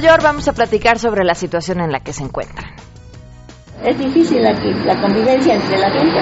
mayor 0.00 0.22
vamos 0.22 0.48
a 0.48 0.54
platicar 0.54 0.98
sobre 0.98 1.24
la 1.24 1.34
situación 1.34 1.78
en 1.80 1.92
la 1.92 2.00
que 2.00 2.14
se 2.14 2.24
encuentran. 2.24 2.74
Es 3.84 3.98
difícil 3.98 4.46
aquí 4.46 4.72
la 4.86 4.98
convivencia 4.98 5.54
entre 5.54 5.78
la 5.78 5.90
gente. 5.90 6.20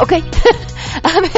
Ok. 0.00 0.12
Además, 1.02 1.32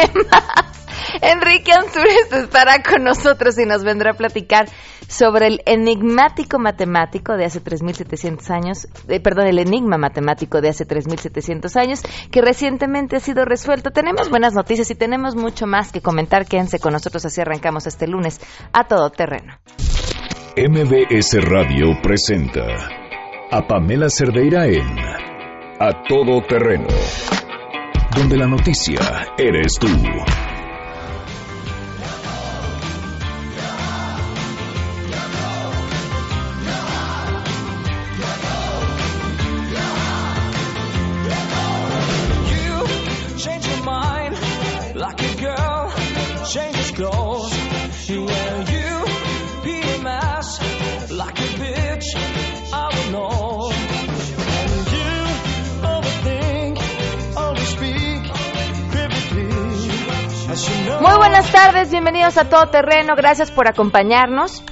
Enrique 1.20 1.72
Ansures 1.72 2.32
estará 2.32 2.82
con 2.82 3.04
nosotros 3.04 3.58
y 3.58 3.66
nos 3.66 3.84
vendrá 3.84 4.12
a 4.12 4.14
platicar 4.14 4.68
sobre 5.08 5.46
el 5.46 5.60
enigmático 5.66 6.58
matemático 6.58 7.36
de 7.36 7.44
hace 7.44 7.62
3.700 7.62 8.50
años, 8.50 8.88
eh, 9.08 9.20
perdón, 9.20 9.46
el 9.46 9.58
enigma 9.58 9.98
matemático 9.98 10.60
de 10.60 10.68
hace 10.68 10.86
3.700 10.86 11.76
años, 11.76 12.02
que 12.30 12.40
recientemente 12.42 13.16
ha 13.16 13.20
sido 13.20 13.44
resuelto. 13.44 13.90
Tenemos 13.90 14.30
buenas 14.30 14.54
noticias 14.54 14.90
y 14.90 14.94
tenemos 14.94 15.36
mucho 15.36 15.66
más 15.66 15.92
que 15.92 16.00
comentar. 16.00 16.46
Quédense 16.46 16.78
con 16.78 16.92
nosotros, 16.92 17.24
así 17.24 17.40
arrancamos 17.40 17.86
este 17.86 18.06
lunes 18.06 18.40
a 18.72 18.86
todo 18.86 19.10
terreno. 19.10 19.58
MBS 20.56 21.42
Radio 21.42 22.00
presenta 22.02 22.64
a 23.50 23.66
Pamela 23.66 24.08
Cerdeira 24.08 24.66
en 24.66 24.98
A 25.80 26.02
Todo 26.08 26.42
Terreno, 26.42 26.86
donde 28.16 28.36
la 28.36 28.46
noticia 28.46 29.00
eres 29.36 29.78
tú. 29.80 29.88
Muy 61.14 61.28
buenas 61.28 61.52
tardes, 61.52 61.92
bienvenidos 61.92 62.36
a 62.38 62.48
Todo 62.48 62.66
Terreno, 62.66 63.14
gracias 63.16 63.52
por 63.52 63.68
acompañarnos 63.68 64.64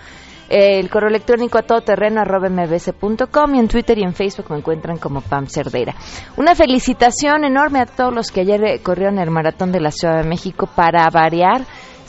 El 0.55 0.91
correo 0.91 1.08
electrónico 1.08 1.56
a 1.56 1.62
todoterreno 1.62 2.20
arroba 2.20 2.50
mbs.com 2.50 3.55
y 3.55 3.58
en 3.58 3.68
Twitter 3.68 3.96
y 3.96 4.02
en 4.02 4.13
Facebook 4.13 4.51
me 4.51 4.58
encuentran 4.58 4.98
como 4.98 5.23
Pam 5.23 5.46
Cerdeira. 5.46 5.95
Una 6.36 6.55
felicitación 6.55 7.45
enorme 7.45 7.80
a 7.80 7.86
todos 7.86 8.14
los 8.14 8.30
que 8.30 8.42
ayer 8.42 8.62
eh, 8.62 8.80
corrieron 8.83 9.18
el 9.18 9.30
maratón 9.30 9.73
de 9.73 9.80
la 9.80 9.91
Ciudad 9.91 10.23
de 10.23 10.29
México 10.29 10.68
para 10.77 11.08
variar 11.08 11.62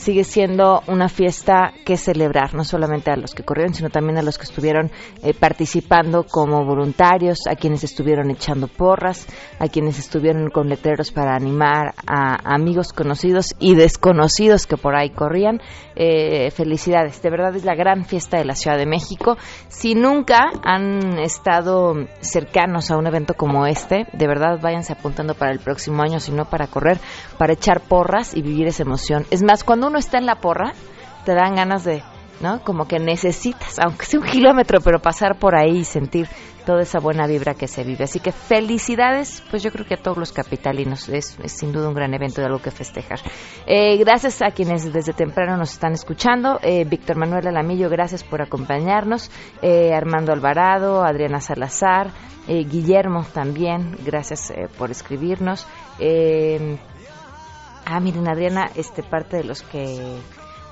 sigue 0.04 0.24
siendo 0.24 0.82
una 0.86 1.08
fiesta 1.08 1.72
que 1.86 1.96
celebrar, 1.96 2.54
no 2.54 2.62
solamente 2.62 3.10
a 3.10 3.16
los 3.16 3.34
que 3.34 3.42
corrieron, 3.42 3.72
sino 3.72 3.88
también 3.88 4.18
a 4.18 4.22
los 4.22 4.36
que 4.36 4.44
estuvieron 4.44 4.90
eh, 5.22 5.32
participando 5.32 6.24
como 6.24 6.62
voluntarios, 6.66 7.46
a 7.48 7.56
quienes 7.56 7.84
estuvieron 7.84 8.30
echando 8.30 8.68
porras, 8.68 9.26
a 9.58 9.68
quienes 9.68 9.98
estuvieron 9.98 10.50
con 10.50 10.68
letreros 10.68 11.10
para 11.10 11.34
animar 11.34 11.94
a 12.06 12.54
amigos 12.54 12.92
conocidos 12.92 13.54
y 13.58 13.76
desconocidos 13.76 14.66
que 14.66 14.76
por 14.76 14.94
ahí 14.94 15.08
corrían. 15.08 15.62
Eh, 15.96 16.50
felicidades, 16.50 17.22
de 17.22 17.30
verdad 17.30 17.54
es 17.54 17.64
la 17.64 17.74
gran 17.74 18.04
fiesta 18.04 18.36
de 18.36 18.44
la 18.44 18.56
Ciudad 18.56 18.76
de 18.76 18.84
México. 18.84 19.38
Si 19.68 19.94
nunca 19.94 20.50
han 20.64 21.18
estado 21.18 21.94
cercanos 22.20 22.90
a 22.90 22.98
un 22.98 23.06
evento 23.06 23.34
como 23.34 23.66
este, 23.66 24.06
de 24.12 24.26
verdad 24.26 24.58
váyanse 24.60 24.92
apuntando 24.92 25.34
para 25.34 25.52
el 25.52 25.60
próximo 25.60 26.02
año, 26.02 26.20
si 26.20 26.32
no 26.32 26.44
para 26.44 26.66
correr, 26.66 26.98
para 27.38 27.54
echar 27.54 27.80
porras 27.80 28.34
y 28.34 28.42
vivir 28.42 28.66
esa 28.66 28.82
emoción. 28.82 29.24
Es 29.30 29.42
más, 29.42 29.64
cuando 29.64 29.86
uno 29.86 29.93
está 29.98 30.18
en 30.18 30.26
la 30.26 30.36
porra, 30.36 30.72
te 31.24 31.34
dan 31.34 31.54
ganas 31.54 31.84
de, 31.84 32.02
¿no? 32.40 32.62
Como 32.62 32.86
que 32.86 32.98
necesitas, 32.98 33.78
aunque 33.78 34.06
sea 34.06 34.20
un 34.20 34.26
kilómetro, 34.26 34.80
pero 34.80 35.00
pasar 35.00 35.38
por 35.38 35.54
ahí 35.56 35.78
y 35.78 35.84
sentir 35.84 36.28
toda 36.64 36.82
esa 36.82 36.98
buena 36.98 37.26
vibra 37.26 37.54
que 37.54 37.68
se 37.68 37.84
vive. 37.84 38.04
Así 38.04 38.20
que 38.20 38.32
felicidades, 38.32 39.42
pues 39.50 39.62
yo 39.62 39.70
creo 39.70 39.86
que 39.86 39.94
a 39.94 40.02
todos 40.02 40.16
los 40.16 40.32
capitalinos 40.32 41.08
es, 41.08 41.36
sin 41.46 41.72
duda 41.72 41.88
un 41.88 41.94
gran 41.94 42.12
evento 42.14 42.40
de 42.40 42.46
algo 42.46 42.60
que 42.60 42.70
festejar. 42.70 43.20
Eh, 43.66 43.96
gracias 43.98 44.42
a 44.42 44.50
quienes 44.50 44.92
desde 44.92 45.12
temprano 45.12 45.56
nos 45.56 45.72
están 45.72 45.92
escuchando. 45.92 46.58
Eh, 46.62 46.84
Víctor 46.84 47.16
Manuel 47.16 47.46
Alamillo, 47.48 47.88
gracias 47.88 48.24
por 48.24 48.42
acompañarnos. 48.42 49.30
Eh, 49.62 49.92
Armando 49.94 50.32
Alvarado, 50.32 51.04
Adriana 51.04 51.40
Salazar, 51.40 52.10
Guillermo 52.46 53.24
también, 53.32 53.96
gracias 54.04 54.52
por 54.76 54.90
escribirnos. 54.90 55.66
Ah, 57.86 58.00
miren, 58.00 58.28
Adriana, 58.28 58.70
este 58.74 59.02
parte 59.02 59.36
de 59.36 59.44
los 59.44 59.62
que 59.62 60.20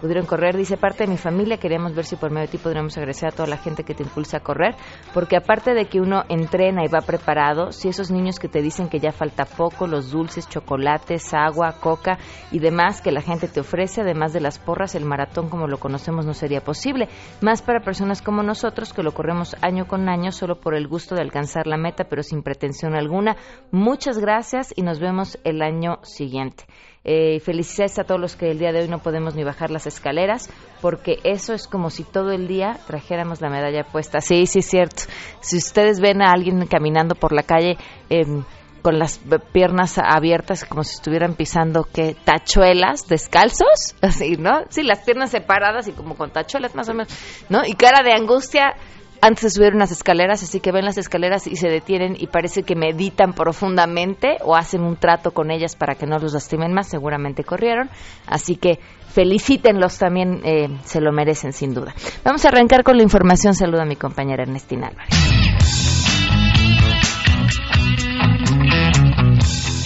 pudieron 0.03 0.27
correr. 0.27 0.56
Dice, 0.56 0.77
parte 0.77 1.05
de 1.05 1.11
mi 1.11 1.17
familia, 1.17 1.59
queremos 1.59 1.95
ver 1.95 2.05
si 2.05 2.17
por 2.17 2.31
medio 2.31 2.47
de 2.47 2.50
ti 2.50 2.59
podríamos 2.59 2.99
agradecer 2.99 3.28
a 3.28 3.33
toda 3.33 3.49
la 3.49 3.56
gente 3.56 3.84
que 3.84 3.95
te 3.95 4.03
impulsa 4.03 4.39
a 4.39 4.41
correr, 4.41 4.75
porque 5.15 5.37
aparte 5.37 5.75
de 5.75 5.87
que 5.87 6.00
uno 6.00 6.25
entrena 6.28 6.84
y 6.84 6.89
va 6.89 7.00
preparado, 7.03 7.71
si 7.71 7.89
esos 7.89 8.11
niños 8.11 8.41
que 8.41 8.49
te 8.49 8.61
dicen 8.61 8.89
que 8.89 8.99
ya 8.99 9.12
falta 9.12 9.45
poco, 9.45 9.87
los 9.87 10.11
dulces, 10.11 10.49
chocolates, 10.49 11.33
agua, 11.33 11.77
coca 11.81 12.19
y 12.50 12.59
demás 12.59 13.00
que 13.00 13.12
la 13.12 13.21
gente 13.21 13.47
te 13.47 13.61
ofrece, 13.61 14.00
además 14.00 14.33
de 14.33 14.41
las 14.41 14.59
porras, 14.59 14.97
el 14.97 15.05
maratón 15.05 15.49
como 15.49 15.69
lo 15.69 15.79
conocemos 15.79 16.27
no 16.27 16.34
sería 16.34 16.62
posible. 16.62 17.09
Más 17.41 17.62
para 17.62 17.81
personas 17.81 18.23
como 18.23 18.43
nosotros 18.43 18.93
que 18.93 19.05
lo 19.05 19.15
corremos 19.15 19.55
año 19.62 19.87
con 19.87 20.09
año 20.09 20.33
solo 20.33 20.59
por 20.59 20.75
el 20.75 20.89
gusto 20.89 21.15
de 21.15 21.23
alcanzar 21.23 21.69
la 21.69 21.77
meta, 21.77 22.05
pero 22.05 22.25
sin 22.25 22.43
pretensión 22.43 22.97
alguna. 22.97 23.37
Muchas 23.71 24.19
gracias 24.19 24.75
y 24.75 24.83
nos 24.83 24.99
vemos 24.99 25.39
el 25.44 25.62
año 25.62 26.00
siguiente. 26.03 26.65
Eh, 27.05 27.41
felicidades 27.41 27.99
a 27.99 28.05
todos 28.05 28.21
los 28.21 28.37
que 28.37 28.51
el 28.53 28.61
día 28.61 28.71
de 28.71 28.83
hoy 28.83 28.89
no 28.89 29.01
podemos 29.01 29.35
ni 29.35 29.43
bajar 29.43 29.73
las 29.73 29.89
escaleras, 29.89 30.49
porque 30.81 31.19
eso 31.25 31.53
es 31.53 31.67
como 31.67 31.91
si 31.91 32.05
todo 32.05 32.31
el 32.31 32.47
día 32.47 32.79
trajéramos 32.87 33.41
la 33.41 33.51
medalla 33.51 33.83
puesta. 33.83 34.21
Sí, 34.21 34.47
sí, 34.47 34.61
es 34.61 34.67
cierto. 34.67 35.03
Si 35.41 35.57
ustedes 35.57 36.01
ven 36.01 36.23
a 36.23 36.31
alguien 36.31 36.65
caminando 36.67 37.17
por 37.17 37.33
la 37.33 37.43
calle 37.43 37.77
em, 38.09 38.45
con 38.83 39.01
las 39.01 39.21
piernas 39.53 39.99
abiertas, 39.99 40.65
como 40.65 40.85
si 40.85 40.95
estuvieran 40.95 41.35
pisando, 41.35 41.89
¿qué? 41.93 42.15
Tachuelas, 42.25 43.09
descalzos, 43.09 43.97
así, 44.01 44.37
¿no? 44.37 44.62
Sí, 44.69 44.85
las 44.85 45.01
piernas 45.01 45.31
separadas 45.31 45.89
y 45.89 45.93
como 45.93 46.17
con 46.17 46.31
tachuelas 46.31 46.77
más 46.77 46.89
o 46.89 46.93
menos, 46.93 47.12
¿no? 47.49 47.65
Y 47.67 47.75
cara 47.75 48.03
de 48.05 48.12
angustia 48.12 48.75
antes 49.22 49.44
de 49.44 49.50
subir 49.50 49.75
unas 49.75 49.93
escaleras, 49.93 50.43
así 50.43 50.59
que 50.59 50.72
ven 50.72 50.84
las 50.84 50.99
escaleras 50.99 51.47
y 51.47 51.55
se 51.55 51.69
detienen 51.69 52.16
y 52.19 52.27
parece 52.27 52.65
que 52.65 52.75
meditan 52.75 53.33
profundamente 53.33 54.37
o 54.44 54.56
hacen 54.56 54.83
un 54.83 54.97
trato 54.97 55.31
con 55.31 55.53
ellas 55.53 55.77
para 55.77 55.94
que 55.94 56.06
no 56.06 56.19
los 56.19 56.34
lastimen 56.34 56.75
más, 56.75 56.88
seguramente 56.88 57.44
corrieron, 57.44 57.88
así 58.27 58.56
que 58.56 58.81
felicítenlos 59.14 59.97
también, 59.99 60.41
eh, 60.44 60.69
se 60.82 61.00
lo 61.00 61.12
merecen 61.12 61.52
sin 61.52 61.73
duda. 61.73 61.94
Vamos 62.25 62.44
a 62.44 62.49
arrancar 62.49 62.82
con 62.82 62.97
la 62.97 63.05
información, 63.05 63.55
saluda 63.55 63.82
a 63.82 63.87
mi 63.87 63.97
compañera 63.97 64.43
Ernestina 64.43 64.88
Álvarez. 64.88 65.92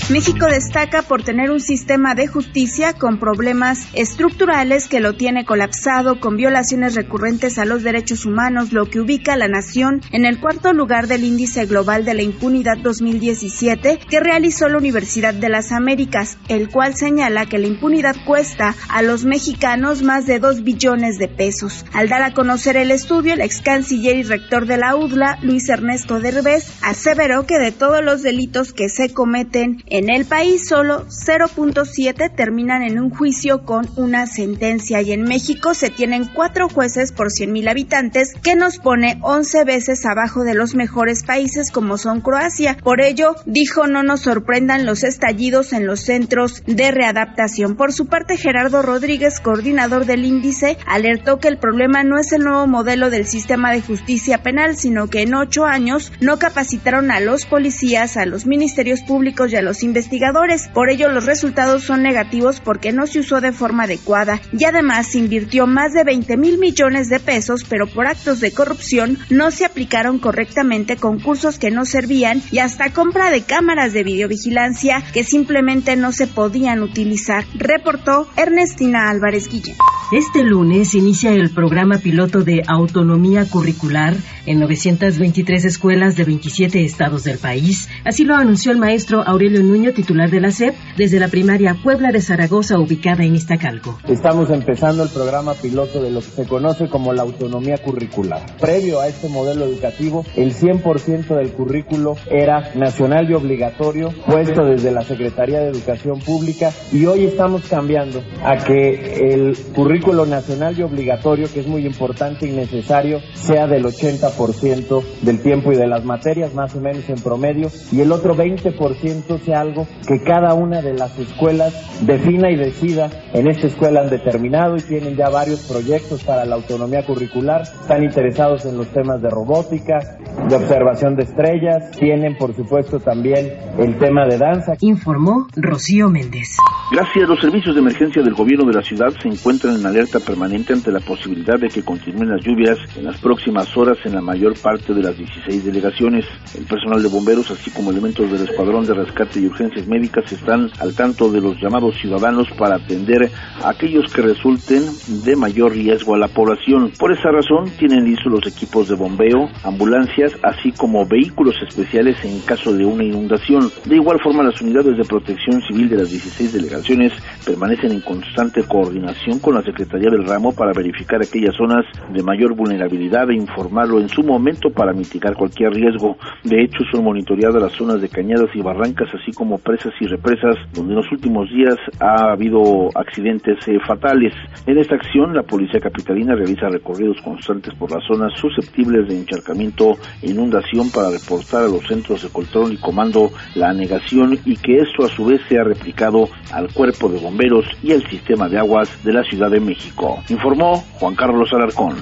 México 0.08 0.46
destaca 0.46 1.02
por 1.02 1.24
tener 1.24 1.50
un 1.50 1.58
sistema 1.58 2.14
de 2.14 2.28
justicia 2.28 2.92
con 2.92 3.18
problemas 3.18 3.88
estructurales 3.92 4.86
que 4.86 5.00
lo 5.00 5.14
tiene 5.14 5.44
colapsado, 5.44 6.20
con 6.20 6.36
violaciones 6.36 6.94
recurrentes 6.94 7.58
a 7.58 7.64
los 7.64 7.82
derechos 7.82 8.24
humanos, 8.24 8.72
lo 8.72 8.86
que 8.86 9.00
ubica 9.00 9.32
a 9.32 9.36
la 9.36 9.48
nación 9.48 10.02
en 10.12 10.24
el 10.24 10.38
cuarto 10.38 10.72
lugar 10.72 11.08
del 11.08 11.24
índice 11.24 11.66
global 11.66 12.04
de 12.04 12.14
la 12.14 12.22
impunidad 12.22 12.76
2017 12.78 13.98
que 14.08 14.20
realizó 14.20 14.68
la 14.68 14.78
Universidad 14.78 15.34
de 15.34 15.48
las 15.48 15.72
Américas, 15.72 16.38
el 16.46 16.68
cual 16.68 16.94
señala 16.94 17.46
que 17.46 17.58
la 17.58 17.66
impunidad 17.66 18.14
cuesta 18.24 18.76
a 18.88 19.02
los 19.02 19.24
mexicanos 19.24 20.04
más 20.04 20.24
de 20.24 20.38
2 20.38 20.62
billones 20.62 21.18
de 21.18 21.26
pesos. 21.26 21.84
Al 21.92 22.08
dar 22.08 22.22
a 22.22 22.32
conocer 22.32 22.76
el 22.76 22.92
estudio, 22.92 23.34
el 23.34 23.40
ex 23.40 23.60
canciller 23.60 24.16
y 24.18 24.22
rector 24.22 24.66
de 24.66 24.76
la 24.76 24.94
UDLA, 24.94 25.40
Luis 25.42 25.68
Ernesto 25.68 26.20
Derbez, 26.20 26.70
aseveró 26.82 27.44
que 27.44 27.58
de 27.58 27.72
todos 27.72 28.04
los 28.04 28.22
delitos 28.22 28.72
que 28.72 28.88
se 28.88 29.12
cometen 29.12 29.82
en 29.95 29.95
el 30.10 30.26
país 30.26 30.68
solo 30.68 31.06
0.7 31.06 32.30
terminan 32.34 32.82
en 32.82 32.98
un 32.98 33.10
juicio 33.10 33.64
con 33.64 33.88
una 33.96 34.26
sentencia 34.26 35.00
y 35.00 35.12
en 35.12 35.22
México 35.22 35.72
se 35.72 35.90
tienen 35.90 36.26
cuatro 36.34 36.68
jueces 36.68 37.12
por 37.12 37.28
100.000 37.28 37.70
habitantes 37.70 38.34
que 38.42 38.56
nos 38.56 38.78
pone 38.78 39.18
11 39.22 39.64
veces 39.64 40.04
abajo 40.04 40.44
de 40.44 40.54
los 40.54 40.74
mejores 40.74 41.22
países 41.24 41.70
como 41.70 41.96
son 41.96 42.20
Croacia. 42.20 42.76
Por 42.82 43.00
ello, 43.00 43.36
dijo 43.46 43.86
no 43.86 44.02
nos 44.02 44.20
sorprendan 44.20 44.84
los 44.84 45.02
estallidos 45.02 45.72
en 45.72 45.86
los 45.86 46.00
centros 46.00 46.62
de 46.66 46.90
readaptación. 46.90 47.76
Por 47.76 47.92
su 47.92 48.06
parte, 48.06 48.36
Gerardo 48.36 48.82
Rodríguez, 48.82 49.40
coordinador 49.40 50.04
del 50.04 50.24
índice, 50.24 50.76
alertó 50.86 51.38
que 51.38 51.48
el 51.48 51.58
problema 51.58 52.04
no 52.04 52.18
es 52.18 52.32
el 52.32 52.42
nuevo 52.42 52.66
modelo 52.66 53.08
del 53.08 53.26
sistema 53.26 53.72
de 53.72 53.80
justicia 53.80 54.42
penal, 54.42 54.76
sino 54.76 55.08
que 55.08 55.22
en 55.22 55.34
ocho 55.34 55.64
años 55.64 56.12
no 56.20 56.38
capacitaron 56.38 57.10
a 57.10 57.20
los 57.20 57.46
policías, 57.46 58.16
a 58.16 58.26
los 58.26 58.46
ministerios 58.46 59.00
públicos 59.02 59.52
y 59.52 59.56
a 59.56 59.62
los 59.62 59.82
investigadores. 59.86 60.68
Por 60.68 60.90
ello, 60.90 61.08
los 61.08 61.24
resultados 61.24 61.82
son 61.82 62.02
negativos 62.02 62.60
porque 62.60 62.92
no 62.92 63.06
se 63.06 63.20
usó 63.20 63.40
de 63.40 63.52
forma 63.52 63.84
adecuada 63.84 64.40
y 64.52 64.64
además 64.64 65.06
se 65.06 65.18
invirtió 65.18 65.66
más 65.66 65.94
de 65.94 66.04
20 66.04 66.36
mil 66.36 66.58
millones 66.58 67.08
de 67.08 67.20
pesos, 67.20 67.64
pero 67.64 67.86
por 67.86 68.06
actos 68.06 68.40
de 68.40 68.52
corrupción 68.52 69.18
no 69.30 69.50
se 69.50 69.64
aplicaron 69.64 70.18
correctamente 70.18 70.96
concursos 70.96 71.58
que 71.58 71.70
no 71.70 71.84
servían 71.86 72.42
y 72.50 72.58
hasta 72.58 72.92
compra 72.92 73.30
de 73.30 73.42
cámaras 73.42 73.94
de 73.94 74.04
videovigilancia 74.04 75.02
que 75.12 75.24
simplemente 75.24 75.96
no 75.96 76.12
se 76.12 76.26
podían 76.26 76.82
utilizar, 76.82 77.44
reportó 77.54 78.28
Ernestina 78.36 79.08
Álvarez 79.08 79.48
Guillén. 79.48 79.76
Este 80.12 80.44
lunes 80.44 80.94
inicia 80.94 81.32
el 81.32 81.50
programa 81.50 81.98
piloto 81.98 82.44
de 82.44 82.62
autonomía 82.68 83.44
curricular 83.44 84.14
en 84.46 84.60
923 84.60 85.64
escuelas 85.64 86.14
de 86.14 86.22
27 86.22 86.84
estados 86.84 87.24
del 87.24 87.38
país. 87.38 87.88
Así 88.04 88.22
lo 88.22 88.36
anunció 88.36 88.70
el 88.70 88.78
maestro 88.78 89.24
Aurelio 89.26 89.64
Nuño, 89.64 89.92
titular 89.92 90.30
de 90.30 90.40
la 90.40 90.52
SEP, 90.52 90.76
desde 90.96 91.18
la 91.18 91.26
primaria 91.26 91.74
Puebla 91.82 92.12
de 92.12 92.20
Zaragoza, 92.20 92.78
ubicada 92.78 93.24
en 93.24 93.34
Iztacalco. 93.34 93.98
Estamos 94.06 94.50
empezando 94.50 95.02
el 95.02 95.08
programa 95.08 95.54
piloto 95.54 96.00
de 96.00 96.12
lo 96.12 96.20
que 96.20 96.26
se 96.26 96.46
conoce 96.46 96.88
como 96.88 97.12
la 97.12 97.22
autonomía 97.22 97.78
curricular. 97.78 98.46
Previo 98.60 99.00
a 99.00 99.08
este 99.08 99.28
modelo 99.28 99.64
educativo, 99.64 100.24
el 100.36 100.54
100% 100.54 101.36
del 101.36 101.50
currículo 101.50 102.14
era 102.30 102.70
nacional 102.76 103.28
y 103.28 103.34
obligatorio, 103.34 104.14
puesto 104.24 104.64
desde 104.64 104.92
la 104.92 105.02
Secretaría 105.02 105.58
de 105.58 105.70
Educación 105.70 106.20
Pública, 106.20 106.70
y 106.92 107.06
hoy 107.06 107.24
estamos 107.24 107.62
cambiando 107.68 108.22
a 108.44 108.58
que 108.58 109.32
el 109.32 109.56
currículo 109.74 109.95
currículo 109.96 110.26
nacional 110.26 110.78
y 110.78 110.82
obligatorio, 110.82 111.48
que 111.50 111.60
es 111.60 111.66
muy 111.66 111.86
importante 111.86 112.46
y 112.46 112.52
necesario, 112.52 113.18
sea 113.32 113.66
del 113.66 113.84
80% 113.84 115.02
del 115.22 115.40
tiempo 115.40 115.72
y 115.72 115.76
de 115.76 115.86
las 115.86 116.04
materias, 116.04 116.54
más 116.54 116.74
o 116.74 116.80
menos 116.82 117.08
en 117.08 117.16
promedio, 117.16 117.70
y 117.90 118.02
el 118.02 118.12
otro 118.12 118.36
20% 118.36 119.40
sea 119.40 119.60
algo 119.60 119.86
que 120.06 120.22
cada 120.22 120.52
una 120.52 120.82
de 120.82 120.92
las 120.92 121.18
escuelas 121.18 121.72
defina 122.04 122.50
y 122.50 122.56
decida. 122.56 123.10
En 123.32 123.48
esta 123.48 123.68
escuela 123.68 124.02
han 124.02 124.10
determinado 124.10 124.76
y 124.76 124.82
tienen 124.82 125.16
ya 125.16 125.30
varios 125.30 125.60
proyectos 125.60 126.22
para 126.24 126.44
la 126.44 126.56
autonomía 126.56 127.06
curricular, 127.06 127.62
están 127.62 128.04
interesados 128.04 128.66
en 128.66 128.76
los 128.76 128.88
temas 128.88 129.22
de 129.22 129.30
robótica, 129.30 130.18
de 130.46 130.56
observación 130.56 131.16
de 131.16 131.22
estrellas, 131.22 131.90
tienen 131.98 132.36
por 132.36 132.54
supuesto 132.54 133.00
también 133.00 133.50
el 133.78 133.98
tema 133.98 134.26
de 134.26 134.36
danza. 134.36 134.74
Informó 134.80 135.46
Rocío 135.56 136.10
Méndez. 136.10 136.56
Gracias, 136.92 137.28
los 137.28 137.40
servicios 137.40 137.74
de 137.74 137.80
emergencia 137.80 138.22
del 138.22 138.34
gobierno 138.34 138.66
de 138.66 138.74
la 138.74 138.82
ciudad 138.82 139.08
se 139.20 139.28
encuentran 139.28 139.76
en 139.76 139.85
alerta 139.86 140.20
permanente 140.20 140.72
ante 140.72 140.92
la 140.92 141.00
posibilidad 141.00 141.58
de 141.58 141.68
que 141.68 141.82
continúen 141.82 142.28
las 142.28 142.44
lluvias 142.44 142.78
en 142.96 143.04
las 143.04 143.18
próximas 143.18 143.74
horas 143.76 143.98
en 144.04 144.14
la 144.14 144.20
mayor 144.20 144.58
parte 144.58 144.92
de 144.92 145.02
las 145.02 145.16
16 145.16 145.64
delegaciones. 145.64 146.24
El 146.56 146.64
personal 146.64 147.02
de 147.02 147.08
bomberos, 147.08 147.50
así 147.50 147.70
como 147.70 147.90
elementos 147.90 148.30
del 148.30 148.48
Escuadrón 148.48 148.84
de 148.86 148.94
Rescate 148.94 149.40
y 149.40 149.46
Urgencias 149.46 149.86
Médicas, 149.86 150.30
están 150.30 150.70
al 150.78 150.94
tanto 150.94 151.30
de 151.30 151.40
los 151.40 151.60
llamados 151.60 151.96
ciudadanos 151.96 152.48
para 152.58 152.76
atender 152.76 153.30
a 153.62 153.70
aquellos 153.70 154.12
que 154.12 154.22
resulten 154.22 154.82
de 155.24 155.36
mayor 155.36 155.72
riesgo 155.72 156.14
a 156.14 156.18
la 156.18 156.28
población. 156.28 156.92
Por 156.98 157.12
esa 157.12 157.30
razón, 157.30 157.70
tienen 157.78 158.04
listos 158.04 158.32
los 158.32 158.46
equipos 158.46 158.88
de 158.88 158.94
bombeo, 158.94 159.48
ambulancias, 159.64 160.32
así 160.42 160.72
como 160.72 161.06
vehículos 161.06 161.54
especiales 161.66 162.16
en 162.24 162.40
caso 162.40 162.72
de 162.72 162.84
una 162.84 163.04
inundación. 163.04 163.70
De 163.84 163.96
igual 163.96 164.20
forma, 164.22 164.42
las 164.42 164.60
unidades 164.60 164.96
de 164.96 165.04
protección 165.04 165.60
civil 165.62 165.88
de 165.88 165.96
las 165.96 166.10
16 166.10 166.52
delegaciones 166.52 167.12
permanecen 167.44 167.92
en 167.92 168.00
constante 168.00 168.62
coordinación 168.64 169.38
con 169.38 169.54
la 169.54 169.62
Secretaría 169.76 170.10
del 170.10 170.26
Ramo 170.26 170.52
para 170.52 170.72
verificar 170.72 171.20
aquellas 171.20 171.54
zonas 171.54 171.84
de 172.10 172.22
mayor 172.22 172.54
vulnerabilidad 172.54 173.30
e 173.30 173.34
informarlo 173.34 174.00
en 174.00 174.08
su 174.08 174.22
momento 174.22 174.70
para 174.70 174.94
mitigar 174.94 175.34
cualquier 175.34 175.74
riesgo. 175.74 176.16
De 176.44 176.62
hecho, 176.62 176.78
son 176.90 177.04
monitoreadas 177.04 177.62
las 177.62 177.72
zonas 177.72 178.00
de 178.00 178.08
cañadas 178.08 178.48
y 178.54 178.62
barrancas, 178.62 179.08
así 179.12 179.32
como 179.32 179.58
presas 179.58 179.92
y 180.00 180.06
represas, 180.06 180.56
donde 180.72 180.94
en 180.94 181.00
los 181.00 181.12
últimos 181.12 181.50
días 181.50 181.76
ha 182.00 182.32
habido 182.32 182.88
accidentes 182.94 183.58
eh, 183.68 183.78
fatales. 183.86 184.32
En 184.64 184.78
esta 184.78 184.94
acción, 184.94 185.34
la 185.34 185.42
Policía 185.42 185.80
Capitalina 185.80 186.34
realiza 186.34 186.70
recorridos 186.70 187.20
constantes 187.22 187.74
por 187.74 187.90
las 187.90 188.02
zonas 188.06 188.32
susceptibles 188.40 189.08
de 189.08 189.18
encharcamiento 189.18 189.96
e 190.22 190.30
inundación 190.30 190.90
para 190.90 191.10
reportar 191.10 191.64
a 191.64 191.68
los 191.68 191.86
centros 191.86 192.22
de 192.22 192.30
control 192.30 192.72
y 192.72 192.78
comando 192.78 193.30
la 193.54 193.68
anegación 193.68 194.38
y 194.46 194.56
que 194.56 194.78
esto 194.78 195.04
a 195.04 195.08
su 195.08 195.26
vez 195.26 195.42
sea 195.50 195.64
replicado 195.64 196.30
al 196.52 196.72
Cuerpo 196.72 197.10
de 197.10 197.20
Bomberos 197.20 197.66
y 197.82 197.92
el 197.92 198.06
Sistema 198.08 198.48
de 198.48 198.58
Aguas 198.58 199.04
de 199.04 199.12
la 199.12 199.22
Ciudad 199.24 199.50
de 199.50 199.65
México, 199.66 200.22
informó 200.28 200.84
Juan 201.00 201.14
Carlos 201.16 201.52
Alarcón. 201.52 201.96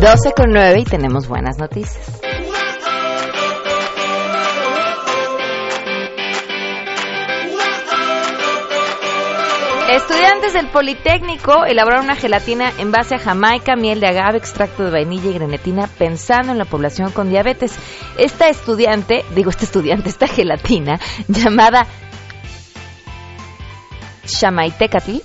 Doce 0.00 0.32
con 0.34 0.50
nueve 0.50 0.80
y 0.80 0.84
tenemos 0.84 1.28
buenas 1.28 1.58
noticias. 1.58 2.21
Estudiantes 9.92 10.54
del 10.54 10.68
Politécnico 10.68 11.66
elaboraron 11.66 12.06
una 12.06 12.16
gelatina 12.16 12.72
en 12.78 12.90
base 12.90 13.16
a 13.16 13.18
jamaica, 13.18 13.76
miel 13.76 14.00
de 14.00 14.06
agave, 14.06 14.38
extracto 14.38 14.84
de 14.84 14.90
vainilla 14.90 15.28
y 15.28 15.34
grenetina 15.34 15.86
pensando 15.86 16.50
en 16.50 16.56
la 16.56 16.64
población 16.64 17.12
con 17.12 17.28
diabetes. 17.28 17.78
Esta 18.16 18.48
estudiante, 18.48 19.22
digo 19.34 19.50
este 19.50 19.66
estudiante, 19.66 20.08
esta 20.08 20.26
gelatina 20.26 20.98
llamada 21.28 21.86
Chamaitecatl 24.24 25.18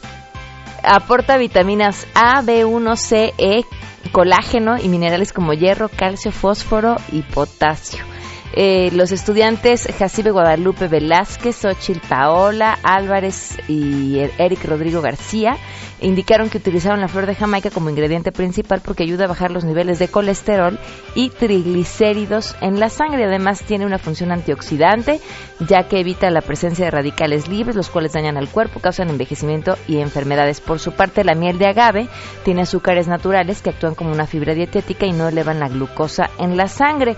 aporta 0.84 1.38
vitaminas 1.38 2.06
A, 2.14 2.42
B1, 2.42 2.98
C, 2.98 3.34
E, 3.38 3.64
colágeno 4.12 4.78
y 4.78 4.90
minerales 4.90 5.32
como 5.32 5.54
hierro, 5.54 5.88
calcio, 5.88 6.34
fósforo 6.34 6.98
y 7.14 7.22
potasio. 7.22 8.17
Eh, 8.54 8.90
los 8.94 9.12
estudiantes 9.12 9.88
Jacibe 10.00 10.32
Guadalupe 10.32 10.88
Velázquez, 10.88 11.58
Xochil 11.58 12.02
Paola 12.08 12.78
Álvarez 12.82 13.58
y 13.68 14.20
Eric 14.38 14.66
Rodrigo 14.66 15.02
García 15.02 15.58
indicaron 16.00 16.50
que 16.50 16.58
utilizaron 16.58 17.02
la 17.02 17.08
flor 17.08 17.26
de 17.26 17.36
Jamaica 17.36 17.72
como 17.72 17.90
ingrediente 17.90 18.32
principal 18.32 18.82
porque 18.84 19.04
ayuda 19.04 19.26
a 19.26 19.30
bajar 19.30 19.52
los 19.52 19.64
niveles 19.64 20.00
de 20.00 20.08
colesterol 20.08 20.80
y 21.16 21.30
triglicéridos 21.30 22.56
en 22.62 22.80
la 22.80 22.90
sangre. 22.90 23.26
Además 23.26 23.64
tiene 23.64 23.86
una 23.86 23.98
función 23.98 24.32
antioxidante 24.32 25.20
ya 25.60 25.88
que 25.88 26.00
evita 26.00 26.30
la 26.30 26.42
presencia 26.42 26.86
de 26.86 26.92
radicales 26.92 27.48
libres, 27.48 27.76
los 27.76 27.90
cuales 27.90 28.14
dañan 28.14 28.38
al 28.38 28.50
cuerpo, 28.50 28.80
causan 28.80 29.10
envejecimiento 29.10 29.78
y 29.88 29.98
enfermedades. 29.98 30.62
Por 30.62 30.80
su 30.80 30.92
parte, 30.92 31.24
la 31.24 31.36
miel 31.36 31.58
de 31.58 31.68
agave 31.68 32.08
tiene 32.44 32.62
azúcares 32.62 33.08
naturales 33.08 33.62
que 33.62 33.72
actúan 33.72 33.96
como 33.96 34.12
una 34.12 34.28
fibra 34.28 34.54
dietética 34.54 35.06
y 35.06 35.14
no 35.14 35.28
elevan 35.28 35.60
la 35.60 35.70
glucosa 35.70 36.30
en 36.38 36.58
la 36.58 36.68
sangre. 36.68 37.16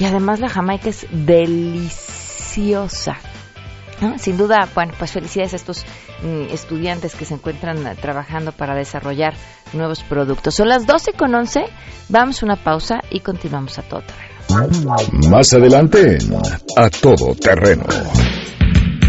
Y 0.00 0.06
además 0.06 0.40
la 0.40 0.48
Jamaica 0.48 0.88
es 0.88 1.06
deliciosa. 1.10 3.18
Sin 4.16 4.38
duda, 4.38 4.66
bueno, 4.74 4.94
pues 4.98 5.12
felicidades 5.12 5.52
a 5.52 5.56
estos 5.56 5.84
mm, 6.22 6.54
estudiantes 6.54 7.14
que 7.14 7.26
se 7.26 7.34
encuentran 7.34 7.86
eh, 7.86 7.94
trabajando 8.00 8.50
para 8.50 8.74
desarrollar 8.74 9.34
nuevos 9.74 10.02
productos. 10.02 10.54
Son 10.54 10.68
las 10.68 10.86
12 10.86 11.12
con 11.12 11.34
11, 11.34 11.64
vamos 12.08 12.42
a 12.42 12.46
una 12.46 12.56
pausa 12.56 13.00
y 13.10 13.20
continuamos 13.20 13.78
a 13.78 13.82
todo 13.82 14.00
terreno. 14.00 15.28
Más 15.28 15.52
adelante, 15.52 16.16
a 16.78 16.88
todo 16.88 17.34
terreno. 17.34 17.84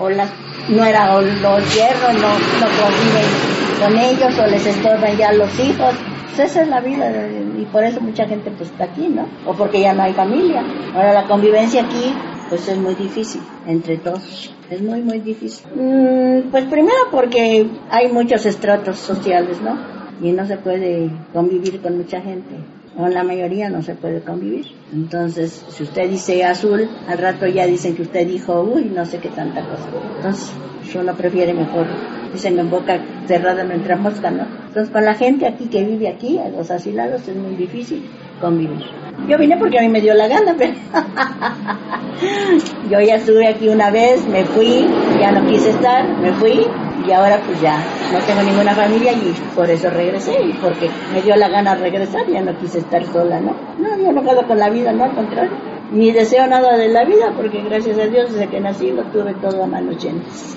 o 0.00 0.10
las 0.10 0.32
nueras 0.68 1.14
o 1.14 1.22
los 1.22 1.74
hierros 1.74 2.14
no, 2.14 2.36
no 2.38 2.66
conviven 2.76 3.67
con 3.78 3.96
ellos 3.96 4.38
o 4.38 4.46
les 4.46 4.66
estorban 4.66 5.16
ya 5.16 5.32
los 5.32 5.58
hijos. 5.58 5.94
Pues 6.36 6.50
esa 6.50 6.62
es 6.62 6.68
la 6.68 6.80
vida 6.80 7.10
y 7.58 7.64
por 7.66 7.82
eso 7.84 8.00
mucha 8.00 8.26
gente 8.26 8.50
pues 8.56 8.70
está 8.70 8.84
aquí, 8.84 9.08
¿no? 9.08 9.26
O 9.46 9.54
porque 9.54 9.80
ya 9.80 9.92
no 9.92 10.02
hay 10.02 10.12
familia. 10.12 10.62
Ahora 10.94 11.12
la 11.12 11.24
convivencia 11.24 11.82
aquí 11.82 12.14
pues 12.48 12.68
es 12.68 12.78
muy 12.78 12.94
difícil 12.94 13.40
entre 13.66 13.98
todos. 13.98 14.54
Es 14.70 14.82
muy, 14.82 15.02
muy 15.02 15.20
difícil. 15.20 15.66
Mm, 15.74 16.50
pues 16.50 16.64
primero 16.66 16.98
porque 17.10 17.68
hay 17.90 18.08
muchos 18.08 18.46
estratos 18.46 18.98
sociales, 18.98 19.60
¿no? 19.62 19.78
Y 20.22 20.32
no 20.32 20.46
se 20.46 20.56
puede 20.56 21.10
convivir 21.32 21.80
con 21.80 21.96
mucha 21.96 22.20
gente. 22.20 22.56
Con 22.96 23.14
la 23.14 23.22
mayoría 23.22 23.70
no 23.70 23.82
se 23.82 23.94
puede 23.94 24.20
convivir. 24.20 24.66
Entonces, 24.92 25.64
si 25.68 25.84
usted 25.84 26.10
dice 26.10 26.44
azul, 26.44 26.88
al 27.06 27.18
rato 27.18 27.46
ya 27.46 27.66
dicen 27.66 27.94
que 27.94 28.02
usted 28.02 28.26
dijo, 28.26 28.60
uy, 28.62 28.90
no 28.94 29.06
sé 29.06 29.18
qué 29.18 29.28
tanta 29.28 29.60
cosa. 29.60 29.88
Entonces, 30.16 30.50
uno 30.96 31.14
prefiere 31.14 31.54
mejor 31.54 31.86
dicen 32.32 32.58
en 32.58 32.70
boca 32.70 32.98
cerrada 33.26 33.64
no 33.64 33.74
entra 33.74 33.96
mosca, 33.96 34.30
¿no? 34.30 34.44
Entonces, 34.68 34.90
con 34.90 35.04
la 35.04 35.14
gente 35.14 35.46
aquí 35.46 35.66
que 35.66 35.84
vive 35.84 36.08
aquí, 36.08 36.38
a 36.38 36.48
los 36.48 36.70
asilados, 36.70 37.26
es 37.26 37.36
muy 37.36 37.56
difícil 37.56 38.04
convivir. 38.40 38.84
Yo 39.28 39.36
vine 39.36 39.56
porque 39.56 39.78
a 39.78 39.82
mí 39.82 39.88
me 39.88 40.00
dio 40.00 40.14
la 40.14 40.28
gana, 40.28 40.54
pero 40.56 40.74
yo 42.90 43.00
ya 43.00 43.16
estuve 43.16 43.48
aquí 43.48 43.68
una 43.68 43.90
vez, 43.90 44.26
me 44.26 44.44
fui, 44.44 44.86
ya 45.20 45.32
no 45.32 45.46
quise 45.46 45.70
estar, 45.70 46.06
me 46.18 46.32
fui 46.34 46.66
y 47.06 47.12
ahora 47.12 47.40
pues 47.44 47.60
ya 47.60 47.78
no 48.12 48.18
tengo 48.20 48.42
ninguna 48.42 48.74
familia 48.74 49.12
y 49.12 49.34
por 49.54 49.68
eso 49.68 49.90
regresé 49.90 50.40
y 50.42 50.52
porque 50.54 50.90
me 51.12 51.22
dio 51.22 51.34
la 51.36 51.48
gana 51.48 51.74
regresar, 51.74 52.26
ya 52.28 52.40
no 52.40 52.56
quise 52.58 52.78
estar 52.78 53.04
sola, 53.06 53.40
¿no? 53.40 53.56
No, 53.78 53.98
yo 53.98 54.12
no 54.12 54.22
quedo 54.22 54.46
con 54.46 54.58
la 54.58 54.70
vida, 54.70 54.92
no, 54.92 55.04
al 55.04 55.14
contrario. 55.14 55.50
Ni 55.92 56.12
deseo 56.12 56.46
nada 56.46 56.76
de 56.76 56.88
la 56.88 57.04
vida 57.04 57.32
porque 57.34 57.62
gracias 57.62 57.98
a 57.98 58.06
Dios 58.06 58.32
desde 58.32 58.48
que 58.48 58.60
nací 58.60 58.90
lo 58.90 59.04
tuve 59.04 59.34
todo 59.34 59.64
a 59.64 59.66
manos 59.66 60.02
llenas. 60.02 60.56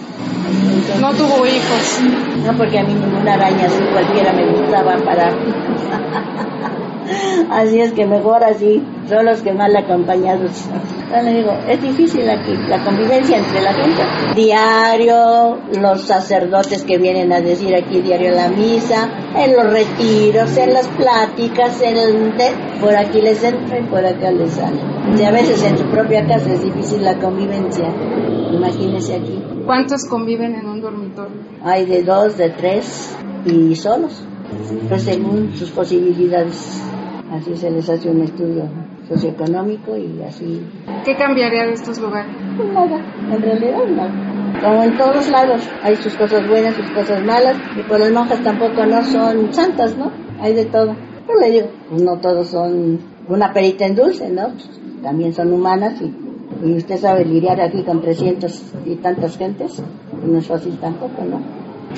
no 1.00 1.14
tuvo 1.14 1.46
hijos. 1.46 2.02
No, 2.46 2.58
porque 2.58 2.80
a 2.80 2.84
mí 2.84 2.94
ninguna 2.94 3.34
araña 3.34 3.66
así 3.66 3.84
cualquiera 3.94 4.34
me 4.34 4.52
gustaba 4.52 4.98
para... 4.98 5.32
Así 7.50 7.82
es 7.82 7.92
que 7.92 8.06
mejor 8.06 8.44
así, 8.44 8.82
son 9.10 9.26
los 9.26 9.42
que 9.42 9.52
mal 9.54 9.76
acompañados. 9.76 10.52
Le 11.12 11.34
digo, 11.34 11.52
es 11.68 11.82
difícil 11.82 12.30
aquí 12.30 12.54
la 12.70 12.82
convivencia 12.84 13.38
entre 13.38 13.62
la 13.62 13.74
gente. 13.74 14.02
Diario, 14.36 15.58
los 15.80 16.02
sacerdotes 16.02 16.84
que 16.84 16.98
vienen 16.98 17.34
a 17.34 17.42
decir 17.42 17.76
aquí 17.76 18.00
diario 18.00 18.32
la 18.32 18.48
misa, 18.48 19.10
en 19.36 19.54
los 19.54 19.74
retiros, 19.74 20.56
en 20.56 20.74
las 20.74 20.88
pláticas, 20.88 21.82
en 21.82 21.98
el 21.98 22.34
por 22.80 22.96
aquí 22.96 23.22
les 23.22 23.44
entra 23.44 23.80
y 23.80 23.84
por 23.84 24.06
acá 24.06 24.32
les 24.32 24.54
sale. 24.54 24.80
Y 25.18 25.24
a 25.24 25.32
veces 25.32 25.64
en 25.64 25.78
su 25.78 25.86
propia 25.86 26.26
casa 26.26 26.54
es 26.54 26.64
difícil 26.64 27.04
la 27.04 27.18
convivencia. 27.20 27.94
Imagínese 28.52 29.16
aquí. 29.16 29.44
¿Cuántos 29.66 30.06
conviven 30.06 30.56
en 30.56 30.68
un 30.68 30.82
dormitorio? 30.82 31.38
Hay 31.64 31.86
de 31.86 32.04
dos, 32.04 32.38
de 32.38 32.50
tres 32.50 33.16
y 33.46 33.76
solos, 33.76 34.24
pues 34.90 35.04
según 35.04 35.54
sus 35.56 35.70
posibilidades. 35.72 36.82
Así 37.32 37.56
se 37.56 37.72
les 37.72 37.90
hace 37.90 38.10
un 38.10 38.22
estudio 38.22 38.70
socioeconómico 39.08 39.96
y 39.96 40.22
así. 40.24 40.62
¿Qué 41.06 41.16
cambiaría 41.16 41.66
de 41.66 41.74
estos 41.74 42.00
lugares? 42.00 42.34
Pues 42.58 42.70
nada, 42.74 42.98
en 43.32 43.42
realidad 43.42 43.88
nada. 43.90 44.62
Como 44.62 44.84
en 44.84 44.98
todos 44.98 45.30
lados, 45.30 45.62
hay 45.82 45.96
sus 45.96 46.16
cosas 46.16 46.48
buenas, 46.48 46.76
sus 46.76 46.90
cosas 46.92 47.24
malas, 47.24 47.58
y 47.78 47.84
pues 47.84 48.00
las 48.00 48.12
monjas 48.12 48.44
tampoco 48.44 48.86
no 48.86 49.02
son 49.04 49.54
santas, 49.54 49.98
¿no? 49.98 50.12
Hay 50.40 50.54
de 50.54 50.66
todo. 50.66 50.96
Yo 51.28 51.36
le 51.40 51.52
digo, 51.52 51.68
pues 51.90 52.02
no 52.02 52.20
todos 52.20 52.48
son 52.48 53.00
una 53.28 53.54
perita 53.54 53.86
en 53.86 53.96
dulce, 53.96 54.30
¿no? 54.30 54.50
También 55.02 55.34
son 55.34 55.52
humanas 55.52 56.02
y, 56.02 56.14
y 56.66 56.78
usted 56.78 56.98
sabe 56.98 57.26
lidiar 57.26 57.60
aquí 57.60 57.84
con 57.84 58.02
300 58.02 58.74
y 58.86 58.96
tantas 58.96 59.38
gentes, 59.38 59.82
no 60.26 60.38
es 60.38 60.48
fácil 60.48 60.78
tampoco, 60.78 61.24
¿no? 61.24 61.42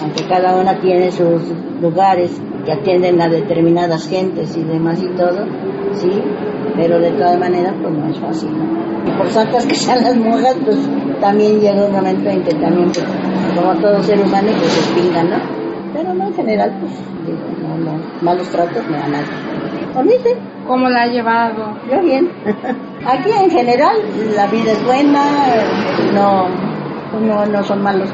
Aunque 0.02 0.26
cada 0.28 0.56
una 0.60 0.80
tiene 0.80 1.12
sus 1.12 1.42
lugares 1.82 2.32
que 2.66 2.72
atienden 2.72 3.22
a 3.22 3.28
determinadas 3.28 4.08
gentes 4.08 4.56
y 4.56 4.64
demás 4.64 5.02
y 5.04 5.08
todo, 5.16 5.46
sí, 5.94 6.12
pero 6.76 7.00
de 7.00 7.12
todas 7.12 7.40
maneras 7.40 7.74
pues 7.82 7.94
no 7.94 8.10
es 8.10 8.20
fácil, 8.20 8.50
¿no? 8.58 8.84
Y 9.06 9.12
por 9.18 9.30
santas 9.30 9.66
que 9.66 9.76
sean 9.76 10.04
las 10.04 10.16
monjas, 10.16 10.56
pues 10.64 10.78
también 11.20 11.60
llega 11.60 11.86
un 11.86 11.92
momento 11.92 12.30
en 12.30 12.44
que 12.44 12.54
también, 12.56 12.90
pues, 12.92 13.06
como 13.56 13.74
todo 13.82 14.02
ser 14.02 14.20
humano, 14.20 14.48
pues 14.58 14.72
se 14.72 14.94
pinga, 14.94 15.24
¿no? 15.24 15.38
Pero 15.94 16.14
no, 16.14 16.28
en 16.28 16.34
general, 16.34 16.78
pues, 16.80 16.94
digo, 17.26 17.40
no, 17.62 17.78
no, 17.78 18.04
malos 18.22 18.48
tratos 18.50 18.84
no 18.90 18.96
a 18.96 19.08
nadie. 19.08 19.54
¿A 19.96 20.04
mí 20.04 20.14
sí? 20.24 20.30
¿Cómo 20.68 20.90
la 20.90 21.04
ha 21.04 21.08
llevado? 21.08 21.78
Yo 21.92 22.02
bien. 22.02 22.32
Aquí 23.06 23.32
en 23.32 23.52
general 23.52 23.98
la 24.34 24.48
vida 24.48 24.72
es 24.72 24.86
buena, 24.86 25.26
no, 26.14 26.48
no, 27.20 27.46
no 27.46 27.64
son 27.64 27.82
malos 27.84 28.10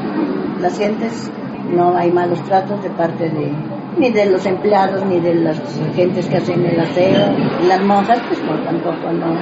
las 0.60 0.76
gentes, 0.76 1.30
no 1.72 1.96
hay 1.96 2.10
malos 2.10 2.42
tratos 2.44 2.82
de 2.82 2.90
parte 2.90 3.30
de 3.30 3.52
ni 3.98 4.10
de 4.10 4.26
los 4.26 4.44
empleados 4.46 5.04
ni 5.04 5.20
de 5.20 5.34
las 5.34 5.60
gentes 5.94 6.26
que 6.26 6.38
hacen 6.38 6.64
el 6.64 6.80
aseo. 6.80 7.36
Las 7.68 7.80
monjas 7.82 8.20
pues 8.28 8.40
tampoco 8.64 9.12
no, 9.12 9.34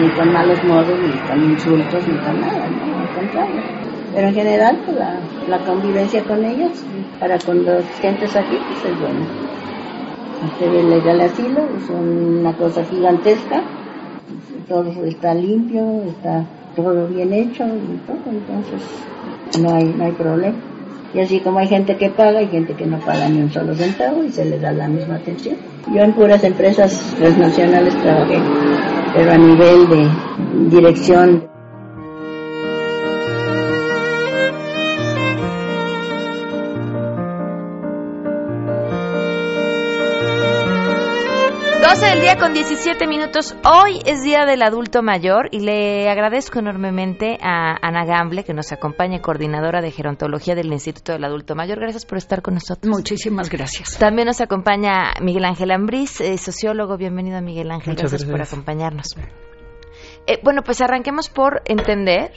ni 0.00 0.08
con 0.10 0.32
malos 0.32 0.62
modos, 0.64 0.98
ni 0.98 1.12
con 1.28 1.50
insultos, 1.50 2.08
ni 2.08 2.16
con 2.18 2.40
nada, 2.40 2.68
no, 2.68 2.98
al 2.98 3.14
contrario. 3.14 3.62
Pero 4.14 4.28
en 4.28 4.34
general 4.34 4.80
pues, 4.86 4.96
la, 4.96 5.20
la 5.48 5.58
convivencia 5.66 6.24
con 6.24 6.44
ellas, 6.44 6.82
para 7.20 7.38
con 7.38 7.64
las 7.64 7.84
gentes 8.00 8.34
aquí, 8.36 8.56
pues 8.68 8.84
es 8.84 9.00
buena. 9.00 9.26
Ve 10.60 10.82
legal 10.84 11.20
asilo 11.20 11.62
es 11.76 11.90
una 11.90 12.56
cosa 12.56 12.84
gigantesca, 12.84 13.62
todo 14.68 15.04
está 15.04 15.34
limpio, 15.34 16.02
está 16.04 16.44
todo 16.76 17.08
bien 17.08 17.32
hecho 17.32 17.64
y 17.64 17.98
todo, 18.06 18.18
entonces 18.30 19.60
no 19.60 19.74
hay, 19.74 19.84
no 19.84 20.04
hay 20.04 20.12
problema. 20.12 20.56
Y 21.14 21.20
así 21.20 21.40
como 21.40 21.58
hay 21.58 21.68
gente 21.68 21.96
que 21.96 22.10
paga, 22.10 22.38
hay 22.40 22.48
gente 22.48 22.74
que 22.74 22.84
no 22.84 22.98
paga 22.98 23.28
ni 23.28 23.40
un 23.40 23.50
solo 23.50 23.74
centavo 23.74 24.22
y 24.22 24.30
se 24.30 24.44
les 24.44 24.60
da 24.60 24.72
la 24.72 24.88
misma 24.88 25.16
atención. 25.16 25.56
Yo 25.94 26.02
en 26.02 26.12
puras 26.12 26.44
empresas 26.44 27.14
transnacionales 27.18 27.96
trabajé, 27.96 28.38
pero 29.14 29.32
a 29.32 29.38
nivel 29.38 29.88
de 29.88 30.76
dirección. 30.76 31.57
Día 42.28 42.36
con 42.36 42.52
17 42.52 43.06
minutos. 43.06 43.56
Hoy 43.64 44.00
es 44.04 44.22
Día 44.22 44.44
del 44.44 44.60
Adulto 44.60 45.02
Mayor 45.02 45.48
y 45.50 45.60
le 45.60 46.10
agradezco 46.10 46.58
enormemente 46.58 47.38
a 47.40 47.74
Ana 47.80 48.04
Gamble, 48.04 48.44
que 48.44 48.52
nos 48.52 48.70
acompaña, 48.70 49.22
coordinadora 49.22 49.80
de 49.80 49.90
gerontología 49.90 50.54
del 50.54 50.70
Instituto 50.70 51.12
del 51.12 51.24
Adulto 51.24 51.54
Mayor. 51.54 51.80
Gracias 51.80 52.04
por 52.04 52.18
estar 52.18 52.42
con 52.42 52.52
nosotros. 52.52 52.94
Muchísimas 52.94 53.48
gracias. 53.48 53.96
También 53.96 54.26
nos 54.26 54.42
acompaña 54.42 55.14
Miguel 55.22 55.46
Ángel 55.46 55.70
Ambriz, 55.70 56.20
eh, 56.20 56.36
sociólogo. 56.36 56.98
Bienvenido, 56.98 57.40
Miguel 57.40 57.70
Ángel. 57.70 57.94
Muchas 57.94 58.10
gracias, 58.10 58.28
por 58.28 58.36
gracias. 58.36 58.52
acompañarnos. 58.52 59.16
Eh, 60.26 60.38
bueno, 60.44 60.60
pues 60.62 60.82
arranquemos 60.82 61.30
por 61.30 61.62
entender 61.64 62.32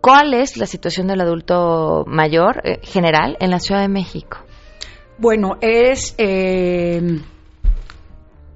cuál 0.00 0.34
es 0.34 0.56
la 0.56 0.66
situación 0.66 1.08
del 1.08 1.20
adulto 1.20 2.04
mayor 2.06 2.60
eh, 2.62 2.78
general 2.84 3.36
en 3.40 3.50
la 3.50 3.58
Ciudad 3.58 3.80
de 3.80 3.88
México. 3.88 4.38
Bueno, 5.18 5.56
es 5.60 6.14
eh, 6.16 7.20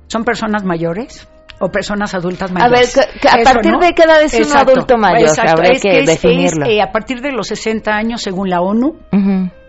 son 0.06 0.24
personas 0.24 0.64
mayores 0.64 1.28
o 1.60 1.68
personas 1.70 2.12
adultas 2.14 2.50
A 2.50 2.54
ver, 2.54 2.62
mayores. 2.62 2.94
que- 2.94 3.20
que 3.20 3.28
a 3.28 3.40
Eso, 3.40 3.52
partir 3.52 3.72
¿no? 3.72 3.78
de 3.78 3.92
qué 3.94 4.02
edad 4.02 4.22
es 4.22 4.34
un 4.34 4.56
adulto 4.56 4.96
mayor, 4.98 5.28
exacto. 5.28 5.52
habría 5.52 5.72
Es 5.74 5.82
que 5.82 5.98
es- 6.00 6.06
definirlo. 6.06 6.66
es, 6.66 6.72
eh, 6.72 6.82
a 6.82 6.90
partir 6.90 7.20
de 7.20 7.30
los 7.32 7.46
60 7.46 7.92
años, 7.94 8.22
según 8.22 8.50
la 8.50 8.60
ONU, 8.60 8.96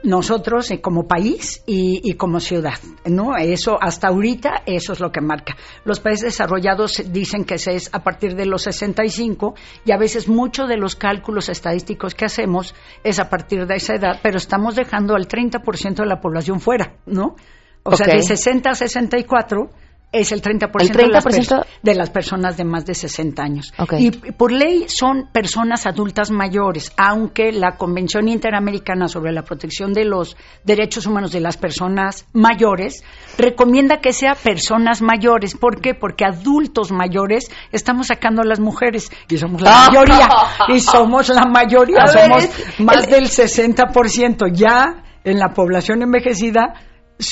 nosotros 0.03 0.69
eh, 0.71 0.81
como 0.81 1.07
país 1.07 1.63
y, 1.65 2.01
y 2.03 2.13
como 2.13 2.39
ciudad, 2.39 2.73
¿no? 3.05 3.35
Eso 3.37 3.77
hasta 3.81 4.07
ahorita 4.09 4.61
eso 4.65 4.93
es 4.93 4.99
lo 4.99 5.11
que 5.11 5.21
marca. 5.21 5.55
Los 5.83 5.99
países 5.99 6.25
desarrollados 6.25 7.01
dicen 7.11 7.43
que 7.43 7.57
se 7.57 7.75
es 7.75 7.89
a 7.93 8.03
partir 8.03 8.35
de 8.35 8.45
los 8.45 8.63
65 8.63 9.55
y 9.85 9.91
a 9.91 9.97
veces 9.97 10.27
muchos 10.27 10.67
de 10.69 10.77
los 10.77 10.95
cálculos 10.95 11.49
estadísticos 11.49 12.13
que 12.13 12.25
hacemos 12.25 12.75
es 13.03 13.19
a 13.19 13.29
partir 13.29 13.65
de 13.65 13.75
esa 13.75 13.95
edad, 13.95 14.19
pero 14.21 14.37
estamos 14.37 14.75
dejando 14.75 15.15
al 15.15 15.27
30% 15.27 16.03
de 16.03 16.05
la 16.09 16.19
población 16.19 16.59
fuera, 16.59 16.93
¿no? 17.05 17.35
O 17.83 17.95
sea, 17.95 18.07
de 18.07 18.21
60 18.21 18.71
a 18.71 18.75
64 18.75 19.69
es 20.11 20.31
el 20.31 20.41
30%, 20.41 20.81
El 20.81 20.89
de, 20.89 21.07
las 21.07 21.25
30% 21.25 21.65
de 21.83 21.95
las 21.95 22.09
personas 22.09 22.55
de 22.55 22.63
más 22.63 22.85
de 22.85 22.93
60 22.93 23.43
años. 23.43 23.73
Y 23.99 24.11
por 24.11 24.51
ley 24.51 24.85
son 24.87 25.29
personas 25.33 25.85
adultas 25.85 26.31
mayores, 26.31 26.91
aunque 26.97 27.51
la 27.51 27.75
Convención 27.75 28.29
Interamericana 28.29 29.09
sobre 29.09 29.33
la 29.33 29.41
Protección 29.43 29.91
de 29.93 30.05
los 30.05 30.37
Derechos 30.63 31.05
Humanos 31.05 31.31
de 31.33 31.41
las 31.41 31.57
Personas 31.57 32.25
Mayores 32.31 33.03
recomienda 33.37 33.97
que 33.99 34.13
sea 34.13 34.35
personas 34.35 35.01
mayores. 35.01 35.55
¿Por 35.55 35.81
qué? 35.81 35.93
Porque 35.93 36.23
adultos 36.23 36.91
mayores 36.93 37.51
estamos 37.73 38.07
sacando 38.07 38.41
a 38.41 38.45
las 38.45 38.61
mujeres 38.61 39.11
y 39.27 39.37
somos 39.37 39.61
la 39.61 39.87
mayoría. 39.89 40.29
Y 40.69 40.79
somos 40.79 41.27
la 41.29 41.45
mayoría, 41.45 42.05
ver, 42.05 42.23
somos 42.23 42.43
es- 42.45 42.79
más 42.79 43.03
el- 43.03 43.09
del 43.11 43.25
60%. 43.29 44.47
Ya 44.53 45.03
en 45.23 45.39
la 45.39 45.49
población 45.53 46.01
envejecida 46.03 46.73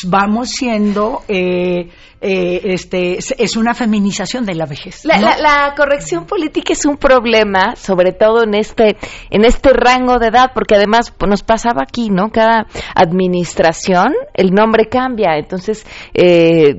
vamos 0.06 0.50
siendo 0.51 1.22
eh, 1.27 1.89
eh, 2.24 2.62
este 2.74 3.18
es- 3.20 3.56
una 3.58 3.74
feminización 3.74 4.46
de 4.46 4.56
la 4.56 4.65
vejez 4.65 5.06
La, 5.06 5.18
¿no? 5.18 5.27
la- 5.27 5.38
la 5.38 5.74
corrección 5.75 6.25
política 6.25 6.74
es 6.74 6.86
un 6.86 6.98
problema, 6.98 7.75
sobre 7.75 8.13
todo 8.13 8.44
en 8.44 8.56
este 8.56 8.98
en 9.30 9.46
este 9.46 9.72
rango 9.74 10.18
de 10.18 10.27
edad, 10.27 10.51
porque 10.56 10.75
además 10.75 11.12
pues, 11.15 11.30
nos 11.30 11.44
pasaba 11.44 11.82
aquí, 11.84 12.10
¿no? 12.10 12.30
Cada 12.32 12.65
administración 12.96 14.13
el 14.34 14.51
nombre 14.51 14.88
cambia, 14.89 15.38
entonces 15.38 15.86
eh, 16.13 16.74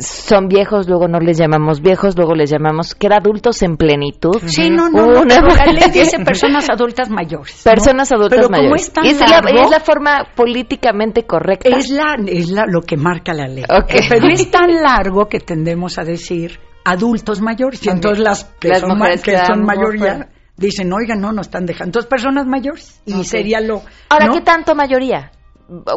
son 0.00 0.48
viejos, 0.48 0.88
luego 0.88 1.08
no 1.08 1.18
les 1.20 1.38
llamamos 1.38 1.80
viejos, 1.80 2.16
luego 2.16 2.34
les 2.34 2.50
llamamos 2.50 2.94
que 2.94 3.06
era 3.06 3.16
adultos 3.18 3.62
en 3.62 3.76
plenitud. 3.76 4.36
Sí, 4.46 4.68
no, 4.70 4.88
no, 4.90 5.24
la 5.24 5.72
ley 5.72 5.90
dice 5.92 6.18
personas 6.24 6.68
adultas 6.70 7.08
mayores. 7.10 7.62
¿no? 7.64 7.70
Personas 7.72 8.12
adultas 8.12 8.30
pero 8.38 8.48
como 8.48 8.58
mayores. 8.58 8.82
es 8.82 8.92
tan 8.92 9.04
Y 9.06 9.08
es, 9.10 9.20
la, 9.20 9.26
largo, 9.26 9.58
es 9.62 9.70
la 9.70 9.80
forma 9.80 10.26
políticamente 10.34 11.24
correcta. 11.24 11.68
es 11.76 11.90
la- 11.90 12.16
es 12.26 12.50
la- 12.50 12.66
lo 12.66 12.80
que 12.82 12.96
marca 12.96 13.32
la 13.32 13.46
ley. 13.48 13.64
Ok. 13.64 13.90
Eh, 13.94 14.00
Pero 14.08 14.28
es 14.28 14.50
tan 14.50 14.70
largo 14.72 15.28
que 15.28 15.40
tendemos 15.40 15.98
a 15.98 16.04
decir 16.04 16.58
adultos 16.84 17.40
mayores. 17.40 17.84
Y 17.86 17.90
entonces 17.90 18.18
las 18.22 18.44
que, 18.58 18.68
Las 18.68 18.80
son, 18.80 18.98
mujeres 18.98 19.22
que 19.22 19.36
son 19.38 19.64
por 19.64 19.76
mayoría 19.76 20.00
fuera. 20.14 20.28
dicen, 20.56 20.92
oigan, 20.92 21.20
no, 21.20 21.32
nos 21.32 21.46
están 21.46 21.64
dejando. 21.66 21.88
Entonces, 21.90 22.08
personas 22.10 22.46
mayores. 22.46 23.00
Y 23.06 23.22
sería 23.24 23.60
lo... 23.60 23.82
Ahora, 24.08 24.26
¿no? 24.26 24.32
¿qué 24.34 24.40
tanto 24.40 24.74
mayoría? 24.74 25.30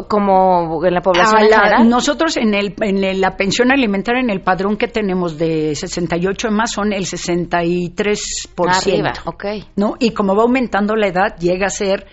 como 0.08 0.86
en 0.86 0.94
la 0.94 1.02
población 1.02 1.42
en 1.42 1.50
la- 1.50 1.58
general? 1.58 1.88
nosotros 1.90 2.36
en, 2.38 2.54
el, 2.54 2.74
en 2.80 3.04
el- 3.04 3.20
la 3.20 3.36
pensión 3.36 3.70
alimentaria, 3.72 4.22
en 4.22 4.30
el 4.30 4.40
padrón 4.40 4.76
que 4.78 4.88
tenemos 4.88 5.36
de 5.36 5.74
68 5.74 6.48
en 6.48 6.54
más, 6.54 6.70
son 6.72 6.92
el 6.94 7.04
63%. 7.04 8.68
Arriba, 8.68 9.12
ok. 9.24 9.44
¿no? 9.76 9.94
Y 9.98 10.12
como 10.12 10.34
va 10.34 10.42
aumentando 10.44 10.94
la 10.96 11.08
edad, 11.08 11.36
llega 11.38 11.66
a 11.66 11.70
ser 11.70 12.06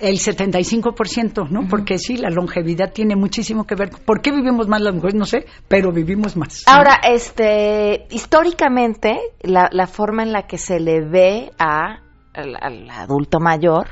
el 0.00 0.18
75%, 0.18 1.48
¿no? 1.50 1.68
Porque 1.68 1.98
sí, 1.98 2.16
la 2.16 2.30
longevidad 2.30 2.92
tiene 2.92 3.16
muchísimo 3.16 3.66
que 3.66 3.74
ver. 3.74 3.90
¿Por 3.90 4.20
qué 4.20 4.32
vivimos 4.32 4.68
más 4.68 4.80
las 4.80 4.94
mujeres? 4.94 5.14
No 5.14 5.26
sé, 5.26 5.46
pero 5.68 5.92
vivimos 5.92 6.36
más. 6.36 6.64
Ahora, 6.66 7.00
este, 7.08 8.06
históricamente, 8.10 9.18
la, 9.42 9.68
la 9.72 9.86
forma 9.86 10.22
en 10.22 10.32
la 10.32 10.46
que 10.46 10.58
se 10.58 10.80
le 10.80 11.00
ve 11.00 11.50
a, 11.58 12.00
al, 12.32 12.56
al 12.60 12.90
adulto 12.90 13.40
mayor 13.40 13.88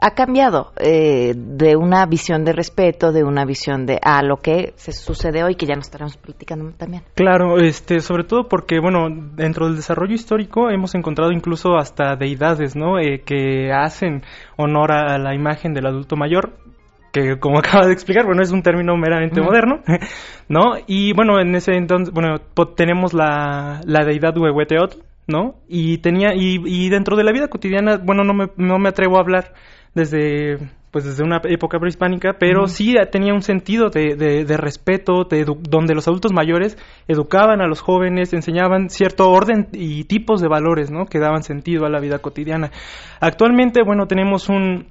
ha 0.00 0.12
cambiado 0.12 0.72
eh, 0.78 1.34
de 1.36 1.76
una 1.76 2.06
visión 2.06 2.44
de 2.44 2.52
respeto, 2.52 3.12
de 3.12 3.22
una 3.22 3.44
visión 3.44 3.86
de 3.86 3.98
a 4.02 4.22
lo 4.22 4.38
que 4.38 4.72
se 4.76 4.92
sucede 4.92 5.44
hoy, 5.44 5.56
que 5.56 5.66
ya 5.66 5.74
nos 5.74 5.86
estaremos 5.86 6.16
platicando 6.16 6.72
también. 6.76 7.02
Claro, 7.14 7.58
este, 7.58 8.00
sobre 8.00 8.24
todo 8.24 8.48
porque, 8.48 8.80
bueno, 8.80 9.08
dentro 9.34 9.66
del 9.66 9.76
desarrollo 9.76 10.14
histórico 10.14 10.70
hemos 10.70 10.94
encontrado 10.94 11.32
incluso 11.32 11.76
hasta 11.76 12.16
deidades, 12.16 12.76
¿no? 12.76 12.98
Eh, 12.98 13.22
que 13.24 13.72
hacen 13.72 14.22
honor 14.56 14.92
a 14.92 15.18
la 15.18 15.34
imagen 15.34 15.74
del 15.74 15.86
adulto 15.86 16.16
mayor, 16.16 16.56
que 17.12 17.38
como 17.38 17.58
acaba 17.58 17.86
de 17.86 17.92
explicar, 17.92 18.24
bueno, 18.24 18.42
es 18.42 18.52
un 18.52 18.62
término 18.62 18.96
meramente 18.96 19.42
moderno, 19.42 19.80
¿no? 20.48 20.74
Y 20.86 21.12
bueno, 21.12 21.40
en 21.40 21.54
ese 21.54 21.72
entonces, 21.74 22.12
bueno, 22.12 22.38
tenemos 22.74 23.12
la, 23.12 23.80
la 23.84 24.04
deidad 24.04 24.36
Huehueteotl, 24.36 24.98
¿no? 25.26 25.56
Y 25.68 25.98
tenía, 25.98 26.34
y, 26.34 26.60
y 26.64 26.88
dentro 26.88 27.16
de 27.16 27.24
la 27.24 27.32
vida 27.32 27.48
cotidiana, 27.48 27.98
bueno, 28.02 28.24
no 28.24 28.34
me, 28.34 28.46
no 28.56 28.78
me 28.78 28.88
atrevo 28.88 29.16
a 29.16 29.20
hablar 29.20 29.52
desde 29.94 30.58
pues 30.90 31.04
desde 31.04 31.22
una 31.22 31.40
época 31.44 31.78
prehispánica, 31.78 32.32
pero 32.36 32.66
sí 32.66 32.96
tenía 33.12 33.32
un 33.32 33.42
sentido 33.42 33.90
de, 33.90 34.16
de- 34.16 34.44
de 34.44 34.56
respeto, 34.56 35.22
de 35.22 35.44
donde 35.44 35.94
los 35.94 36.08
adultos 36.08 36.32
mayores 36.32 36.76
educaban 37.06 37.60
a 37.60 37.68
los 37.68 37.80
jóvenes, 37.80 38.32
enseñaban 38.32 38.90
cierto 38.90 39.30
orden 39.30 39.68
y 39.72 40.02
tipos 40.04 40.40
de 40.40 40.48
valores, 40.48 40.90
¿no? 40.90 41.06
Que 41.06 41.20
daban 41.20 41.44
sentido 41.44 41.86
a 41.86 41.90
la 41.90 42.00
vida 42.00 42.18
cotidiana. 42.18 42.72
Actualmente, 43.20 43.82
bueno, 43.84 44.06
tenemos 44.08 44.48
un, 44.48 44.88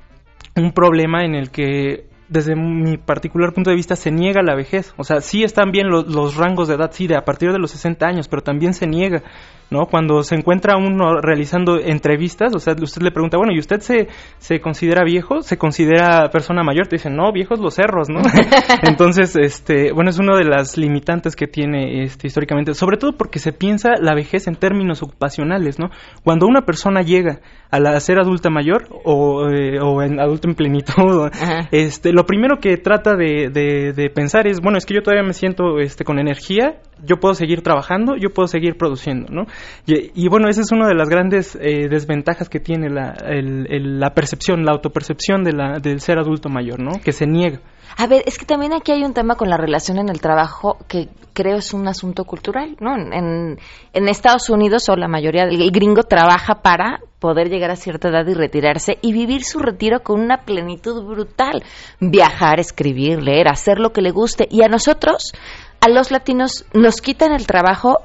un 0.55 0.71
problema 0.71 1.25
en 1.25 1.35
el 1.35 1.49
que 1.51 2.05
desde 2.29 2.55
mi 2.55 2.95
particular 2.97 3.51
punto 3.53 3.69
de 3.71 3.75
vista 3.75 3.97
se 3.97 4.09
niega 4.11 4.41
la 4.41 4.55
vejez. 4.55 4.93
O 4.97 5.03
sea, 5.03 5.19
sí 5.19 5.43
están 5.43 5.71
bien 5.71 5.89
los, 5.89 6.07
los 6.07 6.37
rangos 6.37 6.69
de 6.69 6.75
edad, 6.75 6.91
sí, 6.93 7.07
de 7.07 7.17
a 7.17 7.25
partir 7.25 7.51
de 7.51 7.59
los 7.59 7.71
60 7.71 8.05
años, 8.07 8.29
pero 8.29 8.41
también 8.41 8.73
se 8.73 8.87
niega, 8.87 9.23
¿no? 9.71 9.85
Cuando 9.85 10.23
se 10.23 10.35
encuentra 10.35 10.77
uno 10.77 11.21
realizando 11.21 11.79
entrevistas, 11.79 12.53
o 12.55 12.59
sea, 12.59 12.73
usted 12.81 13.01
le 13.01 13.11
pregunta, 13.11 13.37
bueno, 13.37 13.53
¿y 13.53 13.59
usted 13.59 13.79
se, 13.79 14.07
se 14.37 14.59
considera 14.61 15.03
viejo? 15.03 15.41
¿Se 15.41 15.57
considera 15.57 16.29
persona 16.31 16.63
mayor? 16.63 16.87
Te 16.87 16.95
dicen, 16.95 17.15
no, 17.15 17.31
viejos 17.31 17.59
los 17.59 17.75
cerros, 17.75 18.09
¿no? 18.09 18.21
Entonces, 18.83 19.35
este, 19.35 19.91
bueno, 19.91 20.09
es 20.09 20.19
una 20.19 20.37
de 20.37 20.45
las 20.45 20.77
limitantes 20.77 21.35
que 21.35 21.47
tiene 21.47 22.03
este, 22.03 22.27
históricamente, 22.27 22.73
sobre 22.73 22.97
todo 22.97 23.13
porque 23.17 23.39
se 23.39 23.51
piensa 23.53 23.91
la 23.99 24.13
vejez 24.15 24.47
en 24.47 24.55
términos 24.55 25.01
ocupacionales, 25.03 25.79
¿no? 25.79 25.89
Cuando 26.23 26.47
una 26.47 26.61
persona 26.61 27.01
llega 27.01 27.39
a, 27.71 27.79
la, 27.79 27.91
a 27.91 27.99
ser 27.99 28.19
adulta 28.19 28.49
mayor 28.49 28.87
o, 29.03 29.47
eh, 29.49 29.79
o 29.81 30.01
en 30.01 30.19
adulto 30.19 30.47
en 30.47 30.55
plenitud, 30.55 31.29
Ajá. 31.31 31.67
este, 31.71 32.11
lo 32.13 32.25
primero 32.25 32.57
que 32.59 32.77
trata 32.77 33.15
de, 33.15 33.49
de- 33.49 33.93
de 33.93 34.09
pensar 34.09 34.47
es, 34.47 34.59
bueno, 34.61 34.77
es 34.77 34.85
que 34.85 34.93
yo 34.95 35.01
todavía 35.01 35.23
me 35.25 35.33
siento 35.33 35.79
este, 35.79 36.03
con 36.03 36.19
energía, 36.19 36.77
yo 37.03 37.17
puedo 37.17 37.33
seguir 37.33 37.61
trabajando, 37.61 38.15
yo 38.17 38.29
puedo 38.29 38.47
seguir 38.47 38.75
produciendo, 38.77 39.27
¿no? 39.31 39.45
Y, 39.85 40.11
y 40.25 40.27
bueno, 40.29 40.47
esa 40.49 40.61
es 40.61 40.71
una 40.71 40.87
de 40.87 40.95
las 40.95 41.09
grandes 41.09 41.55
eh, 41.61 41.87
desventajas 41.89 42.49
que 42.49 42.59
tiene 42.59 42.89
la, 42.89 43.13
el- 43.25 43.99
la 43.99 44.13
percepción, 44.13 44.63
la 44.65 44.71
autopercepción 44.71 45.43
de 45.43 45.53
la, 45.53 45.79
del 45.79 45.99
ser 46.01 46.19
adulto 46.19 46.49
mayor, 46.49 46.79
¿no? 46.79 46.99
Que 47.03 47.11
se 47.11 47.25
niega. 47.25 47.59
A 47.97 48.05
ver, 48.07 48.23
es 48.27 48.37
que 48.37 48.45
también 48.45 48.71
aquí 48.73 48.91
hay 48.91 49.03
un 49.03 49.13
tema 49.13 49.35
con 49.35 49.49
la 49.49 49.57
relación 49.57 49.97
en 49.97 50.09
el 50.09 50.21
trabajo 50.21 50.77
que 50.87 51.09
creo 51.33 51.57
es 51.57 51.73
un 51.73 51.87
asunto 51.87 52.23
cultural, 52.25 52.75
¿no? 52.79 52.95
En, 52.95 53.57
en 53.93 54.07
Estados 54.07 54.49
Unidos 54.49 54.87
o 54.89 54.95
la 54.95 55.07
mayoría 55.07 55.45
del 55.45 55.71
gringo 55.71 56.03
trabaja 56.03 56.61
para 56.61 56.99
poder 57.19 57.49
llegar 57.49 57.71
a 57.71 57.75
cierta 57.75 58.09
edad 58.09 58.25
y 58.27 58.33
retirarse 58.33 58.97
y 59.01 59.11
vivir 59.11 59.43
su 59.43 59.59
retiro 59.59 60.01
con 60.01 60.21
una 60.21 60.37
plenitud 60.45 61.03
brutal. 61.03 61.63
Viajar, 61.99 62.59
escribir, 62.59 63.21
leer, 63.23 63.47
hacer 63.49 63.79
lo 63.79 63.91
que 63.91 64.01
le 64.01 64.11
guste. 64.11 64.47
Y 64.49 64.63
a 64.63 64.67
nosotros, 64.69 65.33
a 65.81 65.89
los 65.89 66.11
latinos, 66.11 66.65
nos 66.73 67.01
quitan 67.01 67.33
el 67.33 67.47
trabajo 67.47 67.99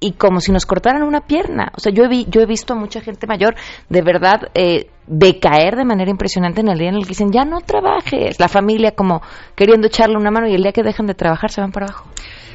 y 0.00 0.12
como 0.12 0.40
si 0.40 0.52
nos 0.52 0.64
cortaran 0.66 1.02
una 1.02 1.22
pierna. 1.22 1.72
O 1.76 1.80
sea, 1.80 1.92
yo 1.92 2.04
he, 2.04 2.08
vi- 2.08 2.26
yo 2.28 2.40
he 2.40 2.46
visto 2.46 2.72
a 2.74 2.76
mucha 2.76 3.00
gente 3.00 3.26
mayor 3.26 3.54
de 3.88 4.02
verdad 4.02 4.42
eh, 4.54 4.90
decaer 5.06 5.76
de 5.76 5.84
manera 5.84 6.10
impresionante 6.10 6.60
en 6.60 6.68
el 6.68 6.78
día 6.78 6.88
en 6.90 6.94
el 6.96 7.02
que 7.02 7.08
dicen, 7.10 7.32
ya 7.32 7.44
no 7.44 7.60
trabajes. 7.60 8.38
La 8.38 8.48
familia 8.48 8.92
como 8.92 9.22
queriendo 9.56 9.86
echarle 9.88 10.16
una 10.16 10.30
mano 10.30 10.46
y 10.48 10.54
el 10.54 10.62
día 10.62 10.72
que 10.72 10.82
dejan 10.82 11.06
de 11.06 11.14
trabajar 11.14 11.50
se 11.50 11.60
van 11.60 11.72
para 11.72 11.86
abajo. 11.86 12.04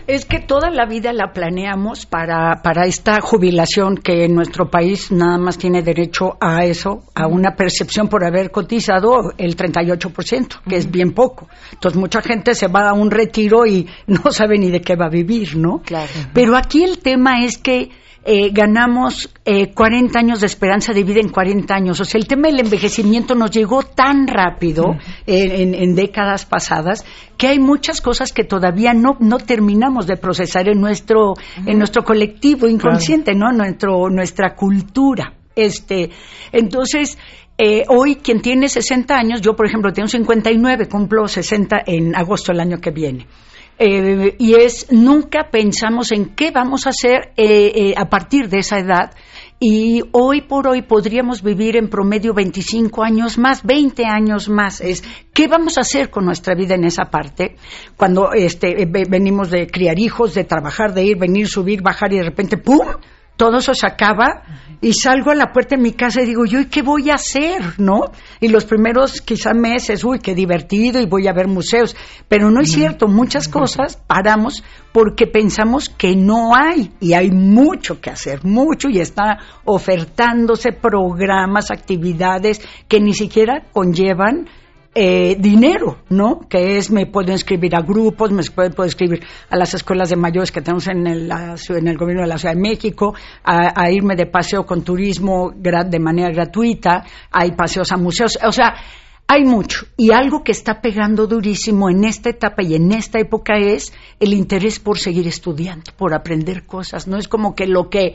Es 0.06 0.26
que 0.26 0.40
toda 0.40 0.70
la 0.70 0.86
vida 0.86 1.14
la 1.14 1.32
planeamos 1.32 2.06
para, 2.06 2.62
para 2.62 2.86
esta 2.86 3.22
jubilación 3.22 3.96
que 3.96 4.26
en 4.26 4.36
nuestro 4.36 4.70
país 4.70 5.12
nada 5.12 5.38
más 5.38 5.58
tiene 5.58 5.82
derecho 5.82 6.38
a 6.42 6.66
eso, 6.66 7.04
a 7.16 7.28
una 7.28 7.56
percepción 7.56 8.10
por 8.10 8.26
haber 8.26 8.52
cotizado 8.52 9.32
el 9.38 9.56
38%, 9.56 10.62
que 10.68 10.76
es 10.76 10.92
bien 10.92 11.14
poco. 11.14 11.48
Entonces 11.72 12.00
mucha 12.00 12.22
gente 12.22 12.54
se 12.54 12.68
va 12.68 12.90
a 12.90 12.94
un 12.94 13.12
retiro 13.12 13.66
y 13.66 13.88
no 14.08 14.32
sabe 14.32 14.58
ni 14.58 14.70
de 14.70 14.82
qué 14.82 14.96
va 14.96 15.06
a 15.06 15.10
vivir, 15.10 15.56
¿no? 15.56 15.82
Claro. 15.84 16.12
Pero 16.34 16.58
aquí 16.58 16.84
el 16.84 17.00
tema 17.00 17.44
es 17.44 17.58
que 17.58 17.90
eh, 18.26 18.52
ganamos 18.52 19.30
eh, 19.46 19.74
40 19.74 20.18
años 20.18 20.40
de 20.40 20.46
esperanza 20.46 20.94
de 20.94 21.04
vida 21.04 21.20
en 21.20 21.30
40 21.30 21.74
años. 21.76 22.00
O 22.00 22.06
sea, 22.06 22.20
el 22.20 22.28
tema 22.28 22.48
del 22.48 22.62
envejecimiento 22.62 23.36
nos 23.36 23.52
llegó 23.52 23.84
tan 23.84 24.28
rápido 24.28 24.86
eh, 25.28 25.62
en, 25.62 25.76
en 25.76 25.96
décadas 25.96 26.46
pasadas 26.46 27.06
que 27.38 27.48
hay 27.48 27.60
muchas 27.60 28.00
cosas 28.00 28.32
que 28.32 28.44
todavía 28.44 28.94
no, 28.94 29.18
no 29.20 29.38
terminamos 29.38 30.08
de 30.08 30.18
procesar 30.18 30.70
en 30.70 30.80
nuestro, 30.80 31.34
en 31.66 31.78
nuestro 31.78 32.04
colectivo 32.04 32.68
inconsciente, 32.68 33.34
¿no? 33.36 33.52
Nuestro, 33.52 34.10
nuestra 34.10 34.56
cultura. 34.56 35.34
Este, 35.56 36.10
entonces, 36.52 37.18
eh, 37.58 37.84
hoy 37.90 38.16
quien 38.16 38.42
tiene 38.42 38.70
60 38.70 39.16
años, 39.16 39.42
yo 39.42 39.56
por 39.56 39.68
ejemplo 39.68 39.92
tengo 39.92 40.08
59, 40.08 40.88
cumplo 40.88 41.28
60 41.28 41.84
en 41.86 42.16
agosto 42.16 42.52
del 42.52 42.62
año 42.62 42.78
que 42.80 42.92
viene. 42.92 43.28
Eh, 43.80 44.36
y 44.40 44.54
es 44.56 44.92
nunca 44.92 45.50
pensamos 45.52 46.12
en 46.12 46.36
qué 46.36 46.52
vamos 46.52 46.86
a 46.86 46.92
hacer 46.92 47.32
eh, 47.38 47.72
eh, 47.76 47.94
a 47.98 48.08
partir 48.10 48.48
de 48.50 48.60
esa 48.60 48.78
edad 48.80 49.12
y 49.60 50.02
hoy 50.12 50.42
por 50.42 50.68
hoy 50.68 50.82
podríamos 50.84 51.42
vivir 51.42 51.78
en 51.78 51.90
promedio 51.90 52.34
25 52.34 53.04
años 53.04 53.38
más, 53.38 53.64
20 53.64 54.04
años 54.06 54.50
más. 54.50 54.82
Es 54.82 55.04
qué 55.34 55.48
vamos 55.48 55.78
a 55.78 55.82
hacer 55.82 56.10
con 56.10 56.26
nuestra 56.26 56.54
vida 56.54 56.76
en 56.76 56.84
esa 56.84 57.06
parte 57.06 57.56
cuando 57.98 58.34
este, 58.34 58.86
ve- 58.86 59.06
venimos 59.10 59.50
de 59.50 59.68
criar 59.68 59.98
hijos, 60.00 60.34
de 60.34 60.44
trabajar, 60.44 60.94
de 60.94 61.04
ir, 61.06 61.18
venir, 61.18 61.48
subir, 61.48 61.82
bajar 61.82 62.12
y 62.14 62.18
de 62.18 62.24
repente 62.24 62.58
¡pum! 62.58 62.88
Todo 63.36 63.58
eso 63.58 63.74
se 63.74 63.88
acaba 63.88 64.44
y 64.84 64.94
salgo 64.94 65.32
a 65.32 65.36
la 65.36 65.52
puerta 65.52 65.76
de 65.76 65.82
mi 65.82 65.94
casa 65.94 66.22
y 66.22 66.26
digo, 66.26 66.46
yo, 66.46 66.60
¿y 66.60 66.66
qué 66.66 66.82
voy 66.82 67.10
a 67.10 67.16
hacer? 67.16 67.80
¿No? 67.80 68.02
Y 68.42 68.50
los 68.50 68.66
primeros 68.66 69.22
quizá 69.22 69.54
meses, 69.54 70.04
uy, 70.04 70.20
qué 70.20 70.36
divertido 70.36 71.00
y 71.00 71.06
voy 71.06 71.28
a 71.28 71.34
ver 71.34 71.48
museos. 71.48 71.96
Pero 72.28 72.52
no 72.52 72.62
es 72.62 72.72
cierto, 72.74 73.08
muchas 73.08 73.48
cosas 73.48 73.98
paramos 74.08 74.64
porque 74.92 75.26
pensamos 75.26 75.90
que 75.90 76.16
no 76.16 76.54
hay 76.54 76.92
y 77.00 77.14
hay 77.14 77.32
mucho 77.32 78.02
que 78.02 78.10
hacer, 78.10 78.44
mucho 78.44 78.90
y 78.90 79.00
está 79.00 79.40
ofertándose 79.64 80.74
programas, 80.74 81.72
actividades 81.72 82.62
que 82.90 83.00
ni 83.00 83.14
siquiera 83.14 83.64
conllevan 83.72 84.50
eh, 84.96 85.36
dinero, 85.40 86.04
¿no? 86.10 86.42
Que 86.48 86.78
es, 86.78 86.92
me 86.92 87.08
puedo 87.08 87.32
inscribir 87.32 87.76
a 87.76 87.82
grupos, 87.82 88.32
me 88.32 88.44
puedo, 88.44 88.70
puedo 88.72 88.86
inscribir 88.86 89.24
a 89.50 89.58
las 89.58 89.74
escuelas 89.74 90.10
de 90.10 90.16
mayores 90.16 90.52
que 90.52 90.62
tenemos 90.62 90.88
en 90.88 91.08
el, 91.08 91.98
gobierno 91.98 92.22
de 92.22 92.28
la 92.28 92.38
Ciudad 92.38 92.54
de 92.54 92.62
México, 92.62 93.16
a, 93.44 93.90
irme 93.90 94.16
de 94.16 94.28
paseo 94.28 94.66
con 94.66 94.84
turismo 94.84 95.52
de 95.56 96.00
manera 96.00 96.30
gratuita, 96.32 97.04
hay 97.32 97.54
paseos 97.54 97.92
a 97.92 97.98
museos, 97.98 98.38
o 98.46 98.52
sea, 98.52 98.76
hay 99.28 99.46
mucho. 99.46 99.88
Y 99.98 100.12
algo 100.12 100.44
que 100.44 100.52
está 100.52 100.82
pegando 100.82 101.26
durísimo 101.26 101.90
en 101.90 102.04
esta 102.04 102.30
etapa 102.30 102.62
y 102.62 102.76
en 102.76 102.92
esta 102.92 103.20
época 103.20 103.58
es 103.58 103.94
el 104.20 104.34
interés 104.34 104.80
por 104.80 105.00
seguir 105.00 105.28
estudiando, 105.28 105.92
por 105.98 106.14
aprender 106.14 106.66
cosas. 106.66 107.08
No 107.08 107.18
es 107.18 107.28
como 107.28 107.56
que 107.56 107.66
lo 107.66 107.90
que 107.90 108.14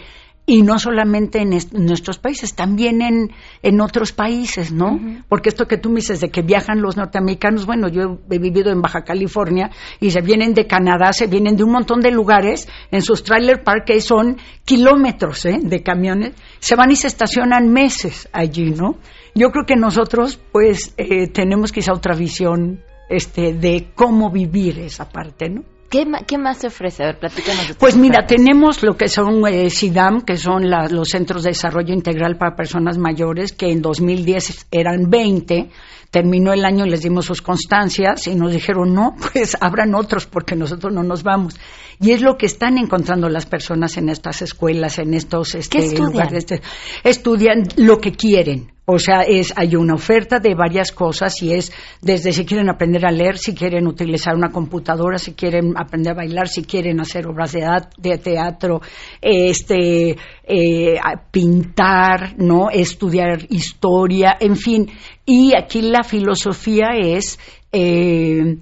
y 0.50 0.62
no 0.62 0.78
solamente 0.78 1.40
en, 1.40 1.52
est- 1.52 1.74
en 1.74 1.84
nuestros 1.84 2.18
países, 2.18 2.54
también 2.54 3.02
en, 3.02 3.30
en 3.62 3.80
otros 3.82 4.12
países, 4.12 4.72
¿no? 4.72 4.98
Porque 5.28 5.50
esto 5.50 5.68
que 5.68 5.76
tú 5.76 5.90
me 5.90 5.96
dices 5.96 6.20
de 6.20 6.30
que 6.30 6.40
viajan 6.40 6.80
los 6.80 6.96
norteamericanos, 6.96 7.66
bueno, 7.66 7.86
yo 7.88 8.18
he 8.30 8.38
vivido 8.38 8.72
en 8.72 8.80
Baja 8.80 9.04
California 9.04 9.70
y 10.00 10.10
se 10.10 10.22
vienen 10.22 10.54
de 10.54 10.66
Canadá, 10.66 11.12
se 11.12 11.26
vienen 11.26 11.56
de 11.56 11.64
un 11.64 11.72
montón 11.72 12.00
de 12.00 12.10
lugares 12.10 12.66
en 12.90 13.02
sus 13.02 13.22
trailer 13.22 13.62
park 13.62 13.84
que 13.84 14.00
son 14.00 14.38
kilómetros 14.64 15.44
¿eh? 15.44 15.58
de 15.62 15.82
camiones, 15.82 16.32
se 16.60 16.76
van 16.76 16.90
y 16.90 16.96
se 16.96 17.08
estacionan 17.08 17.68
meses 17.70 18.28
allí, 18.32 18.70
¿no? 18.70 18.96
Yo 19.34 19.50
creo 19.50 19.66
que 19.66 19.76
nosotros, 19.76 20.40
pues, 20.50 20.94
eh, 20.96 21.28
tenemos 21.28 21.72
quizá 21.72 21.92
otra 21.92 22.14
visión 22.16 22.80
este, 23.10 23.52
de 23.52 23.88
cómo 23.94 24.30
vivir 24.30 24.78
esa 24.78 25.08
parte, 25.10 25.50
¿no? 25.50 25.62
¿Qué, 25.90 26.06
¿Qué, 26.26 26.36
más 26.36 26.58
se 26.58 26.66
ofrece? 26.66 27.02
A 27.02 27.06
ver, 27.06 27.18
platícanos. 27.18 27.76
pues 27.78 27.96
mira, 27.96 28.26
tenemos 28.26 28.82
lo 28.82 28.96
que 28.96 29.08
son 29.08 29.46
eh, 29.46 29.70
SIDAM, 29.70 30.20
que 30.22 30.36
son 30.36 30.70
los 30.70 31.08
Centros 31.08 31.44
de 31.44 31.50
Desarrollo 31.50 31.94
Integral 31.94 32.36
para 32.36 32.54
Personas 32.54 32.98
Mayores, 32.98 33.52
que 33.52 33.70
en 33.70 33.80
2010 33.80 34.66
eran 34.70 35.08
20. 35.08 35.70
Terminó 36.10 36.52
el 36.52 36.64
año 36.64 36.86
y 36.86 36.90
les 36.90 37.02
dimos 37.02 37.26
sus 37.26 37.42
constancias 37.42 38.26
y 38.26 38.34
nos 38.34 38.52
dijeron, 38.52 38.94
no, 38.94 39.14
pues 39.32 39.56
abran 39.60 39.94
otros 39.94 40.26
porque 40.26 40.56
nosotros 40.56 40.92
no 40.92 41.02
nos 41.02 41.22
vamos. 41.22 41.56
Y 42.00 42.12
es 42.12 42.20
lo 42.20 42.36
que 42.36 42.46
están 42.46 42.78
encontrando 42.78 43.28
las 43.28 43.46
personas 43.46 43.96
en 43.96 44.08
estas 44.08 44.42
escuelas, 44.42 44.98
en 44.98 45.14
estos 45.14 45.54
este, 45.54 45.78
estudian? 45.78 46.06
lugares. 46.06 46.46
Estudian 47.02 47.64
lo 47.76 47.98
que 47.98 48.12
quieren 48.12 48.77
o 48.90 48.98
sea, 48.98 49.20
es, 49.20 49.52
hay 49.54 49.76
una 49.76 49.96
oferta 49.96 50.38
de 50.38 50.54
varias 50.54 50.92
cosas 50.92 51.42
y 51.42 51.52
es 51.52 51.70
desde 52.00 52.32
si 52.32 52.46
quieren 52.46 52.70
aprender 52.70 53.04
a 53.04 53.10
leer, 53.10 53.36
si 53.36 53.54
quieren 53.54 53.86
utilizar 53.86 54.34
una 54.34 54.48
computadora, 54.48 55.18
si 55.18 55.34
quieren 55.34 55.74
aprender 55.76 56.12
a 56.12 56.16
bailar, 56.16 56.48
si 56.48 56.64
quieren 56.64 56.98
hacer 56.98 57.26
obras 57.26 57.52
de, 57.52 58.16
teatro, 58.16 58.80
este, 59.20 60.16
eh, 60.42 60.98
pintar, 61.30 62.38
¿no? 62.38 62.70
Estudiar 62.70 63.40
historia, 63.50 64.38
en 64.40 64.56
fin. 64.56 64.90
Y 65.26 65.52
aquí 65.54 65.82
la 65.82 66.02
filosofía 66.02 66.86
es 66.98 67.38
eh, 67.70 68.56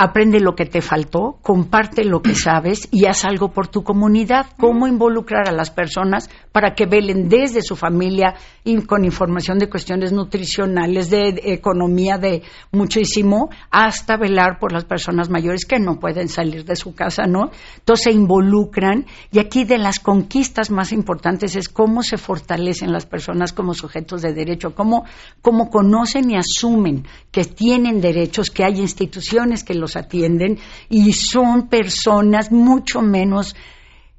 aprende 0.00 0.40
lo 0.40 0.54
que 0.54 0.64
te 0.64 0.80
faltó, 0.80 1.38
comparte 1.42 2.04
lo 2.04 2.22
que 2.22 2.34
sabes 2.34 2.88
y 2.90 3.04
haz 3.04 3.26
algo 3.26 3.52
por 3.52 3.68
tu 3.68 3.82
comunidad. 3.82 4.46
Cómo 4.58 4.86
involucrar 4.86 5.46
a 5.46 5.52
las 5.52 5.70
personas 5.70 6.30
para 6.52 6.74
que 6.74 6.86
velen 6.86 7.28
desde 7.28 7.62
su 7.62 7.76
familia 7.76 8.34
y 8.64 8.76
con 8.82 9.04
información 9.04 9.58
de 9.58 9.68
cuestiones 9.68 10.12
nutricionales, 10.12 11.08
de, 11.10 11.40
economía, 11.44 12.18
de 12.18 12.42
muchísimo, 12.72 13.50
hasta 13.70 14.16
velar 14.16 14.58
por 14.58 14.72
las 14.72 14.84
personas 14.84 15.30
mayores 15.30 15.64
que 15.64 15.78
no 15.78 16.00
pueden 16.00 16.28
salir 16.28 16.64
de 16.64 16.76
su 16.76 16.94
casa, 16.94 17.24
¿no? 17.26 17.50
Entonces 17.78 18.04
se 18.04 18.12
involucran 18.12 19.06
y 19.30 19.38
aquí 19.38 19.64
de 19.64 19.78
las 19.78 20.00
conquistas 20.00 20.70
más 20.70 20.92
importantes 20.92 21.54
es 21.54 21.68
cómo 21.68 22.02
se 22.02 22.16
fortalecen 22.16 22.92
las 22.92 23.06
personas 23.06 23.52
como 23.52 23.74
sujetos 23.74 24.22
de 24.22 24.32
derecho, 24.32 24.74
cómo, 24.74 25.04
cómo 25.42 25.70
conocen 25.70 26.30
y 26.30 26.36
asumen 26.36 27.06
que 27.30 27.44
tienen 27.44 28.00
derechos, 28.00 28.50
que 28.50 28.64
hay 28.64 28.80
instituciones 28.80 29.62
que 29.62 29.74
los 29.74 29.96
atienden 29.96 30.58
y 30.88 31.12
son 31.12 31.68
personas 31.68 32.50
mucho 32.50 33.02
menos 33.02 33.54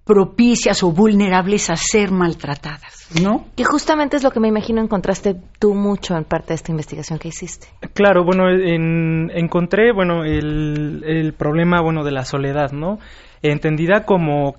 propicias 0.05 0.83
o 0.83 0.91
vulnerables 0.91 1.69
a 1.69 1.75
ser 1.75 2.11
maltratadas, 2.11 3.07
¿no? 3.21 3.45
Que 3.55 3.63
justamente 3.63 4.17
es 4.17 4.23
lo 4.23 4.31
que 4.31 4.39
me 4.39 4.47
imagino 4.47 4.81
encontraste 4.81 5.35
tú 5.59 5.75
mucho 5.75 6.15
en 6.15 6.23
parte 6.23 6.49
de 6.49 6.55
esta 6.55 6.71
investigación 6.71 7.19
que 7.19 7.27
hiciste. 7.27 7.67
Claro, 7.93 8.23
bueno, 8.25 8.49
encontré, 8.49 9.93
bueno, 9.93 10.23
el, 10.23 11.03
el, 11.05 11.33
problema, 11.33 11.81
bueno, 11.81 12.03
de 12.03 12.11
la 12.11 12.25
soledad, 12.25 12.71
¿no? 12.71 12.97
Entendida 13.41 14.05
como 14.05 14.55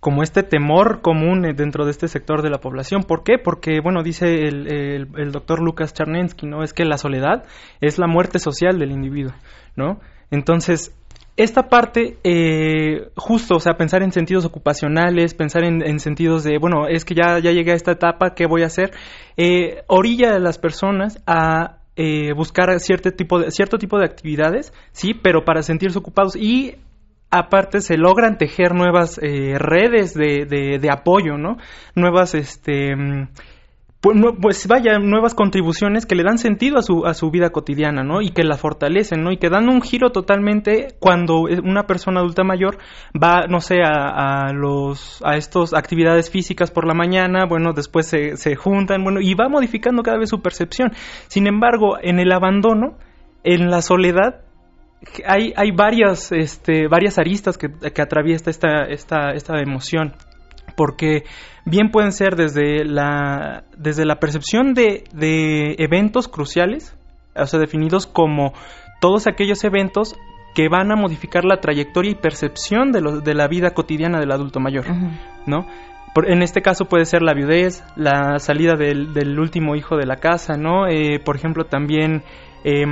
como 0.00 0.22
este 0.22 0.42
temor 0.42 1.00
común 1.00 1.54
dentro 1.56 1.86
de 1.86 1.90
este 1.90 2.08
sector 2.08 2.42
de 2.42 2.50
la 2.50 2.58
población. 2.58 3.04
¿Por 3.04 3.24
qué? 3.24 3.38
Porque, 3.42 3.80
bueno, 3.82 4.02
dice 4.02 4.26
el, 4.26 4.70
el, 4.70 5.08
el 5.16 5.32
doctor 5.32 5.62
Lucas 5.62 5.94
Charnensky, 5.94 6.46
¿no? 6.46 6.62
Es 6.62 6.74
que 6.74 6.84
la 6.84 6.98
soledad 6.98 7.44
es 7.80 7.98
la 7.98 8.06
muerte 8.06 8.38
social 8.38 8.78
del 8.78 8.90
individuo, 8.90 9.32
¿no? 9.76 10.00
Entonces, 10.30 10.94
esta 11.36 11.68
parte, 11.68 12.18
eh, 12.22 13.08
justo, 13.16 13.56
o 13.56 13.60
sea, 13.60 13.74
pensar 13.76 14.02
en 14.02 14.12
sentidos 14.12 14.44
ocupacionales, 14.44 15.34
pensar 15.34 15.64
en, 15.64 15.98
sentidos 15.98 16.44
de, 16.44 16.58
bueno, 16.58 16.86
es 16.86 17.04
que 17.04 17.14
ya, 17.14 17.40
ya 17.40 17.50
llegué 17.50 17.72
a 17.72 17.76
esta 17.76 17.92
etapa, 17.92 18.34
¿qué 18.34 18.46
voy 18.46 18.62
a 18.62 18.66
hacer? 18.66 18.92
Eh, 19.36 19.82
orilla 19.88 20.36
a 20.36 20.38
las 20.38 20.58
personas 20.58 21.20
a 21.26 21.78
eh, 21.96 22.32
buscar 22.34 22.78
cierto 22.78 23.10
tipo, 23.10 23.40
de, 23.40 23.50
cierto 23.50 23.78
tipo 23.78 23.98
de 23.98 24.04
actividades, 24.04 24.72
sí, 24.92 25.12
pero 25.12 25.44
para 25.44 25.62
sentirse 25.62 25.98
ocupados 25.98 26.36
y 26.36 26.76
aparte 27.30 27.80
se 27.80 27.96
logran 27.96 28.38
tejer 28.38 28.74
nuevas 28.74 29.18
redes 29.18 30.14
de, 30.14 30.46
de, 30.48 30.78
de, 30.78 30.90
apoyo, 30.90 31.36
¿no? 31.36 31.56
Nuevas, 31.96 32.36
este 32.36 32.94
pues, 34.04 34.18
pues, 34.38 34.66
vaya, 34.66 34.98
nuevas 34.98 35.34
contribuciones 35.34 36.04
que 36.04 36.14
le 36.14 36.24
dan 36.24 36.36
sentido 36.36 36.76
a 36.76 36.82
su, 36.82 37.06
a 37.06 37.14
su 37.14 37.30
vida 37.30 37.52
cotidiana, 37.52 38.04
¿no? 38.04 38.20
Y 38.20 38.32
que 38.32 38.44
la 38.44 38.58
fortalecen, 38.58 39.24
¿no? 39.24 39.32
Y 39.32 39.38
que 39.38 39.48
dan 39.48 39.70
un 39.70 39.80
giro 39.80 40.10
totalmente 40.10 40.88
cuando 41.00 41.44
una 41.64 41.84
persona 41.84 42.20
adulta 42.20 42.44
mayor 42.44 42.76
va, 43.14 43.46
no 43.48 43.60
sé, 43.60 43.76
a, 43.82 44.52
los, 44.52 45.22
a 45.24 45.38
estas 45.38 45.72
actividades 45.72 46.30
físicas 46.30 46.70
por 46.70 46.86
la 46.86 46.92
mañana, 46.92 47.46
bueno, 47.46 47.72
después 47.72 48.06
se, 48.06 48.36
se 48.36 48.56
juntan, 48.56 49.02
bueno, 49.02 49.22
y 49.22 49.32
va 49.32 49.48
modificando 49.48 50.02
cada 50.02 50.18
vez 50.18 50.28
su 50.28 50.42
percepción. 50.42 50.90
Sin 51.28 51.46
embargo, 51.46 51.96
en 51.98 52.18
el 52.18 52.30
abandono, 52.30 52.98
en 53.42 53.70
la 53.70 53.80
soledad, 53.80 54.42
hay, 55.26 55.54
hay 55.56 55.70
varias, 55.70 56.30
este, 56.30 56.88
varias 56.88 57.18
aristas 57.18 57.56
que, 57.56 57.68
que 57.70 58.02
atraviesa 58.02 58.50
esta, 58.50 58.84
esta, 58.84 59.30
esta 59.30 59.62
emoción 59.62 60.12
porque 60.76 61.24
bien 61.64 61.90
pueden 61.90 62.12
ser 62.12 62.36
desde 62.36 62.84
la, 62.84 63.64
desde 63.76 64.04
la 64.04 64.16
percepción 64.16 64.74
de, 64.74 65.04
de 65.12 65.76
eventos 65.78 66.28
cruciales, 66.28 66.96
o 67.34 67.46
sea, 67.46 67.58
definidos 67.58 68.06
como 68.06 68.52
todos 69.00 69.26
aquellos 69.26 69.64
eventos 69.64 70.14
que 70.54 70.68
van 70.68 70.92
a 70.92 70.96
modificar 70.96 71.44
la 71.44 71.60
trayectoria 71.60 72.12
y 72.12 72.14
percepción 72.14 72.92
de, 72.92 73.20
de 73.22 73.34
la 73.34 73.48
vida 73.48 73.70
cotidiana 73.70 74.20
del 74.20 74.30
adulto 74.30 74.60
mayor, 74.60 74.84
¿no? 75.46 75.66
Por, 76.14 76.30
en 76.30 76.42
este 76.42 76.62
caso 76.62 76.84
puede 76.84 77.06
ser 77.06 77.22
la 77.22 77.34
viudez, 77.34 77.82
la 77.96 78.38
salida 78.38 78.76
del, 78.76 79.12
del 79.14 79.38
último 79.40 79.74
hijo 79.74 79.96
de 79.96 80.06
la 80.06 80.16
casa, 80.16 80.56
¿no? 80.56 80.86
Eh, 80.86 81.18
por 81.18 81.34
ejemplo, 81.34 81.64
también 81.64 82.22
eh, 82.62 82.84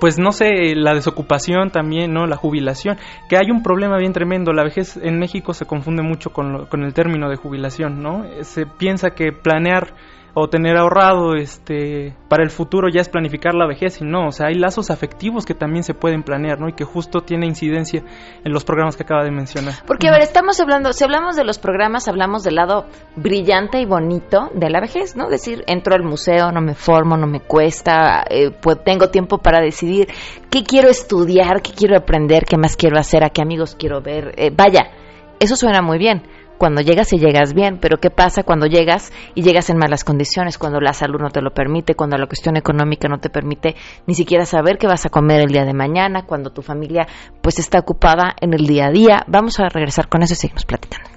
pues 0.00 0.18
no 0.18 0.32
sé, 0.32 0.74
la 0.74 0.94
desocupación 0.94 1.70
también, 1.70 2.12
¿no? 2.12 2.26
La 2.26 2.36
jubilación, 2.36 2.98
que 3.28 3.36
hay 3.36 3.50
un 3.50 3.62
problema 3.62 3.98
bien 3.98 4.12
tremendo. 4.12 4.52
La 4.52 4.64
vejez 4.64 4.96
en 4.96 5.18
México 5.18 5.54
se 5.54 5.66
confunde 5.66 6.02
mucho 6.02 6.30
con, 6.30 6.66
con 6.66 6.82
el 6.82 6.94
término 6.94 7.28
de 7.28 7.36
jubilación, 7.36 8.02
¿no? 8.02 8.24
Se 8.42 8.66
piensa 8.66 9.10
que 9.10 9.32
planear 9.32 9.94
o 10.34 10.48
tener 10.48 10.76
ahorrado 10.76 11.34
este 11.34 12.14
para 12.28 12.42
el 12.42 12.50
futuro 12.50 12.88
ya 12.88 13.02
es 13.02 13.08
planificar 13.08 13.54
la 13.54 13.66
vejez 13.66 14.00
y 14.00 14.04
no, 14.04 14.28
o 14.28 14.32
sea, 14.32 14.46
hay 14.46 14.54
lazos 14.54 14.90
afectivos 14.90 15.44
que 15.44 15.54
también 15.54 15.82
se 15.82 15.92
pueden 15.92 16.22
planear, 16.22 16.58
¿no? 16.58 16.68
Y 16.68 16.72
que 16.72 16.84
justo 16.84 17.20
tiene 17.20 17.46
incidencia 17.46 18.02
en 18.42 18.52
los 18.52 18.64
programas 18.64 18.96
que 18.96 19.02
acaba 19.02 19.24
de 19.24 19.30
mencionar. 19.30 19.74
Porque 19.86 20.08
a 20.08 20.12
ver, 20.12 20.22
estamos 20.22 20.58
hablando, 20.60 20.92
si 20.94 21.04
hablamos 21.04 21.36
de 21.36 21.44
los 21.44 21.58
programas, 21.58 22.08
hablamos 22.08 22.42
del 22.42 22.54
lado 22.54 22.86
brillante 23.16 23.80
y 23.80 23.84
bonito 23.84 24.50
de 24.54 24.70
la 24.70 24.80
vejez, 24.80 25.16
¿no? 25.16 25.28
Decir, 25.28 25.64
entro 25.66 25.94
al 25.94 26.02
museo, 26.02 26.50
no 26.50 26.62
me 26.62 26.74
formo, 26.74 27.16
no 27.18 27.26
me 27.26 27.40
cuesta, 27.40 28.24
eh, 28.30 28.50
pues 28.50 28.82
tengo 28.84 29.10
tiempo 29.10 29.38
para 29.38 29.60
decidir 29.60 30.08
qué 30.48 30.64
quiero 30.64 30.88
estudiar, 30.88 31.60
qué 31.60 31.72
quiero 31.72 31.96
aprender, 31.96 32.44
qué 32.44 32.56
más 32.56 32.76
quiero 32.76 32.98
hacer, 32.98 33.22
a 33.24 33.30
qué 33.30 33.42
amigos 33.42 33.76
quiero 33.78 34.00
ver. 34.00 34.32
Eh, 34.38 34.50
vaya, 34.54 34.90
eso 35.38 35.56
suena 35.56 35.82
muy 35.82 35.98
bien 35.98 36.22
cuando 36.62 36.80
llegas 36.80 37.12
y 37.12 37.18
llegas 37.18 37.54
bien, 37.54 37.78
pero 37.80 37.98
¿qué 37.98 38.08
pasa 38.08 38.44
cuando 38.44 38.66
llegas 38.66 39.12
y 39.34 39.42
llegas 39.42 39.68
en 39.68 39.78
malas 39.78 40.04
condiciones, 40.04 40.58
cuando 40.58 40.78
la 40.78 40.92
salud 40.92 41.18
no 41.18 41.30
te 41.30 41.42
lo 41.42 41.50
permite, 41.50 41.96
cuando 41.96 42.16
la 42.16 42.28
cuestión 42.28 42.56
económica 42.56 43.08
no 43.08 43.18
te 43.18 43.30
permite 43.30 43.74
ni 44.06 44.14
siquiera 44.14 44.46
saber 44.46 44.78
qué 44.78 44.86
vas 44.86 45.04
a 45.04 45.08
comer 45.08 45.40
el 45.40 45.48
día 45.48 45.64
de 45.64 45.74
mañana, 45.74 46.24
cuando 46.24 46.50
tu 46.50 46.62
familia 46.62 47.08
pues 47.42 47.58
está 47.58 47.80
ocupada 47.80 48.36
en 48.40 48.54
el 48.54 48.64
día 48.64 48.86
a 48.86 48.90
día? 48.92 49.24
Vamos 49.26 49.58
a 49.58 49.68
regresar 49.70 50.08
con 50.08 50.22
eso 50.22 50.34
y 50.34 50.36
seguimos 50.36 50.64
platicando. 50.64 51.10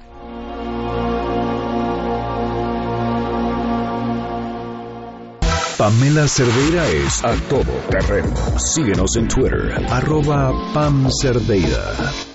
Pamela 5.78 6.28
Cerdeira 6.28 6.88
es 6.88 7.24
a 7.24 7.36
todo 7.50 7.72
terreno. 7.92 8.36
Síguenos 8.58 9.16
en 9.16 9.28
Twitter, 9.28 9.86
arroba 9.92 10.52
Pam 10.74 11.08
Cerdeira. 11.12 12.35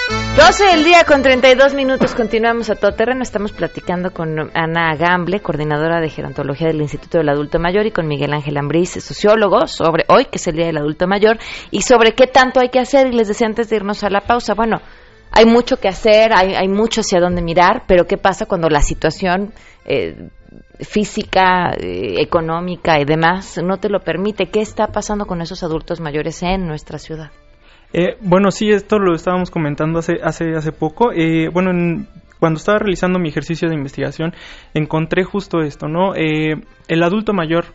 12 0.35 0.63
del 0.63 0.85
día 0.85 1.03
con 1.03 1.21
32 1.21 1.73
minutos. 1.73 2.15
Continuamos 2.15 2.69
a 2.69 2.75
todo 2.75 2.93
terreno. 2.93 3.21
Estamos 3.21 3.51
platicando 3.51 4.11
con 4.11 4.49
Ana 4.53 4.95
Gamble, 4.95 5.41
coordinadora 5.41 5.99
de 5.99 6.07
gerontología 6.07 6.67
del 6.67 6.81
Instituto 6.81 7.17
del 7.17 7.27
Adulto 7.27 7.59
Mayor, 7.59 7.85
y 7.85 7.91
con 7.91 8.07
Miguel 8.07 8.31
Ángel 8.31 8.55
Ambriz, 8.55 8.91
sociólogo, 8.91 9.67
sobre 9.67 10.05
hoy, 10.07 10.25
que 10.25 10.37
es 10.37 10.47
el 10.47 10.55
Día 10.55 10.67
del 10.67 10.77
Adulto 10.77 11.05
Mayor, 11.05 11.37
y 11.69 11.81
sobre 11.81 12.13
qué 12.13 12.27
tanto 12.27 12.61
hay 12.61 12.69
que 12.69 12.79
hacer. 12.79 13.07
Y 13.07 13.11
les 13.11 13.27
decía 13.27 13.45
antes 13.45 13.69
de 13.69 13.75
irnos 13.75 14.05
a 14.05 14.09
la 14.09 14.21
pausa, 14.21 14.53
bueno, 14.53 14.79
hay 15.31 15.45
mucho 15.45 15.75
que 15.77 15.89
hacer, 15.89 16.31
hay, 16.33 16.55
hay 16.55 16.69
mucho 16.69 17.01
hacia 17.01 17.19
dónde 17.19 17.41
mirar, 17.41 17.83
pero 17.85 18.05
¿qué 18.05 18.17
pasa 18.17 18.45
cuando 18.45 18.69
la 18.69 18.81
situación 18.81 19.53
eh, 19.83 20.29
física, 20.79 21.71
eh, 21.77 22.21
económica 22.21 23.01
y 23.01 23.03
demás 23.03 23.59
no 23.61 23.79
te 23.79 23.89
lo 23.89 23.99
permite? 23.99 24.45
¿Qué 24.45 24.61
está 24.61 24.87
pasando 24.87 25.25
con 25.25 25.41
esos 25.41 25.61
adultos 25.61 25.99
mayores 25.99 26.41
en 26.41 26.67
nuestra 26.67 26.99
ciudad? 26.99 27.31
Eh, 27.93 28.17
bueno, 28.21 28.51
sí, 28.51 28.69
esto 28.69 28.99
lo 28.99 29.13
estábamos 29.13 29.51
comentando 29.51 29.99
hace, 29.99 30.13
hace, 30.23 30.55
hace 30.55 30.71
poco. 30.71 31.11
Eh, 31.13 31.49
bueno, 31.51 31.71
cuando 32.39 32.57
estaba 32.57 32.79
realizando 32.79 33.19
mi 33.19 33.29
ejercicio 33.29 33.67
de 33.67 33.75
investigación, 33.75 34.33
encontré 34.73 35.23
justo 35.23 35.61
esto, 35.61 35.87
¿no? 35.87 36.15
Eh, 36.15 36.55
el 36.87 37.03
adulto 37.03 37.33
mayor 37.33 37.65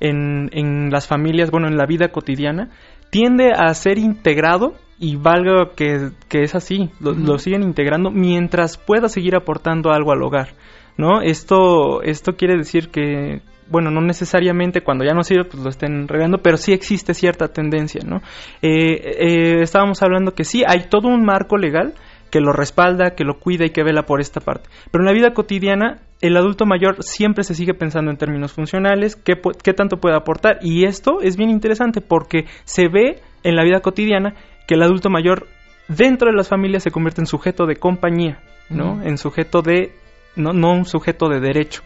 en, 0.00 0.50
en 0.52 0.90
las 0.90 1.06
familias, 1.06 1.50
bueno, 1.50 1.68
en 1.68 1.76
la 1.76 1.86
vida 1.86 2.08
cotidiana, 2.08 2.70
tiende 3.10 3.52
a 3.56 3.72
ser 3.74 3.98
integrado 3.98 4.74
y 4.98 5.16
valga 5.16 5.70
que, 5.74 6.10
que 6.28 6.42
es 6.42 6.54
así, 6.54 6.90
lo, 7.00 7.12
lo 7.12 7.38
siguen 7.38 7.62
integrando 7.62 8.10
mientras 8.10 8.78
pueda 8.78 9.08
seguir 9.08 9.34
aportando 9.34 9.90
algo 9.90 10.12
al 10.12 10.22
hogar. 10.22 10.50
¿no? 10.96 11.20
Esto, 11.22 12.02
esto 12.02 12.34
quiere 12.34 12.56
decir 12.56 12.88
que, 12.90 13.40
bueno, 13.72 13.90
no 13.90 14.02
necesariamente 14.02 14.82
cuando 14.82 15.04
ya 15.04 15.14
no 15.14 15.24
sirve, 15.24 15.46
pues 15.46 15.62
lo 15.62 15.70
estén 15.70 16.06
regando, 16.06 16.38
pero 16.38 16.58
sí 16.58 16.72
existe 16.72 17.14
cierta 17.14 17.48
tendencia, 17.48 18.02
¿no? 18.06 18.18
Eh, 18.60 19.00
eh, 19.18 19.62
estábamos 19.62 20.02
hablando 20.02 20.34
que 20.34 20.44
sí, 20.44 20.62
hay 20.66 20.88
todo 20.90 21.08
un 21.08 21.24
marco 21.24 21.56
legal 21.56 21.94
que 22.30 22.40
lo 22.40 22.52
respalda, 22.52 23.14
que 23.14 23.24
lo 23.24 23.38
cuida 23.38 23.64
y 23.64 23.70
que 23.70 23.82
vela 23.82 24.04
por 24.04 24.20
esta 24.20 24.40
parte. 24.40 24.68
Pero 24.90 25.02
en 25.02 25.06
la 25.06 25.12
vida 25.12 25.32
cotidiana, 25.32 26.00
el 26.20 26.36
adulto 26.36 26.66
mayor 26.66 27.02
siempre 27.02 27.44
se 27.44 27.54
sigue 27.54 27.74
pensando 27.74 28.10
en 28.10 28.18
términos 28.18 28.52
funcionales, 28.52 29.16
qué, 29.16 29.34
qué 29.62 29.72
tanto 29.72 29.96
puede 29.96 30.16
aportar. 30.16 30.58
Y 30.62 30.84
esto 30.84 31.20
es 31.22 31.36
bien 31.36 31.50
interesante 31.50 32.00
porque 32.00 32.44
se 32.64 32.88
ve 32.88 33.20
en 33.42 33.56
la 33.56 33.64
vida 33.64 33.80
cotidiana 33.80 34.34
que 34.66 34.74
el 34.74 34.82
adulto 34.82 35.10
mayor 35.10 35.46
dentro 35.88 36.30
de 36.30 36.36
las 36.36 36.48
familias 36.48 36.82
se 36.82 36.90
convierte 36.90 37.20
en 37.20 37.26
sujeto 37.26 37.66
de 37.66 37.76
compañía, 37.76 38.40
¿no? 38.70 39.02
En 39.02 39.18
sujeto 39.18 39.62
de, 39.62 39.92
no, 40.36 40.52
no 40.52 40.72
un 40.72 40.84
sujeto 40.84 41.28
de 41.28 41.40
derecho, 41.40 41.82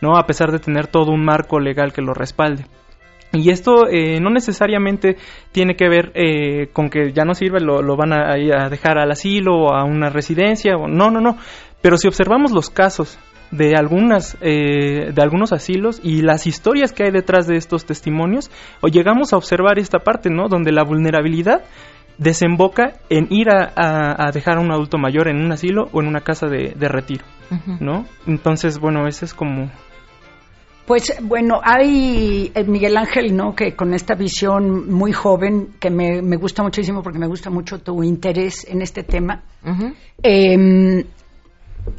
¿no? 0.00 0.16
A 0.16 0.26
pesar 0.26 0.50
de 0.52 0.58
tener 0.58 0.86
todo 0.86 1.12
un 1.12 1.24
marco 1.24 1.58
legal 1.60 1.92
que 1.92 2.02
lo 2.02 2.14
respalde. 2.14 2.64
Y 3.32 3.50
esto 3.50 3.86
eh, 3.88 4.18
no 4.20 4.30
necesariamente 4.30 5.16
tiene 5.52 5.76
que 5.76 5.88
ver 5.88 6.10
eh, 6.14 6.66
con 6.72 6.90
que 6.90 7.12
ya 7.12 7.24
no 7.24 7.34
sirve, 7.34 7.60
lo, 7.60 7.80
lo 7.80 7.96
van 7.96 8.12
a, 8.12 8.32
a 8.32 8.68
dejar 8.68 8.98
al 8.98 9.10
asilo 9.12 9.54
o 9.56 9.72
a 9.72 9.84
una 9.84 10.10
residencia. 10.10 10.76
O, 10.76 10.88
no, 10.88 11.10
no, 11.10 11.20
no. 11.20 11.36
Pero 11.80 11.96
si 11.96 12.08
observamos 12.08 12.50
los 12.50 12.70
casos 12.70 13.18
de 13.52 13.74
algunas 13.76 14.36
eh, 14.40 15.12
de 15.12 15.22
algunos 15.22 15.52
asilos 15.52 16.00
y 16.02 16.22
las 16.22 16.46
historias 16.48 16.92
que 16.92 17.04
hay 17.04 17.10
detrás 17.12 17.46
de 17.46 17.56
estos 17.56 17.84
testimonios, 17.84 18.50
o 18.80 18.88
llegamos 18.88 19.32
a 19.32 19.36
observar 19.36 19.78
esta 19.78 19.98
parte, 20.00 20.28
¿no? 20.28 20.48
Donde 20.48 20.72
la 20.72 20.82
vulnerabilidad 20.82 21.62
desemboca 22.18 22.94
en 23.08 23.28
ir 23.30 23.48
a, 23.50 23.72
a- 23.76 24.26
a 24.28 24.32
dejar 24.32 24.58
a 24.58 24.60
un 24.60 24.72
adulto 24.72 24.98
mayor 24.98 25.28
en 25.28 25.36
un 25.40 25.52
asilo 25.52 25.88
o 25.92 26.00
en 26.02 26.08
una 26.08 26.20
casa 26.20 26.46
de, 26.48 26.74
de 26.76 26.88
retiro. 26.88 27.24
¿no? 27.80 28.06
Entonces, 28.26 28.78
bueno, 28.78 29.06
ese 29.08 29.24
es 29.24 29.34
como 29.34 29.70
Pues 30.90 31.14
bueno, 31.22 31.60
hay 31.62 32.50
eh, 32.52 32.64
Miguel 32.64 32.96
Ángel, 32.96 33.36
¿no? 33.36 33.54
Que 33.54 33.76
con 33.76 33.94
esta 33.94 34.16
visión 34.16 34.92
muy 34.92 35.12
joven, 35.12 35.74
que 35.78 35.88
me, 35.88 36.20
me 36.20 36.34
gusta 36.34 36.64
muchísimo 36.64 37.00
porque 37.00 37.20
me 37.20 37.28
gusta 37.28 37.48
mucho 37.48 37.78
tu 37.78 38.02
interés 38.02 38.66
en 38.68 38.82
este 38.82 39.04
tema. 39.04 39.40
Eh, 40.20 41.06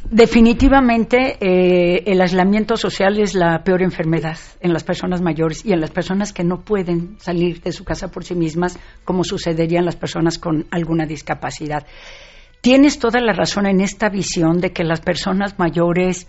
definitivamente 0.09 1.37
eh, 1.39 2.03
el 2.05 2.19
aislamiento 2.19 2.75
social 2.75 3.17
es 3.17 3.33
la 3.33 3.63
peor 3.63 3.81
enfermedad 3.81 4.37
en 4.59 4.73
las 4.73 4.83
personas 4.83 5.21
mayores 5.21 5.65
y 5.65 5.71
en 5.71 5.79
las 5.79 5.91
personas 5.91 6.33
que 6.33 6.43
no 6.43 6.59
pueden 6.59 7.15
salir 7.17 7.61
de 7.61 7.71
su 7.71 7.85
casa 7.85 8.11
por 8.11 8.25
sí 8.25 8.35
mismas, 8.35 8.77
como 9.05 9.23
sucedería 9.23 9.79
en 9.79 9.85
las 9.85 9.95
personas 9.95 10.37
con 10.37 10.65
alguna 10.69 11.05
discapacidad. 11.05 11.87
Tienes 12.59 12.99
toda 12.99 13.21
la 13.21 13.31
razón 13.31 13.67
en 13.67 13.79
esta 13.79 14.09
visión 14.09 14.59
de 14.59 14.73
que 14.73 14.83
las 14.83 14.99
personas 14.99 15.57
mayores 15.57 16.27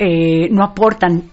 eh, 0.00 0.48
no 0.50 0.64
aportan. 0.64 1.30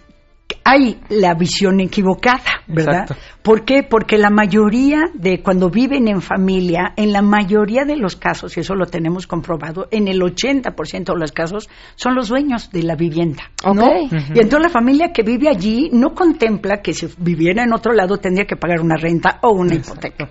Hay 0.64 1.00
la 1.10 1.34
visión 1.34 1.80
equivocada, 1.80 2.62
¿verdad? 2.68 3.02
Exacto. 3.02 3.16
¿Por 3.42 3.66
qué? 3.66 3.84
Porque 3.84 4.18
la 4.18 4.30
mayoría 4.30 5.10
de 5.14 5.42
cuando 5.42 5.70
viven 5.70 6.08
en 6.08 6.22
familia, 6.22 6.94
en 6.96 7.12
la 7.12 7.22
mayoría 7.22 7.84
de 7.86 7.96
los 7.96 8.16
casos, 8.16 8.56
y 8.56 8.60
eso 8.60 8.76
lo 8.76 8.86
tenemos 8.86 9.26
comprobado, 9.26 9.88
en 9.90 10.08
el 10.08 10.22
80% 10.22 11.14
de 11.14 11.20
los 11.20 11.32
casos 11.32 11.70
son 11.96 12.16
los 12.16 12.30
dueños 12.30 12.72
de 12.72 12.84
la 12.84 12.96
vivienda. 12.96 13.44
¿no? 13.66 13.88
Y 14.02 14.40
entonces 14.40 14.62
la 14.62 14.70
familia 14.70 15.12
que 15.12 15.24
vive 15.24 15.50
allí 15.50 15.90
no 15.92 16.14
contempla 16.14 16.82
que 16.82 16.94
si 16.94 17.08
viviera 17.18 17.64
en 17.64 17.74
otro 17.74 17.94
lado 17.94 18.18
tendría 18.18 18.46
que 18.46 18.56
pagar 18.56 18.82
una 18.82 18.98
renta 18.98 19.40
o 19.42 19.52
una 19.52 19.76
hipoteca. 19.76 20.30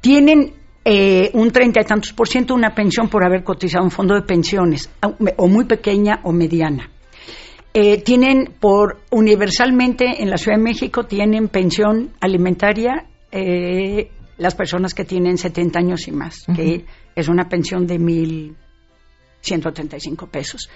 Tienen 0.00 0.52
eh, 0.84 1.30
un 1.34 1.50
treinta 1.50 1.80
y 1.80 1.84
tantos 1.84 2.12
por 2.12 2.28
ciento 2.28 2.54
una 2.54 2.70
pensión 2.74 3.08
por 3.08 3.24
haber 3.24 3.42
cotizado 3.42 3.84
un 3.84 3.90
fondo 3.90 4.14
de 4.14 4.22
pensiones, 4.22 4.90
o 5.36 5.48
muy 5.48 5.64
pequeña 5.64 6.20
o 6.22 6.32
mediana. 6.32 6.88
Eh, 7.80 8.02
tienen 8.02 8.54
por 8.58 9.02
universalmente 9.12 10.20
en 10.20 10.30
la 10.30 10.36
Ciudad 10.36 10.58
de 10.58 10.64
México 10.64 11.06
tienen 11.06 11.46
pensión 11.46 12.10
alimentaria 12.18 13.06
eh, 13.30 14.10
las 14.36 14.56
personas 14.56 14.94
que 14.94 15.04
tienen 15.04 15.38
70 15.38 15.78
años 15.78 16.08
y 16.08 16.10
más, 16.10 16.44
que 16.56 16.86
es 17.14 17.28
una 17.28 17.48
pensión 17.48 17.86
de 17.86 18.00
1.135 18.00 20.28
pesos. 20.28 20.68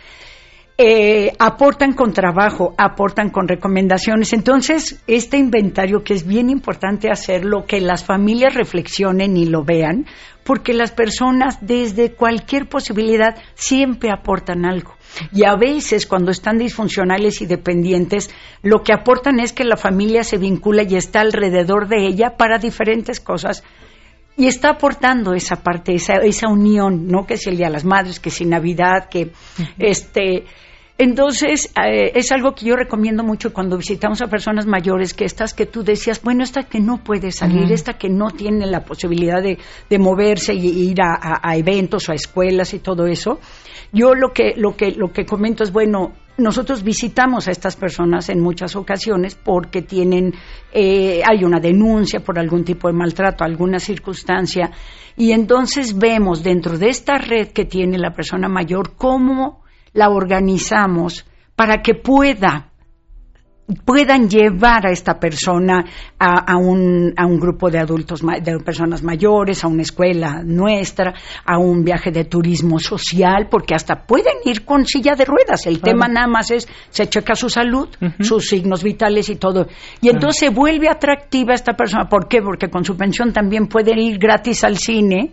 Eh, 0.84 1.32
aportan 1.38 1.92
con 1.92 2.12
trabajo, 2.12 2.74
aportan 2.76 3.30
con 3.30 3.46
recomendaciones. 3.46 4.32
Entonces, 4.32 5.00
este 5.06 5.38
inventario 5.38 6.02
que 6.02 6.12
es 6.12 6.26
bien 6.26 6.50
importante 6.50 7.08
hacerlo, 7.08 7.66
que 7.66 7.80
las 7.80 8.04
familias 8.04 8.56
reflexionen 8.56 9.36
y 9.36 9.44
lo 9.44 9.62
vean, 9.62 10.06
porque 10.42 10.72
las 10.72 10.90
personas 10.90 11.58
desde 11.60 12.14
cualquier 12.14 12.68
posibilidad 12.68 13.36
siempre 13.54 14.10
aportan 14.10 14.64
algo. 14.64 14.96
Y 15.32 15.44
a 15.44 15.54
veces 15.54 16.04
cuando 16.04 16.32
están 16.32 16.58
disfuncionales 16.58 17.40
y 17.42 17.46
dependientes, 17.46 18.34
lo 18.64 18.82
que 18.82 18.92
aportan 18.92 19.38
es 19.38 19.52
que 19.52 19.62
la 19.62 19.76
familia 19.76 20.24
se 20.24 20.36
vincula 20.36 20.82
y 20.82 20.96
está 20.96 21.20
alrededor 21.20 21.86
de 21.86 22.08
ella 22.08 22.36
para 22.36 22.58
diferentes 22.58 23.20
cosas 23.20 23.62
y 24.36 24.48
está 24.48 24.70
aportando 24.70 25.32
esa 25.32 25.62
parte, 25.62 25.94
esa, 25.94 26.14
esa 26.14 26.48
unión, 26.48 27.06
¿no? 27.06 27.24
Que 27.24 27.36
si 27.36 27.50
el 27.50 27.56
Día 27.56 27.66
de 27.66 27.74
las 27.74 27.84
Madres, 27.84 28.18
que 28.18 28.30
si 28.30 28.46
Navidad, 28.46 29.08
que 29.08 29.30
este... 29.78 30.44
Entonces, 31.02 31.72
eh, 31.84 32.12
es 32.14 32.30
algo 32.30 32.54
que 32.54 32.64
yo 32.66 32.76
recomiendo 32.76 33.24
mucho 33.24 33.52
cuando 33.52 33.76
visitamos 33.76 34.22
a 34.22 34.28
personas 34.28 34.66
mayores, 34.66 35.14
que 35.14 35.24
estas 35.24 35.52
que 35.52 35.66
tú 35.66 35.82
decías, 35.82 36.22
bueno, 36.22 36.44
esta 36.44 36.62
que 36.62 36.78
no 36.78 36.98
puede 37.02 37.32
salir, 37.32 37.64
Ujú. 37.64 37.74
esta 37.74 37.94
que 37.94 38.08
no 38.08 38.30
tiene 38.30 38.66
la 38.68 38.84
posibilidad 38.84 39.42
de, 39.42 39.58
de 39.90 39.98
moverse 39.98 40.54
y 40.54 40.90
ir 40.90 41.00
a, 41.02 41.14
a- 41.14 41.40
a 41.42 41.56
eventos 41.56 42.08
o 42.08 42.12
a 42.12 42.14
escuelas 42.14 42.72
y 42.72 42.78
todo 42.78 43.06
eso. 43.08 43.40
Yo 43.92 44.14
lo 44.14 44.32
que, 44.32 44.54
lo 44.56 44.76
que, 44.76 44.92
lo 44.92 45.12
que 45.12 45.26
comento 45.26 45.64
es, 45.64 45.72
bueno, 45.72 46.12
nosotros 46.38 46.84
visitamos 46.84 47.48
a 47.48 47.50
estas 47.50 47.74
personas 47.74 48.28
en 48.28 48.40
muchas 48.40 48.76
ocasiones 48.76 49.34
porque 49.34 49.82
tienen, 49.82 50.32
eh, 50.72 51.20
hay 51.28 51.42
una 51.42 51.58
denuncia 51.58 52.20
por 52.20 52.38
algún 52.38 52.62
tipo 52.64 52.86
de 52.86 52.94
maltrato, 52.94 53.42
alguna 53.42 53.80
circunstancia, 53.80 54.70
y 55.16 55.32
entonces 55.32 55.98
vemos 55.98 56.44
dentro 56.44 56.78
de 56.78 56.90
esta 56.90 57.18
red 57.18 57.48
que 57.48 57.64
tiene 57.64 57.98
la 57.98 58.12
persona 58.12 58.48
mayor 58.48 58.92
cómo 58.96 59.61
la 59.92 60.10
organizamos 60.10 61.26
para 61.56 61.82
que 61.82 61.94
pueda 61.94 62.71
puedan 63.84 64.28
llevar 64.28 64.86
a 64.86 64.90
esta 64.90 65.18
persona 65.18 65.84
a, 66.18 66.52
a 66.52 66.56
un, 66.56 67.14
a 67.16 67.26
un 67.26 67.38
grupo 67.38 67.70
de 67.70 67.78
adultos, 67.78 68.20
de 68.20 68.58
personas 68.58 69.02
mayores, 69.02 69.64
a 69.64 69.68
una 69.68 69.82
escuela 69.82 70.42
nuestra, 70.44 71.14
a 71.44 71.58
un 71.58 71.84
viaje 71.84 72.10
de 72.10 72.24
turismo 72.24 72.78
social, 72.78 73.48
porque 73.50 73.74
hasta 73.74 74.04
pueden 74.04 74.38
ir 74.44 74.64
con 74.64 74.84
silla 74.84 75.14
de 75.14 75.24
ruedas. 75.24 75.66
El 75.66 75.80
tema 75.80 76.08
nada 76.08 76.26
más 76.26 76.50
es, 76.50 76.68
se 76.90 77.08
checa 77.08 77.34
su 77.34 77.48
salud, 77.48 77.88
sus 78.20 78.46
signos 78.48 78.82
vitales 78.82 79.30
y 79.30 79.36
todo. 79.36 79.68
Y 80.00 80.08
entonces 80.08 80.40
se 80.40 80.48
vuelve 80.50 80.88
atractiva 80.88 81.54
esta 81.54 81.74
persona. 81.74 82.08
¿Por 82.08 82.28
qué? 82.28 82.42
Porque 82.42 82.68
con 82.68 82.84
su 82.84 82.96
pensión 82.96 83.32
también 83.32 83.68
puede 83.68 83.92
ir 83.98 84.18
gratis 84.18 84.64
al 84.64 84.76
cine 84.76 85.32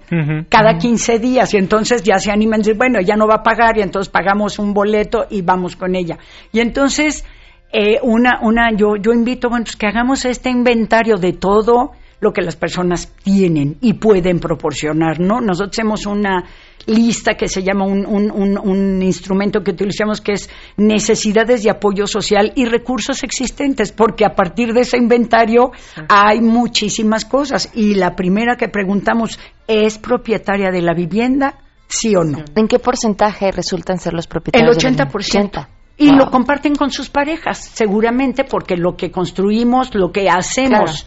cada 0.49 0.77
15 0.77 1.19
días 1.19 1.53
y 1.53 1.57
entonces 1.57 2.03
ya 2.03 2.19
se 2.19 2.31
animan 2.31 2.59
bueno, 2.75 2.99
ya 3.01 3.15
no 3.15 3.27
va 3.27 3.35
a 3.35 3.43
pagar 3.43 3.77
y 3.77 3.81
entonces 3.81 4.09
pagamos 4.11 4.59
un 4.59 4.73
boleto 4.73 5.25
y 5.29 5.41
vamos 5.41 5.75
con 5.75 5.95
ella. 5.95 6.17
Y 6.51 6.59
entonces, 6.59 7.25
eh, 7.71 7.99
una, 8.01 8.39
una, 8.41 8.71
yo, 8.75 8.95
yo 8.99 9.13
invito, 9.13 9.49
bueno, 9.49 9.65
pues 9.65 9.75
que 9.75 9.87
hagamos 9.87 10.25
este 10.25 10.49
inventario 10.49 11.17
de 11.17 11.33
todo 11.33 11.91
lo 12.19 12.33
que 12.33 12.41
las 12.41 12.55
personas 12.55 13.13
tienen 13.23 13.77
y 13.81 13.93
pueden 13.93 14.39
proporcionar, 14.39 15.19
¿no? 15.19 15.39
Nosotros 15.39 15.71
hacemos 15.73 16.05
una 16.05 16.43
lista 16.85 17.35
que 17.35 17.47
se 17.47 17.61
llama 17.63 17.85
un, 17.85 18.05
un, 18.05 18.31
un, 18.31 18.57
un 18.57 19.01
instrumento 19.01 19.61
que 19.61 19.71
utilizamos 19.71 20.19
que 20.19 20.33
es 20.33 20.49
necesidades 20.77 21.63
de 21.63 21.69
apoyo 21.69 22.07
social 22.07 22.51
y 22.55 22.65
recursos 22.65 23.23
existentes, 23.23 23.91
porque 23.91 24.25
a 24.25 24.35
partir 24.35 24.73
de 24.73 24.81
ese 24.81 24.97
inventario 24.97 25.71
hay 26.09 26.41
muchísimas 26.41 27.25
cosas. 27.25 27.69
Y 27.73 27.95
la 27.95 28.15
primera 28.15 28.57
que 28.57 28.67
preguntamos, 28.67 29.39
¿es 29.67 29.97
propietaria 29.97 30.71
de 30.71 30.81
la 30.81 30.93
vivienda? 30.93 31.59
¿Sí 31.87 32.15
o 32.15 32.23
no? 32.23 32.43
¿En 32.55 32.67
qué 32.67 32.79
porcentaje 32.79 33.51
resultan 33.51 33.97
ser 33.97 34.13
los 34.13 34.25
El 34.25 34.29
propietarios? 34.29 34.77
de 34.77 34.91
la 34.91 35.05
80%. 35.09 35.67
Y 35.99 36.07
Wow. 36.09 36.17
lo 36.17 36.31
comparten 36.31 36.75
con 36.75 36.89
sus 36.91 37.09
parejas, 37.09 37.57
seguramente 37.59 38.43
porque 38.45 38.75
lo 38.77 38.95
que 38.95 39.11
construimos, 39.11 39.93
lo 39.93 40.11
que 40.11 40.29
hacemos 40.29 41.05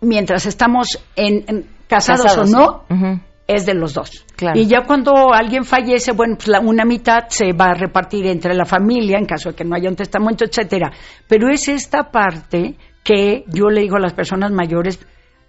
mientras 0.00 0.46
estamos 0.46 0.98
en, 1.16 1.44
en- 1.46 1.66
casados, 1.88 2.24
Casados. 2.24 2.52
o 2.52 2.56
no, 2.88 3.20
es 3.46 3.66
de 3.66 3.74
los 3.74 3.92
dos. 3.94 4.24
Claro. 4.36 4.58
Y 4.58 4.66
ya 4.66 4.82
cuando 4.86 5.32
alguien 5.32 5.64
fallece, 5.64 6.12
bueno, 6.12 6.36
pues 6.36 6.48
la, 6.48 6.60
una 6.60 6.84
mitad 6.84 7.24
se 7.28 7.52
va 7.52 7.66
a 7.66 7.74
repartir 7.74 8.26
entre 8.26 8.54
la 8.54 8.64
familia 8.64 9.18
en 9.18 9.26
caso 9.26 9.50
de 9.50 9.54
que 9.54 9.64
no 9.64 9.76
haya 9.76 9.90
un 9.90 9.96
testamento, 9.96 10.44
etcétera. 10.44 10.90
Pero 11.28 11.50
es 11.50 11.68
esta 11.68 12.10
parte 12.10 12.76
que 13.02 13.44
yo 13.48 13.66
le 13.68 13.82
digo 13.82 13.96
a 13.96 14.00
las 14.00 14.14
personas 14.14 14.50
mayores, 14.50 14.98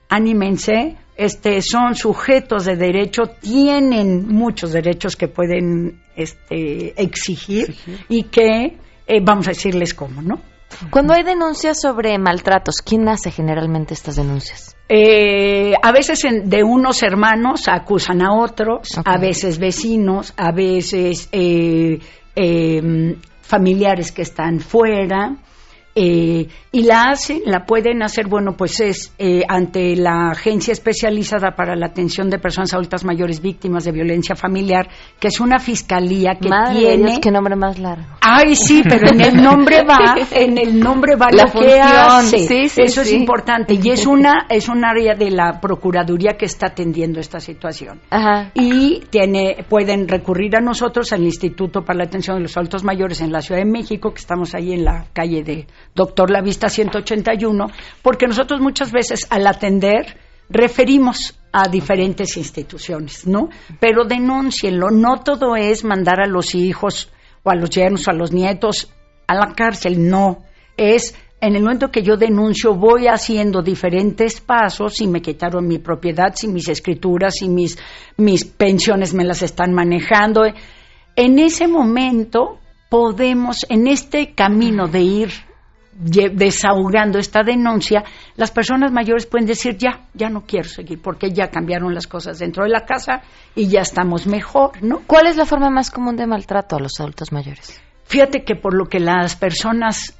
anímense, 0.10 0.98
este, 1.16 1.62
son 1.62 1.96
sujetos 1.96 2.66
de 2.66 2.76
derecho, 2.76 3.24
tienen 3.40 4.28
muchos 4.28 4.72
derechos 4.72 5.16
que 5.16 5.28
pueden 5.28 6.02
este, 6.16 7.02
exigir 7.02 7.76
y 8.10 8.24
que 8.24 8.78
eh, 9.08 9.20
vamos 9.22 9.48
a 9.48 9.52
decirles 9.52 9.94
cómo, 9.94 10.22
¿no? 10.22 10.42
Cuando 10.90 11.14
hay 11.14 11.24
denuncias 11.24 11.80
sobre 11.80 12.18
maltratos, 12.18 12.76
¿quién 12.84 13.08
hace 13.08 13.32
generalmente 13.32 13.94
estas 13.94 14.18
denuncias? 14.18 14.76
Eh, 14.90 15.74
a 15.82 15.92
veces 15.92 16.22
de 16.44 16.64
unos 16.64 17.02
hermanos 17.02 17.68
acusan 17.68 18.22
a 18.22 18.34
otros, 18.34 18.90
a 19.04 19.18
veces 19.18 19.58
vecinos, 19.58 20.34
a 20.36 20.52
veces 20.52 21.30
eh, 21.32 22.00
em, 22.36 23.16
familiares 23.42 24.12
que 24.12 24.24
están 24.24 24.60
fuera. 24.60 25.38
Eh, 25.98 26.48
y 26.74 26.84
la 26.84 27.04
hacen, 27.12 27.42
la 27.46 27.66
pueden 27.66 28.04
hacer, 28.04 28.28
bueno, 28.28 28.58
pues 28.58 28.82
es 28.82 29.14
eh, 29.18 29.44
ante 29.48 29.96
la 29.96 30.32
Agencia 30.32 30.74
Especializada 30.74 31.56
para 31.56 31.74
la 31.78 31.86
Atención 31.86 32.30
de 32.30 32.38
Personas 32.38 32.74
Adultas 32.74 33.06
Mayores 33.06 33.42
Víctimas 33.42 33.86
de 33.86 33.94
Violencia 33.94 34.36
Familiar, 34.36 34.90
que 35.18 35.30
es 35.30 35.40
una 35.40 35.58
fiscalía 35.58 36.34
que 36.36 36.50
tiene... 36.74 37.22
qué 37.22 37.32
nombre 37.32 37.56
más 37.56 37.80
largo. 37.80 38.06
Ay, 38.20 38.56
sí, 38.58 38.84
pero 38.84 39.08
en 39.08 39.22
el 39.22 39.42
nombre 39.42 39.84
va, 39.84 40.16
en 40.32 40.58
el 40.58 40.78
nombre 40.78 41.16
va 41.16 41.28
la 41.32 41.44
lo 41.44 41.50
función. 41.50 41.72
que 41.72 41.80
hace. 41.82 42.38
Sí, 42.40 42.68
sí, 42.68 42.82
Eso 42.82 43.02
es 43.02 43.14
importante 43.14 43.76
y 43.76 43.90
es 43.90 44.06
una 44.06 44.48
es 44.50 44.68
un 44.68 44.84
área 44.84 45.16
de 45.16 45.32
la 45.32 45.62
Procuraduría 45.62 46.36
que 46.38 46.46
está 46.46 46.68
atendiendo 46.68 47.22
esta 47.22 47.40
situación. 47.40 48.02
Ajá. 48.10 48.52
Y 48.54 49.02
tiene 49.10 49.64
pueden 49.70 50.10
recurrir 50.10 50.58
a 50.58 50.60
nosotros 50.60 51.14
al 51.14 51.24
Instituto 51.24 51.84
para 51.86 52.00
la 52.00 52.04
Atención 52.06 52.36
de 52.36 52.44
los 52.44 52.58
Adultos 52.58 52.84
Mayores 52.84 53.22
en 53.22 53.32
la 53.32 53.42
Ciudad 53.42 53.62
de 53.62 53.72
México, 53.72 54.12
que 54.12 54.20
estamos 54.20 54.54
ahí 54.56 54.74
en 54.74 54.84
la 54.84 55.06
calle 55.14 55.44
de 55.44 55.68
Doctor 55.94 56.32
La 56.32 56.42
Vista 56.42 56.70
181, 56.70 57.68
porque 58.02 58.28
nosotros 58.28 58.60
muchas 58.60 58.92
veces 58.92 59.28
al 59.30 59.46
atender 59.48 60.18
referimos 60.50 61.38
a 61.52 61.68
diferentes 61.68 62.36
instituciones, 62.38 63.26
¿no? 63.26 63.50
Pero 63.80 64.06
denúncienlo, 64.06 64.92
no 64.92 65.22
todo 65.24 65.56
es 65.56 65.84
mandar 65.84 66.22
a 66.22 66.28
los 66.28 66.54
hijos 66.54 67.12
o 67.44 67.50
a 67.50 67.56
los 67.56 67.70
yernos 67.70 68.08
o 68.08 68.12
a 68.12 68.14
los 68.14 68.32
nietos 68.32 68.92
a 69.28 69.34
la 69.34 69.54
cárcel, 69.56 70.08
no, 70.10 70.44
es 70.78 71.16
en 71.42 71.56
el 71.56 71.62
momento 71.62 71.92
que 71.92 72.02
yo 72.02 72.18
denuncio 72.18 72.74
voy 72.74 73.08
haciendo 73.08 73.62
diferentes 73.62 74.42
pasos, 74.42 74.96
si 74.96 75.08
me 75.08 75.22
quitaron 75.22 75.68
mi 75.68 75.78
propiedad, 75.80 76.34
si 76.34 76.48
mis 76.48 76.68
escrituras, 76.70 77.36
si 77.40 77.50
mis, 77.50 77.78
mis 78.18 78.46
pensiones 78.46 79.14
me 79.14 79.26
las 79.26 79.44
están 79.44 79.74
manejando. 79.74 80.44
En 81.16 81.40
ese 81.40 81.68
momento 81.68 82.60
podemos, 82.90 83.66
en 83.70 83.88
este 83.88 84.34
camino 84.34 84.88
de 84.88 85.02
ir 85.02 85.30
desahogando 85.96 87.18
esta 87.20 87.42
denuncia, 87.44 88.04
las 88.36 88.52
personas 88.52 88.92
mayores 88.92 89.26
pueden 89.26 89.48
decir 89.48 89.78
ya, 89.78 90.08
ya 90.14 90.30
no 90.30 90.42
quiero 90.42 90.68
seguir 90.68 91.02
porque 91.02 91.32
ya 91.32 91.50
cambiaron 91.50 91.94
las 91.94 92.06
cosas 92.06 92.40
dentro 92.40 92.64
de 92.64 92.70
la 92.70 92.86
casa 92.86 93.22
y 93.56 93.68
ya 93.68 93.82
estamos 93.82 94.28
mejor, 94.28 94.84
¿no? 94.84 95.04
¿Cuál 95.08 95.28
es 95.28 95.38
la 95.38 95.46
forma 95.46 95.70
más 95.70 95.92
común 95.92 96.18
de 96.18 96.28
maltrato 96.28 96.76
a 96.76 96.80
los 96.80 97.00
adultos 97.00 97.32
mayores? 97.32 97.82
Fíjate 98.04 98.44
que 98.44 98.56
por 98.56 98.76
lo 98.76 98.86
que 98.86 99.00
las 99.00 99.36
personas 99.36 100.16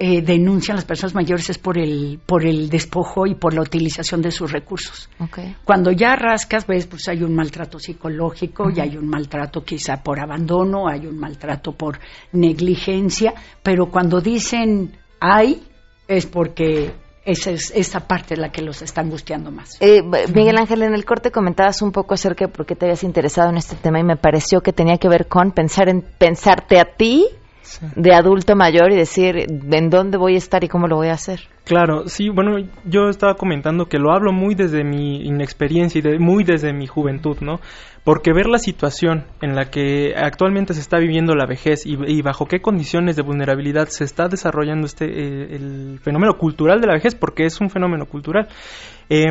eh, 0.00 0.22
denuncian, 0.22 0.76
las 0.76 0.84
personas 0.84 1.14
mayores, 1.14 1.50
es 1.50 1.58
por 1.58 1.76
el, 1.76 2.20
por 2.24 2.46
el 2.46 2.70
despojo 2.70 3.26
y 3.26 3.34
por 3.34 3.52
la 3.52 3.62
utilización 3.62 4.22
de 4.22 4.30
sus 4.30 4.52
recursos. 4.52 5.10
Okay. 5.18 5.56
Cuando 5.64 5.90
ya 5.90 6.14
rascas, 6.14 6.66
ves, 6.68 6.86
pues 6.86 7.08
hay 7.08 7.24
un 7.24 7.34
maltrato 7.34 7.80
psicológico, 7.80 8.70
y 8.70 8.80
hay 8.80 8.96
un 8.96 9.08
maltrato 9.08 9.64
quizá 9.64 10.02
por 10.02 10.20
abandono, 10.20 10.88
hay 10.88 11.06
un 11.06 11.18
maltrato 11.18 11.72
por 11.72 11.98
negligencia, 12.32 13.34
pero 13.62 13.86
cuando 13.90 14.20
dicen 14.20 14.92
hay, 15.20 15.66
es 16.06 16.26
porque 16.26 16.92
esa, 17.24 17.50
es, 17.50 17.70
esa 17.74 18.00
parte 18.00 18.34
es 18.34 18.40
la 18.40 18.50
que 18.50 18.62
los 18.62 18.80
está 18.82 19.02
angustiando 19.02 19.50
más. 19.50 19.76
Eh, 19.80 20.02
Miguel 20.02 20.56
Ángel, 20.56 20.82
en 20.82 20.94
el 20.94 21.04
corte 21.04 21.30
comentabas 21.30 21.82
un 21.82 21.92
poco 21.92 22.14
acerca 22.14 22.46
de 22.46 22.52
por 22.52 22.64
qué 22.64 22.74
te 22.74 22.86
habías 22.86 23.04
interesado 23.04 23.50
en 23.50 23.58
este 23.58 23.76
tema 23.76 24.00
y 24.00 24.04
me 24.04 24.16
pareció 24.16 24.60
que 24.60 24.72
tenía 24.72 24.96
que 24.96 25.08
ver 25.08 25.28
con 25.28 25.52
pensar 25.52 25.88
en 25.88 26.02
pensarte 26.02 26.80
a 26.80 26.84
ti 26.96 27.26
de 27.96 28.14
adulto 28.14 28.56
mayor 28.56 28.92
y 28.92 28.96
decir 28.96 29.36
en 29.70 29.90
dónde 29.90 30.18
voy 30.18 30.34
a 30.34 30.38
estar 30.38 30.62
y 30.64 30.68
cómo 30.68 30.86
lo 30.88 30.96
voy 30.96 31.08
a 31.08 31.12
hacer. 31.14 31.40
Claro, 31.64 32.04
sí, 32.08 32.30
bueno, 32.30 32.56
yo 32.84 33.08
estaba 33.10 33.34
comentando 33.34 33.86
que 33.86 33.98
lo 33.98 34.12
hablo 34.12 34.32
muy 34.32 34.54
desde 34.54 34.84
mi 34.84 35.26
inexperiencia 35.26 35.98
y 35.98 36.02
de- 36.02 36.18
muy 36.18 36.42
desde 36.44 36.72
mi 36.72 36.86
juventud, 36.86 37.36
¿no? 37.42 37.60
Porque 38.04 38.32
ver 38.32 38.46
la 38.46 38.58
situación 38.58 39.24
en 39.42 39.54
la 39.54 39.66
que 39.66 40.14
actualmente 40.16 40.72
se 40.72 40.80
está 40.80 40.98
viviendo 40.98 41.34
la 41.34 41.44
vejez 41.44 41.84
y, 41.84 41.98
y 42.06 42.22
bajo 42.22 42.46
qué 42.46 42.60
condiciones 42.60 43.16
de 43.16 43.22
vulnerabilidad 43.22 43.88
se 43.88 44.04
está 44.04 44.28
desarrollando 44.28 44.86
este 44.86 45.04
eh, 45.04 45.56
el 45.56 45.98
fenómeno 46.02 46.38
cultural 46.38 46.80
de 46.80 46.86
la 46.86 46.94
vejez, 46.94 47.14
porque 47.14 47.44
es 47.44 47.60
un 47.60 47.68
fenómeno 47.68 48.06
cultural, 48.06 48.48
eh, 49.10 49.26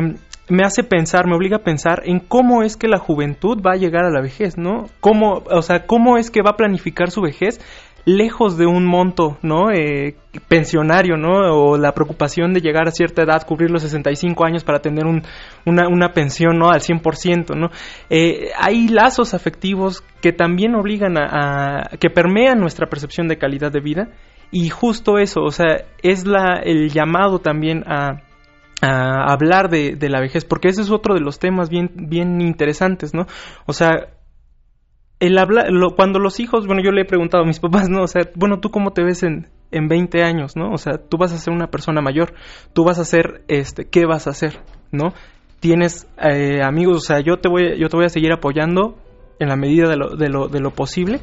me 0.50 0.62
hace 0.64 0.82
pensar, 0.84 1.26
me 1.26 1.34
obliga 1.34 1.56
a 1.58 1.62
pensar 1.62 2.02
en 2.06 2.20
cómo 2.20 2.62
es 2.62 2.76
que 2.76 2.88
la 2.88 2.98
juventud 2.98 3.60
va 3.60 3.72
a 3.72 3.76
llegar 3.76 4.04
a 4.04 4.10
la 4.10 4.22
vejez, 4.22 4.56
¿no? 4.56 4.84
Cómo, 5.00 5.42
o 5.50 5.60
sea, 5.62 5.84
cómo 5.86 6.16
es 6.16 6.30
que 6.30 6.40
va 6.40 6.50
a 6.50 6.56
planificar 6.56 7.10
su 7.10 7.20
vejez 7.20 7.60
lejos 8.08 8.56
de 8.56 8.64
un 8.66 8.86
monto, 8.86 9.36
¿no? 9.42 9.70
Eh, 9.70 10.16
pensionario, 10.48 11.16
¿no? 11.16 11.52
O 11.52 11.76
la 11.76 11.92
preocupación 11.92 12.54
de 12.54 12.60
llegar 12.60 12.88
a 12.88 12.90
cierta 12.90 13.22
edad, 13.22 13.46
cubrir 13.46 13.70
los 13.70 13.82
65 13.82 14.44
años 14.46 14.64
para 14.64 14.80
tener 14.80 15.04
un, 15.04 15.22
una, 15.66 15.88
una 15.88 16.12
pensión, 16.12 16.58
¿no? 16.58 16.70
Al 16.70 16.80
100%, 16.80 17.54
¿no? 17.54 17.68
Eh, 18.08 18.48
hay 18.58 18.88
lazos 18.88 19.34
afectivos 19.34 20.02
que 20.22 20.32
también 20.32 20.74
obligan 20.74 21.18
a, 21.18 21.82
a- 21.92 21.96
que 21.98 22.08
permean 22.08 22.58
nuestra 22.60 22.86
percepción 22.88 23.28
de 23.28 23.36
calidad 23.36 23.70
de 23.72 23.80
vida 23.80 24.08
y 24.50 24.70
justo 24.70 25.18
eso, 25.18 25.42
o 25.42 25.50
sea, 25.50 25.84
es 26.02 26.26
la, 26.26 26.60
el 26.64 26.88
llamado 26.90 27.40
también 27.40 27.84
a, 27.86 28.22
a 28.80 29.32
hablar 29.32 29.68
de, 29.68 29.96
de 29.96 30.08
la 30.08 30.20
vejez, 30.20 30.46
porque 30.46 30.68
ese 30.68 30.80
es 30.80 30.90
otro 30.90 31.14
de 31.14 31.20
los 31.20 31.38
temas 31.38 31.68
bien, 31.68 31.90
bien 31.94 32.40
interesantes, 32.40 33.12
¿no? 33.12 33.26
O 33.66 33.74
sea, 33.74 34.08
el 35.20 35.36
hablar, 35.38 35.66
lo- 35.70 35.94
cuando 35.96 36.18
los 36.18 36.38
hijos, 36.40 36.66
bueno, 36.66 36.82
yo 36.82 36.92
le 36.92 37.02
he 37.02 37.04
preguntado 37.04 37.42
a 37.42 37.46
mis 37.46 37.60
papás, 37.60 37.88
¿no? 37.88 38.02
O 38.02 38.06
sea, 38.06 38.22
bueno, 38.36 38.60
¿tú 38.60 38.70
cómo 38.70 38.92
te 38.92 39.02
ves 39.02 39.22
en, 39.22 39.48
en 39.70 39.88
20 39.88 40.22
años, 40.22 40.56
¿no? 40.56 40.70
O 40.70 40.78
sea, 40.78 40.98
tú 40.98 41.16
vas 41.18 41.32
a 41.32 41.38
ser 41.38 41.52
una 41.52 41.68
persona 41.68 42.00
mayor, 42.00 42.34
tú 42.72 42.84
vas 42.84 42.98
a 42.98 43.04
ser, 43.04 43.42
este, 43.48 43.86
¿qué 43.88 44.06
vas 44.06 44.26
a 44.26 44.30
hacer, 44.30 44.60
¿no? 44.92 45.12
Tienes 45.60 46.06
eh, 46.22 46.62
amigos, 46.62 46.98
o 46.98 47.00
sea, 47.00 47.20
yo 47.20 47.38
te 47.38 47.48
voy, 47.48 47.78
yo 47.78 47.88
te 47.88 47.96
voy 47.96 48.06
a 48.06 48.10
seguir 48.10 48.32
apoyando 48.32 48.96
en 49.40 49.48
la 49.48 49.56
medida 49.56 49.88
de 49.88 49.96
lo, 49.96 50.16
de 50.16 50.28
lo, 50.28 50.48
de 50.48 50.60
lo 50.60 50.70
posible, 50.70 51.20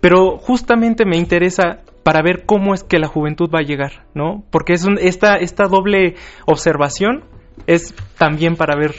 pero 0.00 0.36
justamente 0.38 1.06
me 1.06 1.16
interesa 1.16 1.78
para 2.02 2.20
ver 2.22 2.44
cómo 2.44 2.74
es 2.74 2.84
que 2.84 2.98
la 2.98 3.08
juventud 3.08 3.48
va 3.48 3.60
a 3.60 3.66
llegar, 3.66 4.04
¿no? 4.14 4.44
Porque 4.50 4.74
es 4.74 4.84
un, 4.84 4.98
esta, 5.00 5.36
esta 5.36 5.64
doble 5.66 6.16
observación 6.46 7.24
es 7.66 7.94
también 8.18 8.56
para 8.56 8.76
ver 8.76 8.94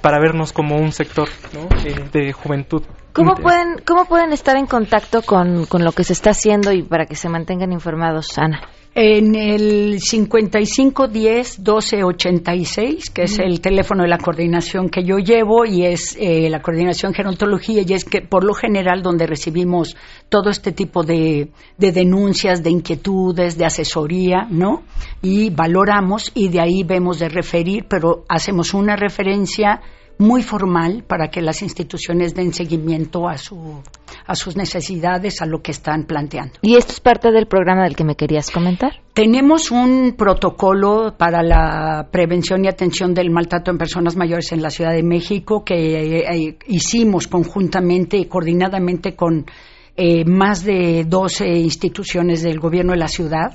para 0.00 0.18
vernos 0.18 0.52
como 0.52 0.76
un 0.76 0.92
sector 0.92 1.28
¿no? 1.52 1.68
Eh, 1.84 2.08
de 2.12 2.32
juventud. 2.32 2.82
¿Cómo 3.12 3.34
pueden, 3.34 3.80
¿Cómo 3.84 4.04
pueden 4.04 4.32
estar 4.32 4.56
en 4.56 4.66
contacto 4.66 5.22
con, 5.22 5.66
con 5.66 5.84
lo 5.84 5.92
que 5.92 6.04
se 6.04 6.12
está 6.12 6.30
haciendo 6.30 6.72
y 6.72 6.82
para 6.82 7.06
que 7.06 7.16
se 7.16 7.28
mantengan 7.28 7.72
informados, 7.72 8.38
Ana? 8.38 8.60
En 8.92 9.36
el 9.36 10.00
5510 10.00 11.60
1286, 11.60 13.10
que 13.10 13.22
es 13.22 13.38
el 13.38 13.60
teléfono 13.60 14.02
de 14.02 14.08
la 14.08 14.18
coordinación 14.18 14.88
que 14.88 15.04
yo 15.04 15.18
llevo 15.18 15.64
y 15.64 15.84
es 15.86 16.16
eh, 16.18 16.50
la 16.50 16.60
coordinación 16.60 17.14
gerontología 17.14 17.82
y 17.86 17.92
es 17.92 18.04
que 18.04 18.20
por 18.20 18.42
lo 18.42 18.52
general 18.52 19.00
donde 19.02 19.28
recibimos 19.28 19.96
todo 20.28 20.50
este 20.50 20.72
tipo 20.72 21.04
de, 21.04 21.50
de 21.78 21.92
denuncias, 21.92 22.64
de 22.64 22.70
inquietudes, 22.70 23.56
de 23.56 23.64
asesoría, 23.64 24.48
¿no? 24.50 24.82
Y 25.22 25.50
valoramos 25.50 26.32
y 26.34 26.48
de 26.48 26.60
ahí 26.60 26.82
vemos 26.82 27.20
de 27.20 27.28
referir, 27.28 27.86
pero 27.88 28.24
hacemos 28.28 28.74
una 28.74 28.96
referencia 28.96 29.82
muy 30.20 30.42
formal 30.42 31.02
para 31.06 31.28
que 31.28 31.40
las 31.40 31.62
instituciones 31.62 32.34
den 32.34 32.52
seguimiento 32.52 33.28
a 33.28 33.36
su 33.38 33.82
a 34.26 34.34
sus 34.36 34.56
necesidades, 34.56 35.42
a 35.42 35.46
lo 35.46 35.60
que 35.60 35.72
están 35.72 36.04
planteando. 36.04 36.54
¿Y 36.62 36.76
esto 36.76 36.92
es 36.92 37.00
parte 37.00 37.32
del 37.32 37.46
programa 37.46 37.84
del 37.84 37.96
que 37.96 38.04
me 38.04 38.14
querías 38.14 38.50
comentar? 38.50 38.92
Tenemos 39.12 39.70
un 39.70 40.14
protocolo 40.16 41.14
para 41.18 41.42
la 41.42 42.08
prevención 42.12 42.64
y 42.64 42.68
atención 42.68 43.12
del 43.12 43.30
maltrato 43.30 43.70
en 43.70 43.78
personas 43.78 44.16
mayores 44.16 44.52
en 44.52 44.62
la 44.62 44.70
Ciudad 44.70 44.92
de 44.92 45.02
México 45.02 45.64
que 45.64 46.20
eh, 46.20 46.58
hicimos 46.68 47.26
conjuntamente 47.26 48.18
y 48.18 48.26
coordinadamente 48.26 49.16
con 49.16 49.46
eh, 49.96 50.24
más 50.24 50.64
de 50.64 51.04
12 51.08 51.48
instituciones 51.48 52.42
del 52.42 52.60
gobierno 52.60 52.92
de 52.92 52.98
la 52.98 53.08
ciudad. 53.08 53.52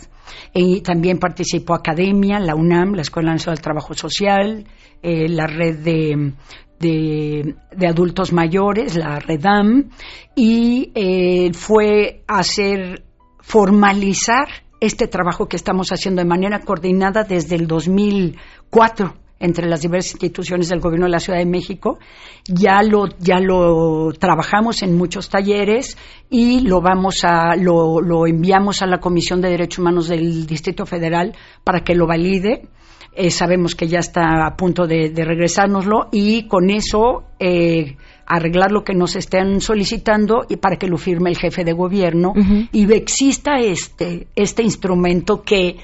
Y 0.53 0.81
también 0.81 1.19
participó 1.19 1.75
Academia, 1.75 2.39
la 2.39 2.55
UNAM, 2.55 2.95
la 2.95 3.01
Escuela 3.01 3.31
Nacional 3.31 3.57
del 3.57 3.63
Trabajo 3.63 3.93
Social, 3.93 4.65
eh, 5.01 5.27
la 5.29 5.47
red 5.47 5.79
de, 5.79 6.33
de, 6.79 7.87
adultos 7.87 8.33
mayores, 8.33 8.95
la 8.95 9.19
REDAM, 9.19 9.89
y 10.35 10.91
eh, 10.95 11.51
fue 11.53 12.23
hacer 12.27 13.03
formalizar 13.39 14.47
este 14.79 15.07
trabajo 15.07 15.47
que 15.47 15.55
estamos 15.55 15.89
haciendo 15.89 16.21
de 16.21 16.27
manera 16.27 16.59
coordinada 16.59 17.23
desde 17.23 17.55
el 17.55 17.67
2004 17.67 19.13
entre 19.39 19.67
las 19.67 19.81
diversas 19.81 20.13
instituciones 20.13 20.69
del 20.69 20.79
gobierno 20.79 21.05
de 21.05 21.11
la 21.11 21.19
Ciudad 21.19 21.39
de 21.39 21.45
México. 21.45 21.99
Ya 22.47 22.81
lo, 22.81 23.07
ya 23.19 23.39
lo 23.39 24.11
trabajamos 24.17 24.81
en 24.81 24.97
muchos 24.97 25.29
talleres 25.29 25.97
y 26.29 26.61
lo 26.61 26.81
vamos 26.81 27.23
a, 27.23 27.55
lo, 27.55 28.01
lo 28.01 28.27
enviamos 28.27 28.81
a 28.81 28.87
la 28.87 28.99
Comisión 28.99 29.41
de 29.41 29.49
Derechos 29.49 29.79
Humanos 29.79 30.07
del 30.07 30.47
Distrito 30.47 30.85
Federal 30.85 31.35
para 31.63 31.81
que 31.81 31.95
lo 31.95 32.07
valide. 32.07 32.67
Eh, 33.15 33.31
sabemos 33.31 33.75
que 33.75 33.87
ya 33.87 33.99
está 33.99 34.45
a 34.45 34.55
punto 34.55 34.87
de, 34.87 35.11
regresárnoslo 35.15 36.09
y 36.11 36.47
con 36.47 36.69
eso 36.69 37.23
eh, 37.39 37.95
arreglar 38.25 38.71
lo 38.71 38.83
que 38.83 38.93
nos 38.93 39.15
estén 39.15 39.61
solicitando 39.61 40.45
y 40.49 40.57
para 40.57 40.77
que 40.77 40.87
lo 40.87 40.97
firme 40.97 41.29
el 41.29 41.37
jefe 41.37 41.63
de 41.63 41.73
gobierno 41.73 42.33
y 42.71 42.91
exista 42.91 43.59
este, 43.59 44.27
este 44.35 44.63
instrumento 44.63 45.43
que 45.43 45.77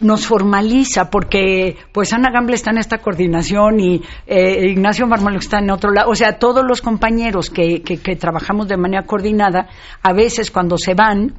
nos 0.00 0.26
formaliza 0.26 1.10
porque 1.10 1.76
pues 1.92 2.12
Ana 2.12 2.30
Gamble 2.30 2.54
está 2.54 2.70
en 2.70 2.78
esta 2.78 2.98
coordinación 2.98 3.80
y 3.80 4.02
eh, 4.26 4.68
Ignacio 4.68 5.06
Marmolo 5.06 5.38
está 5.38 5.58
en 5.58 5.70
otro 5.70 5.90
lado, 5.90 6.10
o 6.10 6.14
sea, 6.14 6.38
todos 6.38 6.64
los 6.64 6.82
compañeros 6.82 7.50
que, 7.50 7.82
que, 7.82 7.98
que 7.98 8.16
trabajamos 8.16 8.68
de 8.68 8.76
manera 8.76 9.06
coordinada, 9.06 9.68
a 10.02 10.12
veces 10.12 10.50
cuando 10.50 10.76
se 10.76 10.94
van, 10.94 11.34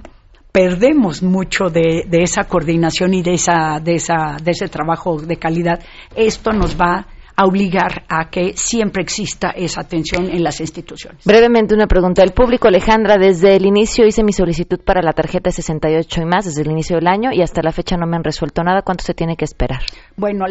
perdemos 0.52 1.22
mucho 1.22 1.70
de, 1.70 2.08
esa 2.12 2.46
coordinación 2.46 3.14
y 3.14 3.22
de, 3.22 3.34
esa, 3.34 3.80
de, 3.80 3.96
esa, 3.96 4.38
de 4.42 4.52
ese 4.52 4.68
trabajo 4.68 5.20
de 5.22 5.38
calidad. 5.38 5.80
Esto 6.16 6.52
nos 6.52 6.76
va 6.80 7.08
a 7.40 7.46
obligar 7.46 8.04
a 8.10 8.32
que 8.32 8.54
siempre 8.58 9.04
exista 9.04 9.52
esa 9.52 9.82
atención 9.82 10.28
en 10.28 10.44
las 10.44 10.60
instituciones. 10.60 11.24
Brevemente 11.24 11.76
una 11.76 11.86
pregunta 11.86 12.24
del 12.24 12.32
público. 12.32 12.68
Alejandra, 12.68 13.18
desde 13.18 13.56
el 13.56 13.68
inicio 13.68 14.08
hice 14.08 14.24
mi 14.24 14.34
solicitud 14.34 14.80
para 14.84 15.04
la 15.04 15.14
tarjeta 15.14 15.52
68 15.52 16.22
y 16.22 16.26
más, 16.26 16.46
desde 16.46 16.64
el 16.64 16.72
inicio 16.72 16.96
del 16.96 17.08
año, 17.08 17.30
y 17.32 17.44
hasta 17.44 17.62
la 17.62 17.72
fecha 17.72 17.96
no 17.96 18.08
me 18.08 18.18
han 18.18 18.24
resuelto 18.24 18.64
nada. 18.64 18.82
¿Cuánto 18.82 19.04
se 19.04 19.14
tiene 19.14 19.36
que 19.36 19.46
esperar? 19.46 19.82
Bueno, 20.16 20.46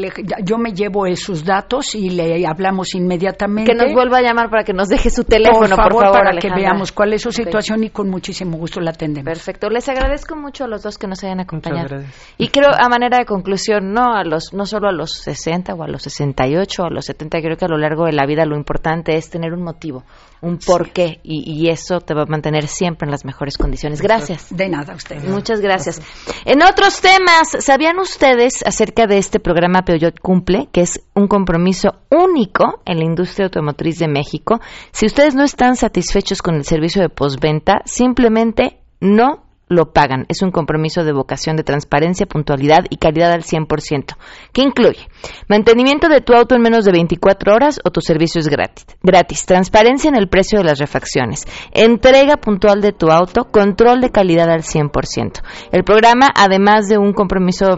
yo 0.44 0.58
me 0.58 0.70
llevo 0.70 1.06
sus 1.16 1.44
datos 1.44 1.96
y 1.96 2.10
le 2.10 2.46
hablamos 2.46 2.94
inmediatamente. 2.94 3.72
Que 3.72 3.76
nos 3.76 3.92
vuelva 3.92 4.18
a 4.18 4.22
llamar 4.22 4.48
para 4.48 4.62
que 4.62 4.72
nos 4.72 4.86
deje 4.86 5.10
su 5.10 5.24
teléfono, 5.24 5.74
por 5.74 5.92
favor, 5.92 6.12
para 6.12 6.38
que 6.38 6.50
veamos 6.50 6.92
cuál 6.92 7.14
es 7.14 7.22
su 7.22 7.32
situación 7.32 7.82
y 7.82 7.90
con 7.90 8.08
muchísimo 8.08 8.58
gusto 8.58 8.80
la 8.80 8.90
atendemos. 8.90 9.24
Perfecto. 9.24 9.68
Les 9.70 9.88
agradezco 9.88 10.36
mucho 10.36 10.62
a 10.64 10.68
los 10.68 10.84
dos 10.84 10.98
que 10.98 11.08
nos 11.08 11.24
hayan 11.24 11.40
acompañado. 11.40 12.04
Y 12.38 12.48
creo, 12.48 12.70
a 12.72 12.88
manera 12.88 13.18
de 13.18 13.24
conclusión, 13.24 13.92
no 13.92 14.14
a 14.14 14.22
los 14.22 14.52
no 14.52 14.66
solo 14.66 14.88
a 14.88 14.92
los 14.92 15.14
60 15.14 15.74
o 15.74 15.82
a 15.82 15.88
los 15.88 16.02
68 16.02 16.75
a 16.84 16.90
los 16.90 17.06
70, 17.06 17.40
creo 17.40 17.56
que 17.56 17.64
a 17.64 17.68
lo 17.68 17.78
largo 17.78 18.06
de 18.06 18.12
la 18.12 18.26
vida 18.26 18.44
lo 18.44 18.56
importante 18.56 19.16
es 19.16 19.30
tener 19.30 19.52
un 19.52 19.62
motivo, 19.62 20.04
un 20.40 20.58
porqué, 20.58 21.20
y, 21.22 21.68
eso 21.68 22.00
te 22.00 22.14
va 22.14 22.22
a 22.22 22.26
mantener 22.26 22.68
siempre 22.68 23.06
en 23.06 23.10
las 23.10 23.24
mejores 23.24 23.58
condiciones. 23.58 24.00
Gracias. 24.00 24.54
De 24.54 24.68
nada, 24.68 24.94
usted. 24.94 25.22
Muchas 25.24 25.60
gracias. 25.60 26.00
En 26.44 26.62
otros 26.62 27.00
temas, 27.00 27.64
¿sabían 27.64 27.98
ustedes 27.98 28.64
acerca 28.64 29.06
de 29.06 29.18
este 29.18 29.40
programa 29.40 29.82
Peugeot 29.82 30.20
Cumple, 30.20 30.68
que 30.70 30.82
es 30.82 31.00
un 31.14 31.26
compromiso 31.26 31.94
único 32.10 32.82
en 32.84 32.98
la 32.98 33.04
industria 33.04 33.46
automotriz 33.46 33.98
de 33.98 34.08
México? 34.08 34.60
Si 34.92 35.06
ustedes 35.06 35.34
no 35.34 35.44
están 35.44 35.76
satisfechos 35.76 36.42
con 36.42 36.54
el 36.54 36.64
servicio 36.64 37.02
de 37.02 37.08
postventa, 37.08 37.82
simplemente 37.84 38.78
no 39.00 39.45
lo 39.68 39.92
pagan. 39.92 40.26
Es 40.28 40.42
un 40.42 40.50
compromiso 40.50 41.04
de 41.04 41.12
vocación 41.12 41.56
de 41.56 41.64
transparencia, 41.64 42.26
puntualidad 42.26 42.84
y 42.90 42.96
calidad 42.96 43.32
al 43.32 43.42
100%, 43.42 44.16
¿Qué 44.52 44.62
incluye 44.62 45.08
mantenimiento 45.48 46.08
de 46.08 46.20
tu 46.20 46.34
auto 46.34 46.54
en 46.54 46.62
menos 46.62 46.84
de 46.84 46.92
24 46.92 47.54
horas 47.54 47.80
o 47.84 47.90
tu 47.90 48.00
servicio 48.00 48.40
es 48.40 48.48
gratis, 48.48 48.86
gratis, 49.02 49.46
transparencia 49.46 50.08
en 50.08 50.16
el 50.16 50.28
precio 50.28 50.58
de 50.58 50.64
las 50.64 50.78
refacciones, 50.78 51.44
entrega 51.72 52.36
puntual 52.36 52.80
de 52.80 52.92
tu 52.92 53.10
auto, 53.10 53.44
control 53.50 54.00
de 54.00 54.10
calidad 54.10 54.50
al 54.50 54.62
100%. 54.62 55.42
El 55.72 55.84
programa, 55.84 56.28
además 56.34 56.88
de 56.88 56.98
un 56.98 57.12
compromiso 57.12 57.76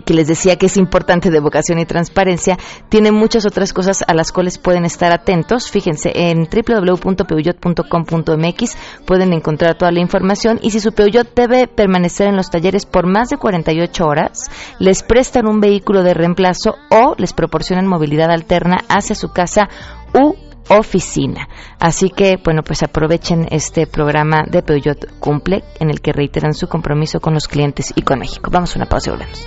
que 0.00 0.14
les 0.14 0.28
decía 0.28 0.56
que 0.56 0.66
es 0.66 0.76
importante 0.76 1.30
de 1.30 1.40
vocación 1.40 1.78
y 1.78 1.86
transparencia, 1.86 2.58
tiene 2.88 3.12
muchas 3.12 3.46
otras 3.46 3.72
cosas 3.72 4.04
a 4.06 4.14
las 4.14 4.32
cuales 4.32 4.58
pueden 4.58 4.84
estar 4.84 5.12
atentos. 5.12 5.70
Fíjense, 5.70 6.12
en 6.14 6.48
www.peuyot.com.mx 6.48 8.76
pueden 9.06 9.32
encontrar 9.32 9.78
toda 9.78 9.92
la 9.92 10.00
información 10.00 10.58
y 10.62 10.70
si 10.70 10.80
su 10.80 10.92
Peugeot 10.92 11.34
debe 11.34 11.68
permanecer 11.68 12.28
en 12.28 12.36
los 12.36 12.50
talleres 12.50 12.86
por 12.86 13.06
más 13.06 13.28
de 13.28 13.38
48 13.38 14.06
horas, 14.06 14.50
les 14.78 15.02
prestan 15.02 15.46
un 15.46 15.60
vehículo 15.60 16.02
de 16.02 16.14
reemplazo 16.14 16.76
o 16.90 17.14
les 17.18 17.32
proporcionan 17.32 17.86
movilidad 17.86 18.30
alterna 18.30 18.78
hacia 18.88 19.14
su 19.14 19.28
casa 19.28 19.68
u 20.14 20.45
oficina. 20.68 21.48
Así 21.78 22.10
que, 22.10 22.36
bueno, 22.42 22.62
pues 22.62 22.82
aprovechen 22.82 23.46
este 23.50 23.86
programa 23.86 24.44
de 24.50 24.62
Peugeot 24.62 25.18
Cumple 25.20 25.64
en 25.80 25.90
el 25.90 26.00
que 26.00 26.12
reiteran 26.12 26.54
su 26.54 26.68
compromiso 26.68 27.20
con 27.20 27.34
los 27.34 27.48
clientes 27.48 27.92
y 27.94 28.02
con 28.02 28.18
México. 28.18 28.50
Vamos 28.50 28.74
a 28.74 28.78
una 28.78 28.86
pausa 28.86 29.10
y 29.10 29.12
volvemos. 29.12 29.46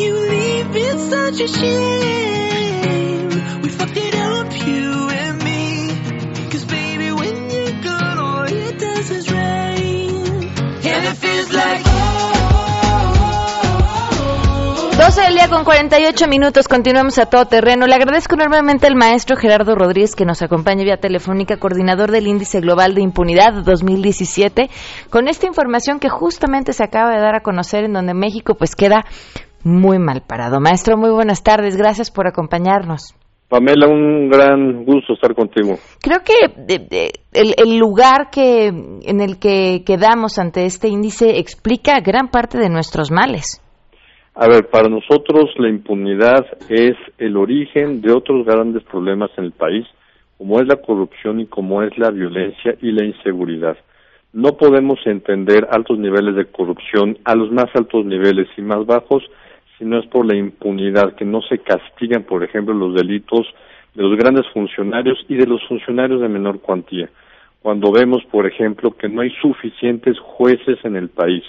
You 0.00 0.14
leave. 0.14 0.76
It's 0.76 1.10
such 1.10 1.40
a 1.40 1.48
shame. 1.48 3.28
We 3.62 3.68
fucked 3.68 3.96
it 3.96 4.14
up, 4.14 4.50
you 4.66 5.08
and 5.10 5.42
me. 5.44 6.48
Cause 6.50 6.64
baby, 6.64 7.12
when 7.12 7.50
you're 7.50 8.18
all 8.18 8.44
it 8.44 8.78
does 8.78 9.10
is 9.10 9.30
rain. 9.30 10.52
And 10.84 11.04
it 11.10 11.16
feels 11.16 11.52
like. 11.52 11.90
12 15.00 15.22
del 15.22 15.34
día 15.34 15.48
con 15.48 15.64
48 15.64 16.28
minutos, 16.28 16.68
continuamos 16.68 17.18
a 17.18 17.24
todo 17.24 17.46
terreno. 17.46 17.86
Le 17.86 17.94
agradezco 17.94 18.34
enormemente 18.34 18.86
al 18.86 18.96
maestro 18.96 19.34
Gerardo 19.34 19.74
Rodríguez 19.74 20.14
que 20.14 20.26
nos 20.26 20.42
acompaña 20.42 20.84
vía 20.84 20.98
telefónica, 20.98 21.56
coordinador 21.56 22.10
del 22.10 22.26
Índice 22.26 22.60
Global 22.60 22.94
de 22.94 23.00
Impunidad 23.00 23.64
2017, 23.64 24.68
con 25.08 25.26
esta 25.26 25.46
información 25.46 26.00
que 26.00 26.10
justamente 26.10 26.74
se 26.74 26.84
acaba 26.84 27.12
de 27.12 27.20
dar 27.20 27.34
a 27.34 27.40
conocer 27.40 27.84
en 27.84 27.94
donde 27.94 28.12
México 28.12 28.54
pues 28.54 28.76
queda 28.76 29.06
muy 29.64 29.98
mal 29.98 30.22
parado. 30.26 30.60
Maestro, 30.60 30.96
muy 30.96 31.10
buenas 31.10 31.42
tardes, 31.42 31.76
gracias 31.76 32.10
por 32.10 32.26
acompañarnos. 32.26 33.14
Pamela, 33.48 33.88
un 33.88 34.30
gran 34.30 34.84
gusto 34.84 35.14
estar 35.14 35.34
contigo. 35.34 35.74
Creo 36.00 36.20
que 36.24 36.34
el, 37.32 37.54
el, 37.56 37.78
lugar 37.78 38.30
que 38.30 38.68
en 38.68 39.20
el 39.20 39.40
que 39.40 39.82
quedamos 39.84 40.38
ante 40.38 40.66
este 40.66 40.86
índice 40.86 41.38
explica 41.40 41.98
gran 42.00 42.28
parte 42.28 42.58
de 42.58 42.68
nuestros 42.68 43.10
males. 43.10 43.60
A 44.36 44.46
ver, 44.46 44.70
para 44.70 44.88
nosotros 44.88 45.50
la 45.58 45.68
impunidad 45.68 46.46
es 46.68 46.96
el 47.18 47.36
origen 47.36 48.00
de 48.00 48.12
otros 48.12 48.46
grandes 48.46 48.84
problemas 48.84 49.30
en 49.36 49.46
el 49.46 49.52
país, 49.52 49.84
como 50.38 50.60
es 50.60 50.68
la 50.68 50.76
corrupción 50.76 51.40
y 51.40 51.46
como 51.46 51.82
es 51.82 51.90
la 51.98 52.10
violencia 52.10 52.76
y 52.80 52.92
la 52.92 53.04
inseguridad. 53.04 53.76
No 54.32 54.56
podemos 54.56 55.00
entender 55.06 55.66
altos 55.72 55.98
niveles 55.98 56.36
de 56.36 56.46
corrupción 56.46 57.18
a 57.24 57.34
los 57.34 57.50
más 57.50 57.66
altos 57.74 58.06
niveles 58.06 58.46
y 58.56 58.62
más 58.62 58.86
bajos 58.86 59.24
si 59.80 59.86
no 59.86 59.98
es 59.98 60.06
por 60.08 60.26
la 60.26 60.36
impunidad, 60.36 61.14
que 61.14 61.24
no 61.24 61.40
se 61.40 61.58
castigan, 61.58 62.24
por 62.24 62.44
ejemplo, 62.44 62.74
los 62.74 62.94
delitos 62.94 63.46
de 63.94 64.02
los 64.02 64.14
grandes 64.18 64.46
funcionarios 64.52 65.18
y 65.26 65.36
de 65.36 65.46
los 65.46 65.66
funcionarios 65.66 66.20
de 66.20 66.28
menor 66.28 66.60
cuantía. 66.60 67.08
Cuando 67.62 67.90
vemos, 67.90 68.22
por 68.30 68.46
ejemplo, 68.46 68.90
que 68.92 69.08
no 69.08 69.22
hay 69.22 69.30
suficientes 69.40 70.18
jueces 70.18 70.78
en 70.84 70.96
el 70.96 71.08
país, 71.08 71.42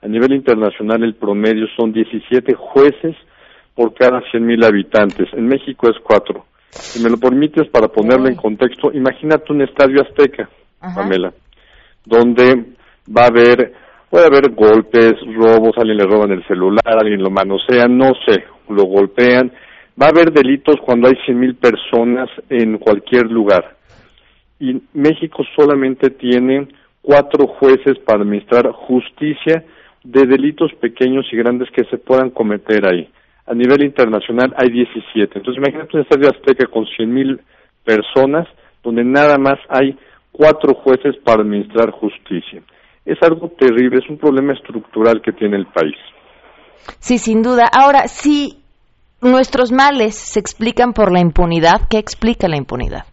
a 0.00 0.08
nivel 0.08 0.32
internacional 0.32 1.02
el 1.02 1.16
promedio 1.16 1.66
son 1.76 1.92
17 1.92 2.54
jueces 2.54 3.14
por 3.74 3.92
cada 3.92 4.20
100.000 4.20 4.64
habitantes. 4.64 5.28
En 5.34 5.46
México 5.46 5.90
es 5.90 5.96
4. 6.02 6.44
Si 6.70 7.02
me 7.02 7.10
lo 7.10 7.18
permites, 7.18 7.68
para 7.68 7.88
ponerlo 7.88 8.28
en 8.28 8.36
contexto, 8.36 8.90
imagínate 8.92 9.52
un 9.52 9.60
estadio 9.60 10.00
azteca, 10.00 10.48
Pamela, 10.80 11.32
donde 12.06 12.64
va 13.06 13.24
a 13.24 13.28
haber, 13.28 13.74
puede 14.10 14.26
haber 14.26 14.50
golpes, 14.50 15.14
robos, 15.34 15.76
alguien 15.76 15.98
le 15.98 16.04
roban 16.04 16.32
el 16.32 16.46
celular, 16.46 16.98
alguien 16.98 17.22
lo 17.22 17.30
manosea, 17.30 17.86
no 17.88 18.12
sé, 18.26 18.44
lo 18.68 18.84
golpean. 18.84 19.52
Va 20.00 20.06
a 20.06 20.10
haber 20.10 20.32
delitos 20.32 20.76
cuando 20.84 21.08
hay 21.08 21.14
100.000 21.26 21.56
personas 21.56 22.28
en 22.50 22.78
cualquier 22.78 23.30
lugar. 23.30 23.76
Y 24.58 24.80
México 24.92 25.42
solamente 25.54 26.10
tiene 26.10 26.68
cuatro 27.02 27.46
jueces 27.46 27.98
para 28.04 28.22
administrar 28.22 28.70
justicia 28.72 29.64
de 30.02 30.26
delitos 30.26 30.72
pequeños 30.80 31.26
y 31.32 31.36
grandes 31.36 31.68
que 31.70 31.84
se 31.84 31.98
puedan 31.98 32.30
cometer 32.30 32.86
ahí. 32.86 33.08
A 33.46 33.54
nivel 33.54 33.84
internacional 33.84 34.54
hay 34.56 34.70
17. 34.70 35.38
Entonces 35.38 35.56
imagínate 35.56 35.96
un 35.96 36.02
estadio 36.02 36.30
azteca 36.30 36.66
con 36.66 36.84
100.000 36.84 37.40
personas 37.84 38.48
donde 38.82 39.04
nada 39.04 39.38
más 39.38 39.58
hay 39.68 39.96
cuatro 40.32 40.74
jueces 40.74 41.16
para 41.24 41.42
administrar 41.42 41.90
justicia. 41.90 42.62
Es 43.06 43.22
algo 43.22 43.48
terrible, 43.58 43.98
es 43.98 44.10
un 44.10 44.18
problema 44.18 44.52
estructural 44.52 45.22
que 45.22 45.32
tiene 45.32 45.56
el 45.56 45.66
país. 45.66 45.96
Sí, 46.98 47.18
sin 47.18 47.42
duda. 47.42 47.68
Ahora, 47.72 48.08
si 48.08 48.58
nuestros 49.22 49.72
males 49.72 50.14
se 50.16 50.40
explican 50.40 50.92
por 50.92 51.12
la 51.12 51.20
impunidad, 51.20 51.82
¿qué 51.88 51.98
explica 51.98 52.48
la 52.48 52.56
impunidad? 52.56 53.04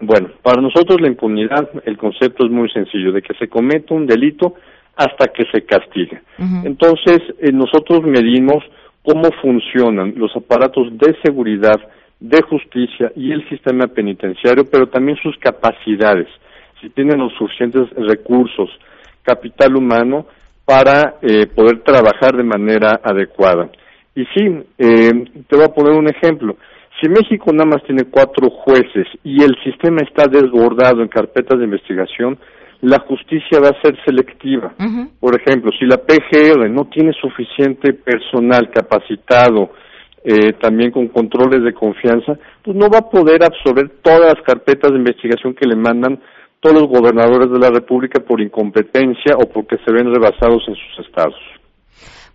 Bueno, 0.00 0.28
para 0.42 0.62
nosotros 0.62 1.00
la 1.00 1.08
impunidad, 1.08 1.68
el 1.84 1.96
concepto 1.96 2.46
es 2.46 2.52
muy 2.52 2.70
sencillo, 2.70 3.12
de 3.12 3.22
que 3.22 3.34
se 3.34 3.48
cometa 3.48 3.94
un 3.94 4.06
delito 4.06 4.54
hasta 4.96 5.28
que 5.28 5.44
se 5.52 5.64
castigue. 5.64 6.20
Entonces, 6.64 7.20
eh, 7.40 7.52
nosotros 7.52 8.02
medimos 8.02 8.64
cómo 9.04 9.30
funcionan 9.40 10.14
los 10.16 10.34
aparatos 10.36 10.86
de 10.98 11.16
seguridad, 11.22 11.80
de 12.20 12.42
justicia 12.42 13.12
y 13.14 13.32
el 13.32 13.48
sistema 13.48 13.86
penitenciario, 13.86 14.64
pero 14.70 14.88
también 14.88 15.16
sus 15.22 15.36
capacidades, 15.38 16.26
si 16.80 16.90
tienen 16.90 17.18
los 17.18 17.32
suficientes 17.34 17.88
recursos, 17.90 18.70
capital 19.28 19.76
humano 19.76 20.26
para 20.64 21.16
eh, 21.22 21.46
poder 21.46 21.82
trabajar 21.82 22.36
de 22.36 22.44
manera 22.44 23.00
adecuada. 23.02 23.68
Y 24.14 24.24
sí, 24.34 24.44
eh, 24.78 25.10
te 25.48 25.56
voy 25.56 25.64
a 25.64 25.74
poner 25.74 25.92
un 25.92 26.08
ejemplo. 26.08 26.56
Si 27.00 27.08
México 27.08 27.52
nada 27.52 27.70
más 27.70 27.82
tiene 27.84 28.04
cuatro 28.10 28.50
jueces 28.50 29.06
y 29.22 29.42
el 29.42 29.54
sistema 29.62 29.98
está 30.02 30.26
desbordado 30.26 31.02
en 31.02 31.08
carpetas 31.08 31.58
de 31.58 31.64
investigación, 31.64 32.38
la 32.80 32.98
justicia 33.00 33.60
va 33.60 33.68
a 33.68 33.82
ser 33.82 33.96
selectiva. 34.04 34.72
Por 35.20 35.40
ejemplo, 35.40 35.70
si 35.78 35.84
la 35.84 35.98
PGR 35.98 36.70
no 36.70 36.86
tiene 36.86 37.12
suficiente 37.12 37.92
personal 37.92 38.70
capacitado, 38.70 39.70
eh, 40.24 40.52
también 40.60 40.90
con 40.90 41.08
controles 41.08 41.62
de 41.62 41.72
confianza, 41.72 42.36
pues 42.62 42.76
no 42.76 42.88
va 42.90 42.98
a 42.98 43.10
poder 43.10 43.42
absorber 43.44 43.88
todas 44.02 44.34
las 44.34 44.42
carpetas 44.44 44.90
de 44.90 44.98
investigación 44.98 45.54
que 45.54 45.66
le 45.66 45.76
mandan 45.76 46.20
todos 46.60 46.82
los 46.82 46.88
gobernadores 46.88 47.50
de 47.50 47.58
la 47.58 47.70
República 47.70 48.20
por 48.20 48.40
incompetencia 48.40 49.36
o 49.36 49.48
porque 49.48 49.76
se 49.84 49.92
ven 49.92 50.12
rebasados 50.12 50.62
en 50.68 50.74
sus 50.74 51.06
estados. 51.06 51.36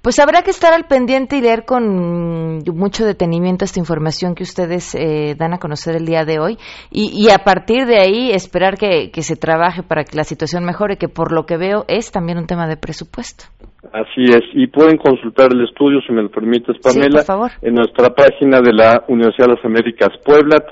Pues 0.03 0.19
habrá 0.19 0.41
que 0.41 0.49
estar 0.51 0.73
al 0.73 0.83
pendiente 0.83 1.37
y 1.37 1.41
leer 1.41 1.63
con 1.63 2.57
mucho 2.75 3.05
detenimiento 3.05 3.63
esta 3.63 3.79
información 3.79 4.35
que 4.35 4.43
ustedes 4.43 4.93
eh, 4.95 5.33
dan 5.39 5.53
a 5.53 5.59
conocer 5.59 5.95
el 5.95 6.05
día 6.05 6.25
de 6.25 6.39
hoy 6.39 6.57
y, 6.91 7.29
a 7.29 7.45
partir 7.45 7.85
de 7.85 8.01
ahí 8.01 8.31
esperar 8.31 8.75
que, 8.75 9.09
se 9.13 9.37
trabaje 9.37 9.81
para 9.81 10.03
que 10.03 10.17
la 10.17 10.25
situación 10.25 10.65
mejore, 10.65 10.97
que 10.97 11.07
por 11.07 11.31
lo 11.31 11.45
que 11.45 11.55
veo 11.55 11.85
es 11.87 12.11
también 12.11 12.37
un 12.37 12.47
tema 12.47 12.67
de 12.67 12.75
presupuesto. 12.75 13.45
Así 13.93 14.23
es, 14.27 14.43
y 14.53 14.67
pueden 14.67 14.97
consultar 14.97 15.53
el 15.53 15.63
estudio, 15.63 16.01
si 16.05 16.11
me 16.11 16.21
lo 16.21 16.29
permites, 16.29 16.75
Pamela, 16.83 17.19
por 17.19 17.25
favor. 17.25 17.51
en 17.61 17.75
nuestra 17.75 18.09
página 18.09 18.59
de 18.59 18.73
la 18.73 19.05
Universidad 19.07 19.47
de 19.47 19.55
las 19.55 19.63
Américas 19.63 20.09
Puebla, 20.25 20.65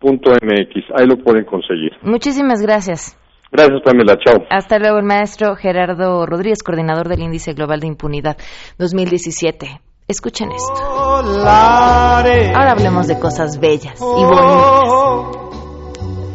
www.utlap.mx. 0.00 0.84
Ahí 0.98 1.06
lo 1.06 1.16
pueden 1.22 1.44
conseguir. 1.44 1.92
Muchísimas 2.02 2.62
gracias. 2.62 3.16
Gracias, 3.52 3.80
Pamela. 3.84 4.16
Chao. 4.24 4.44
Hasta 4.48 4.78
luego, 4.78 4.98
el 4.98 5.04
maestro 5.04 5.56
Gerardo 5.56 6.24
Rodríguez, 6.24 6.62
coordinador 6.62 7.08
del 7.08 7.20
Índice 7.20 7.52
Global 7.52 7.80
de 7.80 7.88
Impunidad 7.88 8.36
2017. 8.78 9.80
Escuchen 10.06 10.50
esto. 10.52 10.82
Ahora 10.82 12.72
hablemos 12.72 13.06
de 13.06 13.18
cosas 13.18 13.58
bellas 13.60 14.00
y 14.00 14.24
bonitas. 14.24 15.50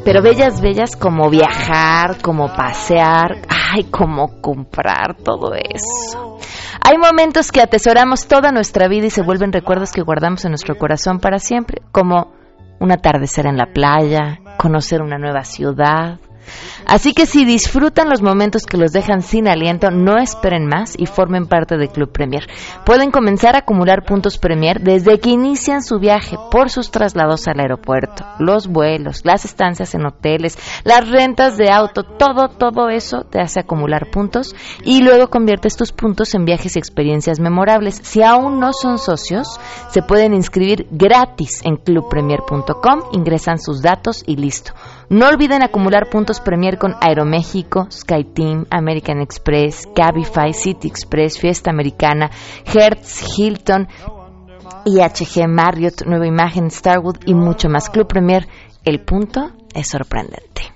Pero 0.05 0.21
bellas, 0.21 0.61
bellas 0.61 0.95
como 0.95 1.29
viajar, 1.29 2.21
como 2.21 2.47
pasear, 2.47 3.41
ay, 3.49 3.85
como 3.85 4.39
comprar 4.39 5.17
todo 5.17 5.53
eso. 5.55 6.37
Hay 6.87 6.97
momentos 6.97 7.51
que 7.51 7.61
atesoramos 7.61 8.27
toda 8.27 8.51
nuestra 8.51 8.87
vida 8.87 9.07
y 9.07 9.09
se 9.09 9.23
vuelven 9.23 9.51
recuerdos 9.51 9.91
que 9.91 10.03
guardamos 10.03 10.45
en 10.45 10.51
nuestro 10.51 10.75
corazón 10.75 11.19
para 11.19 11.39
siempre, 11.39 11.81
como 11.91 12.33
un 12.79 12.91
atardecer 12.91 13.45
en 13.45 13.57
la 13.57 13.67
playa, 13.67 14.39
conocer 14.57 15.01
una 15.01 15.17
nueva 15.17 15.43
ciudad, 15.43 16.19
Así 16.85 17.13
que 17.13 17.25
si 17.25 17.45
disfrutan 17.45 18.09
los 18.09 18.21
momentos 18.21 18.63
que 18.63 18.77
los 18.77 18.91
dejan 18.91 19.21
sin 19.21 19.47
aliento, 19.47 19.91
no 19.91 20.17
esperen 20.17 20.67
más 20.67 20.93
y 20.97 21.05
formen 21.05 21.47
parte 21.47 21.77
del 21.77 21.89
Club 21.89 22.11
Premier. 22.11 22.47
Pueden 22.85 23.11
comenzar 23.11 23.55
a 23.55 23.59
acumular 23.59 24.05
puntos 24.05 24.37
Premier 24.37 24.81
desde 24.81 25.19
que 25.19 25.29
inician 25.29 25.81
su 25.81 25.99
viaje 25.99 26.37
por 26.51 26.69
sus 26.69 26.91
traslados 26.91 27.47
al 27.47 27.59
aeropuerto, 27.59 28.25
los 28.39 28.67
vuelos, 28.67 29.21
las 29.23 29.45
estancias 29.45 29.95
en 29.95 30.05
hoteles, 30.05 30.57
las 30.83 31.09
rentas 31.09 31.57
de 31.57 31.69
auto, 31.71 32.03
todo, 32.03 32.49
todo 32.49 32.89
eso 32.89 33.23
te 33.23 33.39
hace 33.39 33.59
acumular 33.59 34.09
puntos 34.11 34.55
y 34.83 35.01
luego 35.01 35.29
conviertes 35.29 35.75
tus 35.75 35.91
puntos 35.91 36.33
en 36.35 36.45
viajes 36.45 36.75
y 36.75 36.79
experiencias 36.79 37.39
memorables. 37.39 37.99
Si 38.03 38.21
aún 38.21 38.59
no 38.59 38.73
son 38.73 38.97
socios, 38.97 39.59
se 39.89 40.01
pueden 40.01 40.33
inscribir 40.33 40.87
gratis 40.91 41.61
en 41.63 41.77
clubpremier.com, 41.77 43.01
ingresan 43.13 43.59
sus 43.59 43.81
datos 43.81 44.23
y 44.25 44.35
listo. 44.35 44.73
No 45.09 45.27
olviden 45.27 45.61
acumular 45.61 46.09
puntos 46.09 46.39
Premier 46.39 46.77
con 46.79 46.95
Aeroméxico, 46.99 47.87
SkyTeam, 47.91 48.65
American 48.71 49.21
Express, 49.21 49.87
Cabify, 49.95 50.53
City 50.53 50.87
Express, 50.87 51.39
Fiesta 51.39 51.69
Americana, 51.69 52.31
Hertz, 52.65 53.37
Hilton, 53.37 53.87
IHG, 54.85 55.47
Marriott, 55.47 56.05
Nueva 56.05 56.25
Imagen, 56.25 56.71
Starwood 56.71 57.17
y 57.25 57.35
mucho 57.35 57.69
más. 57.69 57.89
Club 57.89 58.07
Premier, 58.07 58.47
el 58.83 59.01
punto 59.01 59.51
es 59.73 59.87
sorprendente. 59.87 60.73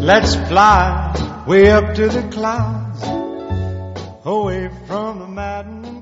Let's 0.00 0.36
fly 0.48 1.12
way 1.46 1.72
up 1.72 1.94
to 1.94 2.08
the 2.08 2.28
clouds, 2.30 3.02
away 4.24 4.68
from 4.86 5.20
the 5.20 5.26
maddening. 5.26 6.01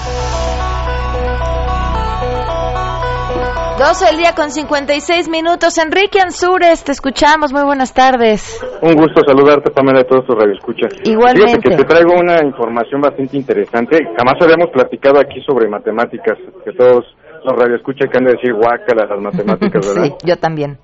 12 3.81 4.05
del 4.05 4.17
día 4.17 4.35
con 4.35 4.51
56 4.51 5.27
minutos. 5.27 5.79
Enrique 5.79 6.19
Ansures, 6.21 6.83
te 6.83 6.91
escuchamos. 6.91 7.51
Muy 7.51 7.63
buenas 7.63 7.95
tardes. 7.95 8.61
Un 8.79 8.93
gusto 8.93 9.23
saludarte, 9.25 9.71
Pamela, 9.71 10.01
de 10.01 10.05
todos 10.05 10.23
tus 10.27 10.35
radioescuchas. 10.35 10.93
Igualmente. 11.03 11.65
Fíjate 11.65 11.69
que 11.69 11.75
te 11.77 11.83
traigo 11.85 12.13
una 12.13 12.45
información 12.45 13.01
bastante 13.01 13.37
interesante. 13.37 13.97
Jamás 14.15 14.35
habíamos 14.39 14.69
platicado 14.69 15.19
aquí 15.19 15.41
sobre 15.41 15.67
matemáticas, 15.67 16.37
que 16.63 16.73
todos 16.73 17.05
los 17.43 17.57
radioescuchas 17.57 18.07
que 18.11 18.17
han 18.19 18.25
de 18.25 18.33
decir 18.33 18.53
guácala 18.53 19.07
las 19.09 19.19
matemáticas, 19.19 19.81
¿verdad? 19.95 20.03
sí, 20.03 20.27
yo 20.27 20.37
también. 20.37 20.77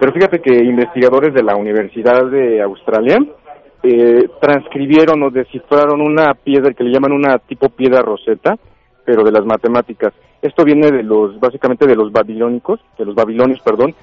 Pero 0.00 0.12
fíjate 0.12 0.40
que 0.40 0.52
investigadores 0.52 1.32
de 1.32 1.44
la 1.44 1.54
Universidad 1.54 2.26
de 2.32 2.60
Australia 2.62 3.18
eh, 3.84 4.26
transcribieron 4.40 5.22
o 5.22 5.30
descifraron 5.30 6.00
una 6.00 6.34
piedra 6.34 6.74
que 6.74 6.82
le 6.82 6.90
llaman 6.90 7.12
una 7.12 7.38
tipo 7.38 7.68
piedra 7.68 8.02
roseta, 8.02 8.56
pero 9.04 9.22
de 9.22 9.30
las 9.30 9.46
matemáticas. 9.46 10.12
Esto 10.42 10.64
viene 10.64 10.90
de 10.90 11.02
los, 11.02 11.38
básicamente 11.38 11.86
de 11.86 11.96
los 11.96 12.12
babilónicos, 12.12 12.80
de 12.98 13.04
los 13.04 13.14
babilonios, 13.14 13.60
perdón, 13.60 13.94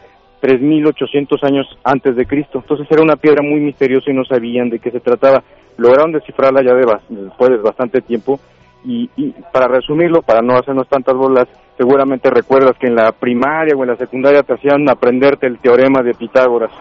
3.800 0.42 1.44
años 1.44 1.68
antes 1.84 2.16
de 2.16 2.26
Cristo. 2.26 2.60
Entonces 2.60 2.88
era 2.90 3.02
una 3.02 3.16
piedra 3.16 3.42
muy 3.42 3.60
misteriosa 3.60 4.12
y 4.12 4.14
no 4.14 4.24
sabían 4.24 4.70
de 4.70 4.80
qué 4.80 4.92
se 4.92 5.00
trataba. 5.00 5.44
Lograron 5.78 6.12
descifrarla 6.12 6.62
ya 6.64 6.74
de, 6.74 6.86
después 7.10 7.50
de 7.50 7.58
bastante 7.58 8.02
tiempo 8.02 8.40
y, 8.86 9.10
para 9.52 9.68
resumirlo, 9.68 10.22
para 10.22 10.42
no 10.42 10.56
hacernos 10.56 10.88
tantas 10.88 11.16
bolas, 11.16 11.48
seguramente 11.78 12.30
recuerdas 12.30 12.78
que 12.80 12.88
en 12.88 12.96
la 12.96 13.12
primaria 13.12 13.76
o 13.76 13.84
en 13.84 13.90
la 13.90 13.98
secundaria 13.98 14.44
te 14.44 14.54
hacían 14.54 14.90
aprenderte 14.90 15.48
el 15.48 15.60
teorema 15.60 16.02
de 16.04 16.14
Pitágoras. 16.14 16.72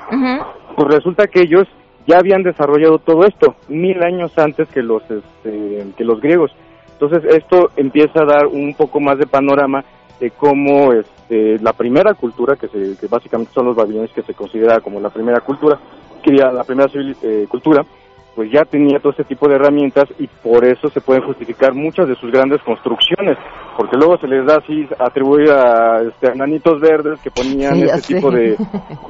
Pues 0.76 0.88
resulta 0.88 1.26
que 1.26 1.40
ellos 1.40 1.66
ya 2.06 2.18
habían 2.18 2.42
desarrollado 2.42 2.98
todo 2.98 3.26
esto 3.26 3.56
mil 3.68 4.02
años 4.04 4.36
antes 4.38 4.68
que 4.68 4.82
los, 4.82 5.02
este, 5.10 5.86
que 5.96 6.04
los 6.04 6.20
griegos. 6.20 6.52
Entonces 6.98 7.24
esto 7.34 7.70
empieza 7.76 8.22
a 8.22 8.26
dar 8.26 8.46
un 8.46 8.74
poco 8.74 9.00
más 9.00 9.18
de 9.18 9.26
panorama 9.26 9.84
de 10.18 10.30
cómo 10.30 10.94
este, 10.94 11.58
la 11.58 11.74
primera 11.74 12.14
cultura, 12.14 12.56
que, 12.56 12.68
se, 12.68 12.98
que 12.98 13.06
básicamente 13.06 13.52
son 13.52 13.66
los 13.66 13.76
babilonios 13.76 14.12
que 14.14 14.22
se 14.22 14.32
considera 14.32 14.80
como 14.80 14.98
la 14.98 15.10
primera 15.10 15.40
cultura, 15.40 15.78
que 16.22 16.32
la 16.32 16.64
primera 16.64 16.90
eh, 16.94 17.46
cultura, 17.50 17.84
pues 18.34 18.50
ya 18.50 18.64
tenía 18.64 18.98
todo 18.98 19.10
este 19.10 19.24
tipo 19.24 19.46
de 19.46 19.56
herramientas 19.56 20.04
y 20.18 20.26
por 20.26 20.64
eso 20.64 20.88
se 20.88 21.02
pueden 21.02 21.22
justificar 21.22 21.74
muchas 21.74 22.08
de 22.08 22.14
sus 22.16 22.30
grandes 22.32 22.62
construcciones, 22.62 23.36
porque 23.76 23.96
luego 23.98 24.16
se 24.16 24.28
les 24.28 24.46
da 24.46 24.56
así 24.56 24.86
atribuir 24.98 25.50
a 25.50 26.02
este, 26.02 26.34
nanitos 26.34 26.80
verdes 26.80 27.20
que 27.20 27.30
ponían 27.30 27.76
este 27.76 28.14
tipo 28.14 28.30
de, 28.30 28.56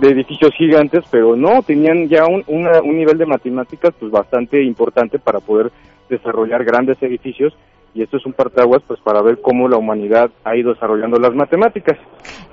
edificios 0.03 0.53
gigantes, 0.59 1.05
pero 1.09 1.37
no, 1.37 1.63
tenían 1.63 2.09
ya 2.09 2.25
un, 2.27 2.43
un 2.49 2.97
nivel 2.97 3.17
de 3.17 3.27
matemáticas 3.27 3.95
pues 3.99 4.11
bastante 4.11 4.61
importante 4.63 5.21
para 5.21 5.39
poder 5.39 5.71
desarrollar 6.09 6.65
grandes 6.65 7.01
edificios 7.03 7.53
y 7.97 8.03
esto 8.03 8.19
es 8.19 8.27
un 8.27 8.35
parteaguas 8.35 8.83
pues 8.87 9.01
para 9.01 9.23
ver 9.23 9.41
cómo 9.41 9.69
la 9.69 9.79
humanidad 9.79 10.31
ha 10.45 10.55
ido 10.57 10.75
desarrollando 10.75 11.19
las 11.19 11.35
matemáticas. 11.35 11.99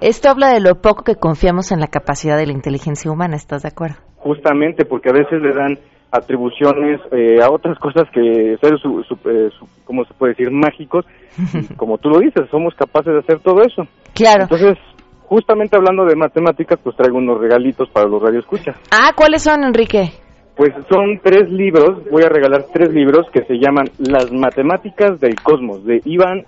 Esto 0.02 0.30
habla 0.30 0.50
de 0.54 0.62
lo 0.62 0.76
poco 0.82 1.04
que 1.04 1.16
confiamos 1.16 1.72
en 1.72 1.80
la 1.80 1.88
capacidad 1.88 2.38
de 2.38 2.46
la 2.48 2.54
inteligencia 2.54 3.12
humana, 3.12 3.36
¿estás 3.36 3.64
de 3.64 3.70
acuerdo? 3.70 3.98
Justamente 4.18 4.86
porque 4.86 5.10
a 5.10 5.14
veces 5.14 5.42
le 5.42 5.54
dan 5.54 5.78
atribuciones 6.12 7.02
eh, 7.12 7.42
a 7.44 7.52
otras 7.52 7.78
cosas 7.80 8.04
que 8.14 8.56
ser, 8.62 8.78
su, 8.80 9.04
su, 9.04 9.16
eh, 9.30 9.50
su- 9.58 9.68
¿cómo 9.84 10.06
se 10.06 10.14
puede 10.14 10.34
decir?, 10.34 10.52
mágicos. 10.52 11.06
Como 11.78 11.98
tú 11.98 12.10
lo 12.10 12.20
dices, 12.20 12.48
somos 12.52 12.74
capaces 12.76 13.12
de 13.14 13.20
hacer 13.20 13.40
todo 13.40 13.62
eso. 13.64 13.84
Claro. 14.14 14.44
Entonces, 14.44 14.78
justamente 15.26 15.76
hablando 15.76 16.06
de 16.06 16.16
matemáticas, 16.16 16.80
pues 16.84 16.96
traigo 16.96 17.18
unos 17.18 17.40
regalitos 17.40 17.90
para 17.90 18.08
los 18.08 18.22
radioescuchas. 18.22 18.78
Ah, 18.92 19.12
¿cuáles 19.16 19.42
son, 19.44 19.64
Enrique? 19.64 20.12
Pues 20.56 20.72
son 20.90 21.20
tres 21.24 21.50
libros, 21.50 22.04
voy 22.12 22.24
a 22.24 22.30
regalar 22.30 22.68
tres 22.72 22.94
libros 22.94 23.26
que 23.34 23.44
se 23.46 23.56
llaman 23.56 23.88
Las 23.98 24.32
matemáticas 24.32 25.20
del 25.20 25.36
cosmos, 25.42 25.84
de 25.84 26.00
Ivan, 26.06 26.46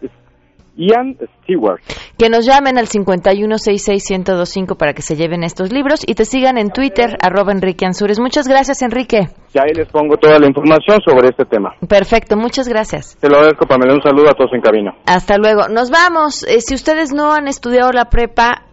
Ian 0.78 1.18
Stewart. 1.42 1.82
Que 2.18 2.30
nos 2.30 2.46
llamen 2.46 2.78
al 2.78 2.88
51661025 2.88 4.78
para 4.78 4.94
que 4.94 5.02
se 5.02 5.16
lleven 5.16 5.44
estos 5.44 5.72
libros 5.72 6.02
y 6.06 6.14
te 6.14 6.26
sigan 6.26 6.58
en 6.58 6.70
Twitter, 6.70 7.18
arroba 7.22 7.52
Enrique 7.52 7.86
Ansures. 7.86 8.20
Muchas 8.20 8.48
gracias, 8.48 8.82
Enrique. 8.82 9.28
Ya 9.54 9.64
ahí 9.64 9.74
les 9.74 9.88
pongo 9.90 10.18
toda 10.18 10.38
la 10.40 10.48
información 10.48 11.00
sobre 11.06 11.30
este 11.30 11.46
tema. 11.46 11.74
Perfecto, 11.88 12.38
muchas 12.38 12.68
gracias. 12.68 13.18
Te 13.20 13.30
lo 13.30 13.38
agradezco, 13.38 13.66
Pamela. 13.66 13.94
Un 13.94 14.02
saludo 14.02 14.30
a 14.30 14.34
todos 14.34 14.52
en 14.54 14.62
cabina. 14.62 14.94
Hasta 15.08 15.38
luego. 15.38 15.68
Nos 15.70 15.90
vamos. 15.90 16.44
Eh, 16.44 16.62
si 16.62 16.76
ustedes 16.76 17.14
no 17.14 17.34
han 17.34 17.48
estudiado 17.48 17.92
la 17.92 18.06
prepa, 18.06 18.66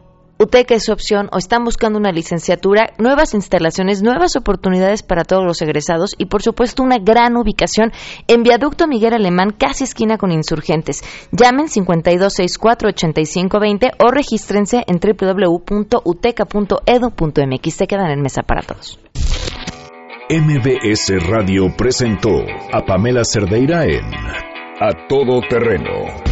UTEC 0.43 0.73
es 0.73 0.85
su 0.87 0.93
opción 0.93 1.29
o 1.33 1.39
están 1.39 1.63
buscando 1.65 2.01
una 2.01 2.11
licenciatura, 2.11 2.95
nuevas 2.99 3.33
instalaciones, 3.33 4.03
nuevas 4.03 4.35
oportunidades 4.35 5.05
para 5.05 5.23
todos 5.25 5.45
los 5.45 5.63
egresados 5.63 6.17
y 6.19 6.27
por 6.27 6.43
supuesto 6.43 6.83
una 6.83 6.99
gran 6.99 7.37
ubicación 7.37 7.93
en 8.27 8.43
Viaducto 8.43 8.89
Miguel 8.89 9.15
Alemán, 9.15 9.55
casi 9.57 9.85
esquina 9.85 10.19
con 10.19 10.33
insurgentes. 10.33 11.05
Llamen 11.31 11.67
5264-8520 11.67 13.93
o 13.99 14.11
regístrense 14.11 14.83
en 14.89 14.99
www.uteca.edu.mx. 14.99 17.75
Se 17.75 17.87
quedan 17.87 18.11
en 18.11 18.21
mesa 18.21 18.43
para 18.43 18.63
todos. 18.63 18.99
MBS 20.29 21.25
Radio 21.29 21.73
presentó 21.77 22.33
a 22.73 22.85
Pamela 22.85 23.23
Cerdeira 23.25 23.85
en 23.85 24.13
A 24.81 25.07
Todo 25.09 25.41
Terreno. 25.49 26.32